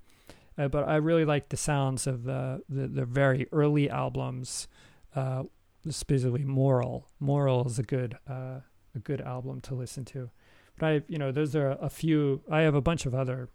Uh, 0.58 0.68
but 0.70 0.88
I 0.88 0.96
really 0.96 1.26
like 1.26 1.50
the 1.50 1.58
sounds 1.58 2.08
of 2.08 2.24
the 2.24 2.62
the, 2.70 2.88
the 2.88 3.06
very 3.06 3.48
early 3.52 3.90
albums, 3.90 4.68
uh, 5.16 5.44
specifically 5.90 6.44
Moral. 6.46 7.08
Moral 7.20 7.66
is 7.68 7.78
a 7.80 7.84
good 7.84 8.18
uh, 8.30 8.60
a 8.96 9.00
good 9.04 9.22
album 9.22 9.62
to 9.62 9.76
listen 9.76 10.06
to. 10.06 10.30
But 10.78 10.86
I, 10.88 11.02
you 11.08 11.18
know, 11.18 11.32
those 11.32 11.56
are 11.56 11.72
a 11.82 11.90
few. 11.90 12.42
I 12.52 12.62
have 12.62 12.76
a 12.76 12.82
bunch 12.82 13.06
of 13.06 13.14
other, 13.16 13.50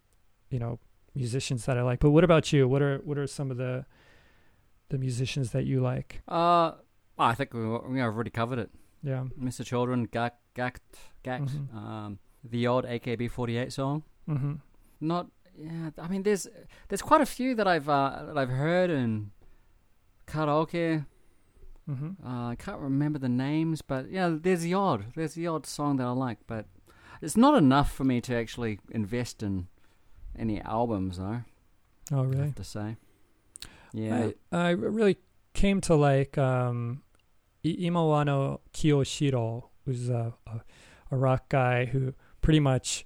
you 0.50 0.58
know, 0.58 0.78
musicians 1.14 1.64
that 1.66 1.76
I 1.78 1.82
like. 1.82 2.00
But 2.00 2.10
what 2.10 2.24
about 2.24 2.52
you? 2.52 2.66
What 2.68 2.82
are 2.82 2.98
what 3.04 3.18
are 3.18 3.26
some 3.26 3.50
of 3.50 3.56
the 3.56 3.84
the 4.90 4.98
musicians 4.98 5.52
that 5.52 5.64
you 5.64 5.80
like? 5.80 6.20
Uh, 6.28 6.72
I 7.18 7.34
think 7.34 7.52
we, 7.54 7.60
we 7.66 8.00
already 8.02 8.30
covered 8.30 8.58
it. 8.58 8.70
Yeah. 9.02 9.24
Mr. 9.38 9.64
Children, 9.64 10.06
Gak, 10.08 10.32
Gackt, 10.54 10.80
Gackt, 11.24 11.48
Mhm. 11.50 11.74
um, 11.74 12.18
the 12.42 12.66
odd 12.66 12.84
AKB48 12.84 13.72
song. 13.72 14.02
Mm-hmm. 14.28 14.54
Not, 15.00 15.28
yeah. 15.58 15.90
I 15.98 16.08
mean, 16.08 16.22
there's 16.22 16.46
there's 16.88 17.02
quite 17.02 17.20
a 17.20 17.26
few 17.26 17.54
that 17.54 17.66
I've 17.66 17.88
uh, 17.88 18.24
that 18.26 18.38
I've 18.38 18.50
heard 18.50 18.90
in 18.90 19.30
karaoke. 20.26 21.04
Mm-hmm. 21.88 22.26
Uh, 22.26 22.50
I 22.50 22.54
can't 22.54 22.78
remember 22.78 23.18
the 23.18 23.28
names, 23.28 23.82
but 23.82 24.10
yeah, 24.10 24.36
there's 24.40 24.62
the 24.62 24.74
odd, 24.74 25.06
there's 25.16 25.34
the 25.34 25.46
odd 25.48 25.66
song 25.66 25.96
that 25.96 26.06
I 26.06 26.10
like, 26.10 26.38
but 26.46 26.66
it's 27.20 27.36
not 27.36 27.56
enough 27.56 27.92
for 27.92 28.04
me 28.04 28.20
to 28.22 28.36
actually 28.36 28.78
invest 28.90 29.42
in 29.42 29.66
any 30.38 30.60
albums, 30.60 31.18
though. 31.18 31.42
Oh, 32.12 32.20
I 32.20 32.24
really? 32.24 32.44
have 32.44 32.54
to 32.56 32.64
say, 32.64 32.96
yeah. 33.92 34.30
I, 34.52 34.56
I 34.56 34.70
really 34.70 35.16
came 35.52 35.80
to 35.82 35.96
like 35.96 36.38
um, 36.38 37.02
I- 37.64 37.76
Imawano 37.80 38.60
Kiyoshiro, 38.72 39.64
who's 39.84 40.08
a, 40.08 40.34
a, 40.46 40.60
a 41.10 41.16
rock 41.16 41.48
guy 41.48 41.86
who 41.86 42.14
pretty 42.40 42.60
much 42.60 43.04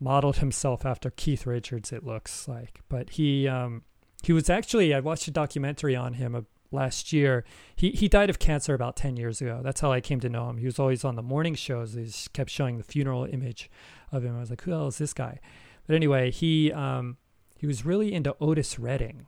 modeled 0.00 0.36
himself 0.38 0.84
after 0.84 1.10
Keith 1.10 1.46
Richards. 1.46 1.92
It 1.92 2.04
looks 2.04 2.48
like, 2.48 2.80
but 2.88 3.10
he 3.10 3.46
um, 3.48 3.82
he 4.22 4.32
was 4.32 4.48
actually 4.50 4.92
I 4.94 5.00
watched 5.00 5.28
a 5.28 5.30
documentary 5.30 5.94
on 5.96 6.14
him 6.14 6.34
uh, 6.34 6.40
last 6.70 7.12
year. 7.12 7.44
He 7.76 7.90
he 7.90 8.08
died 8.08 8.30
of 8.30 8.38
cancer 8.38 8.74
about 8.74 8.96
ten 8.96 9.16
years 9.16 9.40
ago. 9.40 9.60
That's 9.62 9.80
how 9.80 9.92
I 9.92 10.00
came 10.00 10.20
to 10.20 10.28
know 10.28 10.48
him. 10.50 10.56
He 10.58 10.66
was 10.66 10.78
always 10.78 11.04
on 11.04 11.16
the 11.16 11.22
morning 11.22 11.54
shows. 11.54 11.94
They 11.94 12.04
just 12.04 12.32
kept 12.32 12.50
showing 12.50 12.78
the 12.78 12.84
funeral 12.84 13.24
image 13.26 13.70
of 14.10 14.24
him. 14.24 14.36
I 14.36 14.40
was 14.40 14.50
like, 14.50 14.62
who 14.62 14.70
the 14.70 14.76
hell 14.76 14.86
is 14.88 14.98
this 14.98 15.14
guy? 15.14 15.38
But 15.86 15.96
anyway, 15.96 16.30
he 16.30 16.72
um, 16.72 17.16
he 17.58 17.66
was 17.66 17.84
really 17.84 18.12
into 18.12 18.34
Otis 18.40 18.78
Redding 18.78 19.26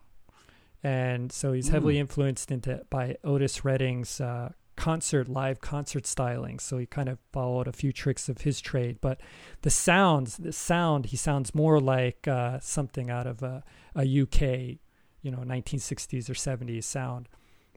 and 0.82 1.32
so 1.32 1.53
he's 1.53 1.68
heavily 1.68 1.95
Mm. 1.95 2.01
influenced 2.01 2.51
into 2.51 2.84
by 2.90 3.16
Otis 3.24 3.64
Redding's 3.64 4.20
uh, 4.20 4.53
concert 4.77 5.29
live 5.29 5.61
concert 5.61 6.07
styling. 6.07 6.59
So 6.59 6.79
he 6.79 6.87
kind 6.87 7.09
of 7.09 7.18
followed 7.33 7.68
a 7.68 7.72
few 7.72 7.93
tricks 7.93 8.29
of 8.29 8.43
his 8.43 8.61
trade, 8.61 8.99
but 9.01 9.20
the 9.62 9.70
sounds, 9.70 10.37
the 10.37 10.53
sound, 10.53 11.07
he 11.07 11.16
sounds 11.16 11.55
more 11.55 11.81
like 11.81 12.27
uh, 12.27 12.59
something 12.61 13.11
out 13.11 13.27
of 13.27 13.43
a, 13.43 13.62
a 13.95 14.03
UK, 14.03 14.79
you 15.22 15.31
know, 15.31 15.39
1960s 15.39 16.29
or 16.29 16.35
70s 16.35 16.85
sound. 16.85 17.29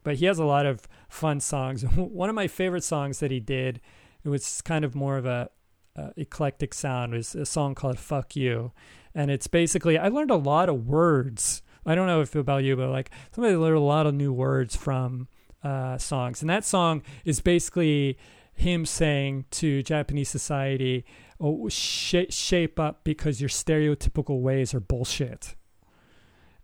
But 0.03 0.17
he 0.17 0.25
has 0.25 0.39
a 0.39 0.45
lot 0.45 0.65
of 0.65 0.87
fun 1.09 1.39
songs. 1.39 1.83
One 1.95 2.29
of 2.29 2.35
my 2.35 2.47
favorite 2.47 2.83
songs 2.83 3.19
that 3.19 3.31
he 3.31 3.39
did, 3.39 3.81
it 4.23 4.29
was 4.29 4.61
kind 4.61 4.85
of 4.85 4.95
more 4.95 5.17
of 5.17 5.25
a 5.25 5.49
uh, 5.97 6.09
eclectic 6.15 6.73
sound, 6.73 7.13
was 7.13 7.35
a 7.35 7.45
song 7.45 7.75
called 7.75 7.97
"Fuck 7.97 8.35
You," 8.35 8.71
and 9.15 9.31
it's 9.31 9.47
basically 9.47 9.97
I 9.97 10.09
learned 10.09 10.31
a 10.31 10.35
lot 10.35 10.69
of 10.69 10.87
words. 10.87 11.63
I 11.85 11.95
don't 11.95 12.07
know 12.07 12.21
if 12.21 12.35
about 12.35 12.63
you, 12.63 12.75
but 12.75 12.89
like 12.89 13.09
somebody 13.33 13.55
learned 13.55 13.77
a 13.77 13.81
lot 13.81 14.05
of 14.05 14.13
new 14.13 14.31
words 14.31 14.75
from 14.75 15.27
uh, 15.63 15.97
songs, 15.97 16.41
and 16.41 16.49
that 16.49 16.63
song 16.65 17.01
is 17.25 17.39
basically 17.41 18.17
him 18.53 18.85
saying 18.85 19.45
to 19.51 19.83
Japanese 19.83 20.29
society, 20.29 21.05
"Oh, 21.39 21.69
sh- 21.69 22.25
shape 22.29 22.79
up 22.79 23.03
because 23.03 23.39
your 23.41 23.49
stereotypical 23.49 24.41
ways 24.41 24.73
are 24.73 24.79
bullshit." 24.79 25.55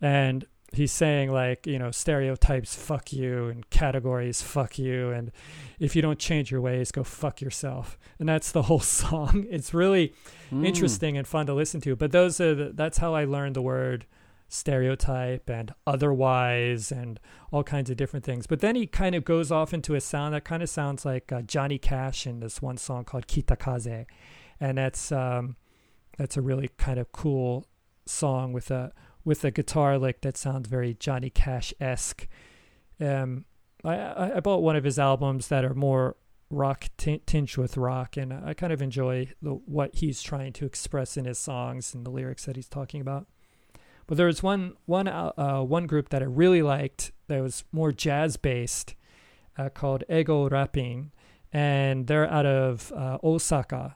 And 0.01 0.45
he's 0.73 0.91
saying 0.91 1.31
like 1.31 1.67
you 1.67 1.77
know 1.77 1.91
stereotypes 1.91 2.75
fuck 2.75 3.13
you 3.13 3.45
and 3.47 3.69
categories 3.69 4.41
fuck 4.41 4.79
you 4.79 5.11
and 5.11 5.31
if 5.79 5.95
you 5.95 6.01
don't 6.01 6.17
change 6.17 6.49
your 6.49 6.61
ways 6.61 6.91
go 6.91 7.03
fuck 7.03 7.41
yourself 7.41 7.95
and 8.17 8.27
that's 8.27 8.51
the 8.51 8.61
whole 8.69 8.79
song 8.79 9.45
it's 9.51 9.71
really 9.71 10.15
Mm. 10.51 10.65
interesting 10.65 11.15
and 11.15 11.27
fun 11.27 11.45
to 11.45 11.53
listen 11.53 11.79
to 11.81 11.95
but 11.95 12.11
those 12.11 12.41
are 12.41 12.55
the, 12.55 12.71
that's 12.73 12.97
how 12.97 13.13
i 13.13 13.23
learned 13.23 13.55
the 13.55 13.61
word 13.61 14.07
stereotype 14.47 15.49
and 15.49 15.73
otherwise 15.87 16.91
and 16.91 17.19
all 17.51 17.63
kinds 17.63 17.89
of 17.89 17.97
different 17.97 18.23
things 18.23 18.45
but 18.45 18.59
then 18.59 18.75
he 18.75 18.85
kind 18.85 19.15
of 19.15 19.25
goes 19.25 19.51
off 19.51 19.73
into 19.73 19.95
a 19.95 20.01
sound 20.01 20.33
that 20.33 20.43
kind 20.43 20.61
of 20.61 20.69
sounds 20.69 21.05
like 21.05 21.31
uh, 21.31 21.41
johnny 21.41 21.77
cash 21.77 22.27
in 22.27 22.39
this 22.39 22.61
one 22.61 22.77
song 22.77 23.03
called 23.03 23.27
kitakaze 23.27 24.05
and 24.59 24.77
that's 24.77 25.11
um 25.11 25.55
that's 26.17 26.37
a 26.37 26.41
really 26.41 26.69
kind 26.77 26.99
of 26.99 27.11
cool 27.11 27.65
song 28.05 28.53
with 28.53 28.69
a 28.71 28.93
with 29.25 29.43
a 29.43 29.51
guitar 29.51 29.97
lick 29.97 30.21
that 30.21 30.37
sounds 30.37 30.67
very 30.67 30.93
Johnny 30.93 31.29
Cash 31.29 31.73
esque. 31.79 32.27
Um, 32.99 33.45
I, 33.83 34.33
I 34.35 34.39
bought 34.39 34.61
one 34.61 34.75
of 34.75 34.83
his 34.83 34.99
albums 34.99 35.47
that 35.47 35.65
are 35.65 35.73
more 35.73 36.15
rock 36.49 36.89
t- 36.97 37.21
tinged 37.25 37.57
with 37.57 37.77
rock, 37.77 38.17
and 38.17 38.33
I 38.33 38.53
kind 38.53 38.73
of 38.73 38.81
enjoy 38.81 39.29
the 39.41 39.51
what 39.51 39.95
he's 39.95 40.21
trying 40.21 40.53
to 40.53 40.65
express 40.65 41.17
in 41.17 41.25
his 41.25 41.39
songs 41.39 41.93
and 41.93 42.05
the 42.05 42.11
lyrics 42.11 42.45
that 42.45 42.55
he's 42.55 42.69
talking 42.69 43.01
about. 43.01 43.27
But 44.07 44.17
there 44.17 44.27
was 44.27 44.43
one 44.43 44.73
one 44.85 45.07
uh, 45.07 45.31
uh, 45.37 45.61
one 45.63 45.87
group 45.87 46.09
that 46.09 46.21
I 46.21 46.25
really 46.25 46.61
liked 46.61 47.11
that 47.27 47.41
was 47.41 47.63
more 47.71 47.91
jazz 47.91 48.37
based, 48.37 48.95
uh, 49.57 49.69
called 49.69 50.03
EGO-WRAPPIN', 50.09 51.11
and 51.51 52.07
they're 52.07 52.29
out 52.29 52.45
of 52.45 52.91
uh, 52.93 53.17
Osaka, 53.23 53.95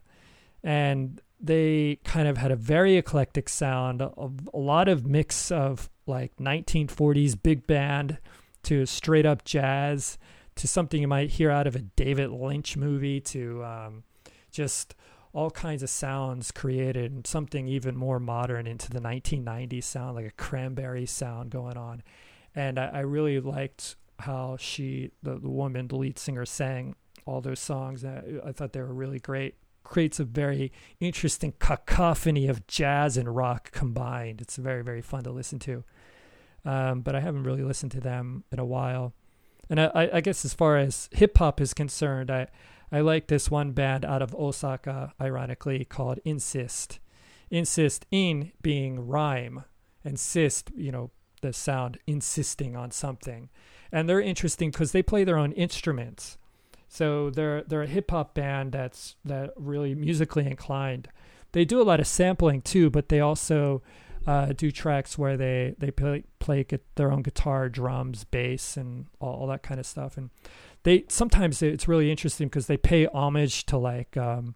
and 0.64 1.22
they 1.40 2.00
kind 2.04 2.28
of 2.28 2.38
had 2.38 2.52
a 2.52 2.56
very 2.56 2.96
eclectic 2.98 3.50
sound, 3.50 4.02
a, 4.02 4.12
a 4.54 4.58
lot 4.58 4.88
of 4.88 5.06
mix 5.06 5.52
of 5.52 5.90
like 6.06 6.36
1940s 6.38 7.42
big 7.42 7.68
band 7.68 8.18
to 8.64 8.86
straight 8.86 9.26
up 9.26 9.44
jazz 9.44 10.18
to 10.56 10.68
something 10.68 11.02
you 11.02 11.08
might 11.08 11.30
hear 11.30 11.52
out 11.52 11.68
of 11.68 11.76
a 11.76 11.80
David 11.80 12.32
Lynch 12.32 12.76
movie 12.76 13.22
to 13.22 13.64
um, 13.64 14.04
just 14.52 14.96
all 15.38 15.52
kinds 15.52 15.84
of 15.84 15.90
sounds 15.92 16.50
created 16.50 17.12
and 17.12 17.28
something 17.28 17.68
even 17.68 17.96
more 17.96 18.20
modern 18.20 18.66
into 18.66 18.90
the 18.90 19.00
1990s 19.00 19.84
sound, 19.84 20.16
like 20.16 20.26
a 20.26 20.32
cranberry 20.32 21.06
sound 21.06 21.52
going 21.52 21.78
on. 21.78 22.02
And 22.56 22.80
I, 22.80 22.88
I 22.88 23.00
really 23.02 23.40
liked 23.40 23.98
how 24.18 24.58
she, 24.58 25.12
the, 25.22 25.38
the 25.38 25.48
woman, 25.48 25.90
the 25.90 25.96
lead 25.96 26.18
singer, 26.18 26.44
sang 26.44 26.96
all 27.28 27.40
those 27.40 27.60
songs. 27.60 28.04
I, 28.04 28.24
I 28.44 28.52
thought 28.52 28.74
they 28.74 28.82
were 28.82 28.92
really 28.92 29.20
great 29.20 29.54
creates 29.84 30.20
a 30.20 30.24
very 30.26 30.72
interesting 31.00 31.54
cacophony 31.60 32.48
of 32.48 32.66
jazz 32.66 33.16
and 33.16 33.34
rock 33.34 33.72
combined. 33.72 34.42
It's 34.42 34.56
very, 34.58 34.84
very 34.84 35.04
fun 35.04 35.24
to 35.24 35.32
listen 35.32 35.60
to. 35.60 35.84
Um, 36.66 37.02
but 37.02 37.16
I 37.16 37.20
haven't 37.20 37.44
really 37.44 37.64
listened 37.64 37.92
to 37.94 38.02
them 38.02 38.44
in 38.52 38.58
a 38.58 38.66
while. 38.66 39.14
And 39.70 39.80
I, 39.80 40.10
I 40.14 40.22
guess 40.22 40.44
as 40.44 40.54
far 40.54 40.78
as 40.78 41.10
hip 41.12 41.38
hop 41.38 41.62
is 41.62 41.76
concerned, 41.76 42.32
I, 42.32 42.48
I 42.92 43.02
like 43.02 43.28
this 43.28 43.52
one 43.52 43.72
band 43.72 44.06
out 44.06 44.22
of 44.22 44.34
Osaka, 44.36 45.14
ironically, 45.20 45.84
called 45.86 46.20
Insist. 46.24 47.00
Insist, 47.50 48.06
in 48.12 48.52
being 48.62 49.08
rhyme, 49.08 49.64
and 50.04 50.20
sist, 50.20 50.72
you 50.76 50.92
know, 50.92 51.12
the 51.42 51.54
sound 51.54 51.98
insisting 52.08 52.76
on 52.76 52.92
something. 52.92 53.50
And 53.92 54.08
they're 54.08 54.22
interesting 54.22 54.72
because 54.72 54.92
they 54.92 55.04
play 55.04 55.24
their 55.24 55.38
own 55.38 55.52
instruments. 55.54 56.38
So 56.88 57.30
they're 57.30 57.64
they're 57.64 57.84
a 57.84 57.88
hip 57.88 58.12
hop 58.12 58.34
band 58.34 58.72
that's 58.72 59.16
that 59.26 59.52
really 59.56 59.94
musically 59.94 60.46
inclined. 60.46 61.10
They 61.52 61.66
do 61.66 61.82
a 61.82 61.84
lot 61.84 62.00
of 62.00 62.08
sampling 62.08 62.62
too, 62.62 62.90
but 62.90 63.10
they 63.10 63.20
also 63.20 63.82
uh, 64.28 64.48
do 64.48 64.72
tracks 64.72 65.18
where 65.18 65.38
they 65.38 65.74
they 65.78 65.90
play 65.90 66.24
play 66.40 66.66
their 66.96 67.12
own 67.12 67.22
guitar, 67.22 67.70
drums, 67.70 68.26
bass, 68.26 68.78
and 68.78 69.08
all, 69.20 69.34
all 69.34 69.48
that 69.48 69.64
kind 69.64 69.80
of 69.80 69.86
stuff. 69.86 70.18
And 70.18 70.30
they 70.84 71.06
sometimes 71.08 71.62
it's 71.62 71.88
really 71.88 72.12
interesting 72.12 72.48
because 72.48 72.68
they 72.68 72.78
pay 72.78 73.08
homage 73.08 73.66
to 73.68 73.78
like 73.78 74.18
um, 74.18 74.56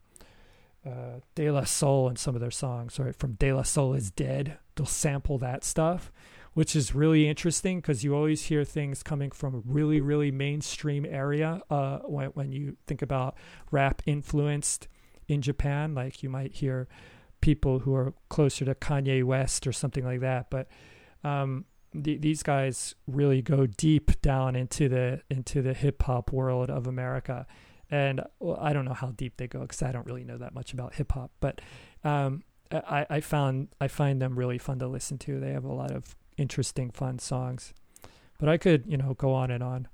uh, 0.85 1.21
De 1.35 1.49
La 1.49 1.63
Soul 1.63 2.09
in 2.09 2.17
some 2.17 2.35
of 2.35 2.41
their 2.41 2.51
songs. 2.51 2.99
Right 2.99 3.15
from 3.15 3.33
De 3.33 3.53
La 3.53 3.63
Soul 3.63 3.93
is 3.93 4.11
Dead, 4.11 4.57
they'll 4.75 4.85
sample 4.85 5.37
that 5.39 5.63
stuff 5.63 6.11
which 6.53 6.75
is 6.75 6.93
really 6.93 7.27
interesting 7.27 7.79
because 7.79 8.03
you 8.03 8.13
always 8.13 8.43
hear 8.43 8.63
things 8.63 9.03
coming 9.03 9.31
from 9.31 9.55
a 9.55 9.61
really, 9.65 10.01
really 10.01 10.31
mainstream 10.31 11.05
area 11.05 11.61
uh, 11.69 11.99
when, 11.99 12.27
when 12.29 12.51
you 12.51 12.75
think 12.87 13.01
about 13.01 13.37
rap 13.71 14.01
influenced 14.05 14.87
in 15.27 15.41
Japan. 15.41 15.93
Like 15.95 16.21
you 16.23 16.29
might 16.29 16.53
hear 16.53 16.87
people 17.41 17.79
who 17.79 17.93
are 17.93 18.13
closer 18.29 18.65
to 18.65 18.75
Kanye 18.75 19.23
West 19.23 19.67
or 19.67 19.71
something 19.71 20.05
like 20.05 20.21
that. 20.21 20.49
But 20.49 20.67
um, 21.23 21.65
th- 21.93 22.21
these 22.21 22.43
guys 22.43 22.95
really 23.07 23.41
go 23.41 23.65
deep 23.65 24.21
down 24.21 24.55
into 24.55 24.87
the 24.87 25.21
into 25.29 25.61
the 25.61 25.73
hip 25.73 26.03
hop 26.03 26.31
world 26.31 26.69
of 26.69 26.87
America. 26.87 27.45
And 27.89 28.21
well, 28.39 28.57
I 28.61 28.71
don't 28.71 28.85
know 28.85 28.93
how 28.93 29.11
deep 29.11 29.37
they 29.37 29.47
go 29.47 29.61
because 29.61 29.81
I 29.81 29.91
don't 29.91 30.05
really 30.05 30.23
know 30.23 30.37
that 30.37 30.53
much 30.53 30.71
about 30.73 30.95
hip 30.95 31.11
hop. 31.11 31.31
But 31.41 31.59
um, 32.03 32.43
I, 32.71 33.05
I 33.09 33.19
found 33.19 33.69
I 33.81 33.87
find 33.87 34.21
them 34.21 34.37
really 34.37 34.57
fun 34.57 34.79
to 34.79 34.87
listen 34.87 35.17
to. 35.19 35.39
They 35.39 35.51
have 35.51 35.65
a 35.65 35.73
lot 35.73 35.91
of 35.91 36.15
interesting, 36.37 36.91
fun 36.91 37.19
songs. 37.19 37.73
But 38.39 38.49
I 38.49 38.57
could, 38.57 38.85
you 38.87 38.97
know, 38.97 39.13
go 39.13 39.33
on 39.33 39.51
and 39.51 39.61
on. 39.61 39.87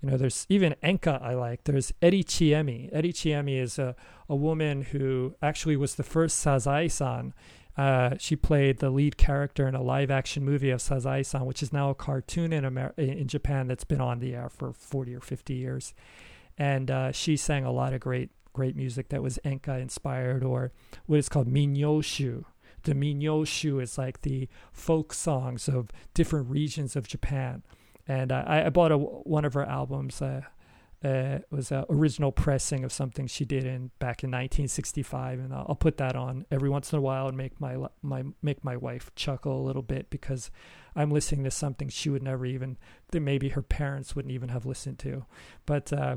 You 0.00 0.10
know, 0.10 0.16
there's 0.16 0.46
even 0.48 0.74
Enka 0.82 1.20
I 1.22 1.34
like. 1.34 1.64
There's 1.64 1.92
Eri 2.00 2.22
Chiemi. 2.22 2.88
Eri 2.92 3.12
Chiemi 3.12 3.60
is 3.60 3.78
a, 3.78 3.96
a 4.28 4.36
woman 4.36 4.82
who 4.82 5.34
actually 5.42 5.76
was 5.76 5.96
the 5.96 6.04
first 6.04 6.44
Sazae-san. 6.44 7.34
Uh, 7.76 8.16
she 8.18 8.36
played 8.36 8.78
the 8.78 8.90
lead 8.90 9.16
character 9.16 9.66
in 9.66 9.74
a 9.74 9.82
live 9.82 10.10
action 10.10 10.44
movie 10.44 10.70
of 10.70 10.80
Sazae-san, 10.80 11.44
which 11.46 11.62
is 11.62 11.72
now 11.72 11.90
a 11.90 11.94
cartoon 11.94 12.52
in 12.52 12.64
Amer- 12.64 12.94
in 12.96 13.28
Japan 13.28 13.66
that's 13.68 13.84
been 13.84 14.00
on 14.00 14.18
the 14.18 14.34
air 14.34 14.48
for 14.48 14.72
40 14.72 15.14
or 15.14 15.20
50 15.20 15.54
years. 15.54 15.94
And 16.56 16.90
uh, 16.90 17.12
she 17.12 17.36
sang 17.36 17.64
a 17.64 17.72
lot 17.72 17.92
of 17.92 18.00
great 18.00 18.30
great 18.52 18.74
music 18.74 19.10
that 19.10 19.22
was 19.22 19.38
Enka 19.44 19.80
inspired 19.80 20.42
or 20.42 20.72
what 21.06 21.20
is 21.20 21.28
called 21.28 21.46
Minyoshu, 21.46 22.44
the 22.84 22.94
Minyoshu 22.94 23.82
is 23.82 23.98
like 23.98 24.22
the 24.22 24.48
folk 24.72 25.12
songs 25.12 25.68
of 25.68 25.90
different 26.14 26.48
regions 26.48 26.96
of 26.96 27.06
Japan. 27.06 27.62
And 28.08 28.32
I, 28.32 28.64
I 28.66 28.70
bought 28.70 28.90
a, 28.90 28.98
one 28.98 29.44
of 29.44 29.54
her 29.54 29.64
albums. 29.64 30.20
Uh, 30.20 30.40
uh, 31.04 31.38
was 31.50 31.70
an 31.70 31.84
original 31.90 32.32
pressing 32.32 32.82
of 32.82 32.90
something 32.90 33.28
she 33.28 33.44
did 33.44 33.64
in 33.64 33.92
back 34.00 34.24
in 34.24 34.30
1965, 34.30 35.38
and 35.38 35.54
I'll, 35.54 35.66
I'll, 35.68 35.74
put 35.76 35.96
that 35.98 36.16
on 36.16 36.44
every 36.50 36.68
once 36.68 36.92
in 36.92 36.98
a 36.98 37.02
while 37.02 37.28
and 37.28 37.36
make 37.36 37.60
my 37.60 37.76
my 38.02 38.24
make 38.42 38.64
my 38.64 38.76
wife 38.76 39.14
chuckle 39.14 39.60
a 39.60 39.64
little 39.64 39.82
bit 39.82 40.10
because 40.10 40.50
I'm 40.96 41.12
listening 41.12 41.44
to 41.44 41.52
something 41.52 41.88
she 41.88 42.10
would 42.10 42.24
never 42.24 42.44
even 42.46 42.78
that 43.12 43.20
maybe 43.20 43.50
her 43.50 43.62
parents 43.62 44.16
wouldn't 44.16 44.32
even 44.32 44.48
have 44.48 44.66
listened 44.66 44.98
to. 45.00 45.24
But 45.66 45.92
uh, 45.92 46.16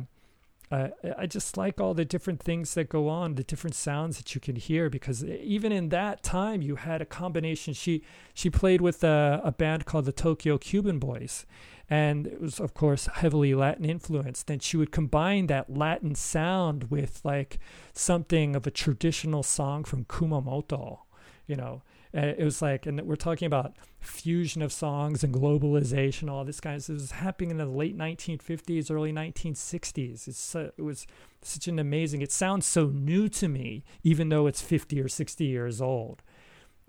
uh, 0.71 0.87
I 1.17 1.25
just 1.25 1.57
like 1.57 1.81
all 1.81 1.93
the 1.93 2.05
different 2.05 2.41
things 2.41 2.73
that 2.75 2.87
go 2.87 3.09
on, 3.09 3.35
the 3.35 3.43
different 3.43 3.75
sounds 3.75 4.17
that 4.17 4.33
you 4.33 4.41
can 4.41 4.55
hear. 4.55 4.89
Because 4.89 5.23
even 5.23 5.71
in 5.71 5.89
that 5.89 6.23
time, 6.23 6.61
you 6.61 6.77
had 6.77 7.01
a 7.01 7.05
combination. 7.05 7.73
She 7.73 8.03
she 8.33 8.49
played 8.49 8.81
with 8.81 9.03
a, 9.03 9.41
a 9.43 9.51
band 9.51 9.85
called 9.85 10.05
the 10.05 10.13
Tokyo 10.13 10.57
Cuban 10.57 10.97
Boys, 10.97 11.45
and 11.91 12.25
it 12.25 12.39
was 12.39 12.57
of 12.59 12.73
course 12.73 13.07
heavily 13.15 13.53
Latin 13.53 13.83
influenced. 13.83 14.49
And 14.49 14.63
she 14.63 14.77
would 14.77 14.91
combine 14.93 15.47
that 15.47 15.75
Latin 15.77 16.15
sound 16.15 16.89
with 16.89 17.19
like 17.23 17.59
something 17.93 18.55
of 18.55 18.65
a 18.65 18.71
traditional 18.71 19.43
song 19.43 19.83
from 19.83 20.05
Kumamoto, 20.05 20.99
you 21.45 21.57
know. 21.57 21.83
It 22.13 22.43
was 22.43 22.61
like, 22.61 22.85
and 22.85 22.99
we're 23.03 23.15
talking 23.15 23.45
about 23.45 23.77
fusion 24.01 24.61
of 24.61 24.73
songs 24.73 25.23
and 25.23 25.33
globalization, 25.33 26.29
all 26.29 26.43
this 26.43 26.59
kind 26.59 26.75
of 26.75 26.83
stuff. 26.83 26.95
It 26.95 27.01
was 27.01 27.11
happening 27.11 27.51
in 27.51 27.57
the 27.57 27.65
late 27.65 27.97
1950s, 27.97 28.91
early 28.91 29.13
1960s. 29.13 30.27
It's 30.27 30.55
it 30.55 30.81
was 30.81 31.07
such 31.41 31.69
an 31.69 31.79
amazing. 31.79 32.21
It 32.21 32.33
sounds 32.33 32.65
so 32.65 32.87
new 32.87 33.29
to 33.29 33.47
me, 33.47 33.85
even 34.03 34.27
though 34.27 34.45
it's 34.47 34.61
50 34.61 34.99
or 34.99 35.07
60 35.07 35.45
years 35.45 35.81
old. 35.81 36.21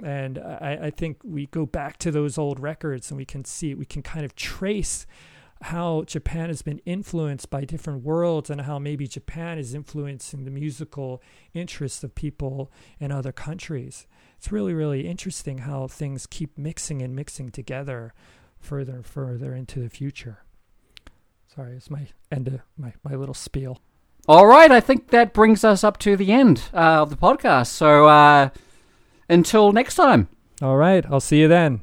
And 0.02 0.38
I, 0.38 0.78
I 0.84 0.90
think 0.90 1.18
we 1.24 1.46
go 1.46 1.66
back 1.66 1.98
to 1.98 2.10
those 2.10 2.38
old 2.38 2.58
records 2.58 3.10
and 3.10 3.18
we 3.18 3.24
can 3.24 3.44
see, 3.44 3.74
we 3.74 3.84
can 3.84 4.02
kind 4.02 4.24
of 4.24 4.34
trace 4.34 5.06
how 5.62 6.02
Japan 6.02 6.48
has 6.48 6.60
been 6.60 6.80
influenced 6.84 7.48
by 7.48 7.64
different 7.64 8.02
worlds 8.02 8.50
and 8.50 8.62
how 8.62 8.80
maybe 8.80 9.06
Japan 9.06 9.58
is 9.58 9.74
influencing 9.74 10.44
the 10.44 10.50
musical 10.50 11.22
interests 11.54 12.02
of 12.02 12.16
people 12.16 12.72
in 12.98 13.12
other 13.12 13.30
countries 13.30 14.06
it's 14.42 14.50
really, 14.50 14.74
really 14.74 15.06
interesting 15.06 15.58
how 15.58 15.86
things 15.86 16.26
keep 16.26 16.58
mixing 16.58 17.00
and 17.00 17.14
mixing 17.14 17.50
together 17.50 18.12
further 18.58 18.94
and 18.94 19.06
further 19.06 19.54
into 19.54 19.78
the 19.78 19.88
future. 19.88 20.42
Sorry, 21.54 21.76
it's 21.76 21.88
my 21.88 22.08
end 22.28 22.48
of 22.48 22.60
my, 22.76 22.92
my 23.04 23.14
little 23.14 23.36
spiel. 23.36 23.78
All 24.26 24.48
right, 24.48 24.72
I 24.72 24.80
think 24.80 25.10
that 25.10 25.32
brings 25.32 25.62
us 25.62 25.84
up 25.84 25.96
to 25.98 26.16
the 26.16 26.32
end 26.32 26.64
uh, 26.74 27.02
of 27.02 27.10
the 27.10 27.16
podcast. 27.16 27.68
So 27.68 28.06
uh, 28.08 28.48
until 29.32 29.72
next 29.72 29.94
time. 29.94 30.28
All 30.60 30.76
right, 30.76 31.04
I'll 31.10 31.20
see 31.20 31.40
you 31.40 31.48
then. 31.48 31.80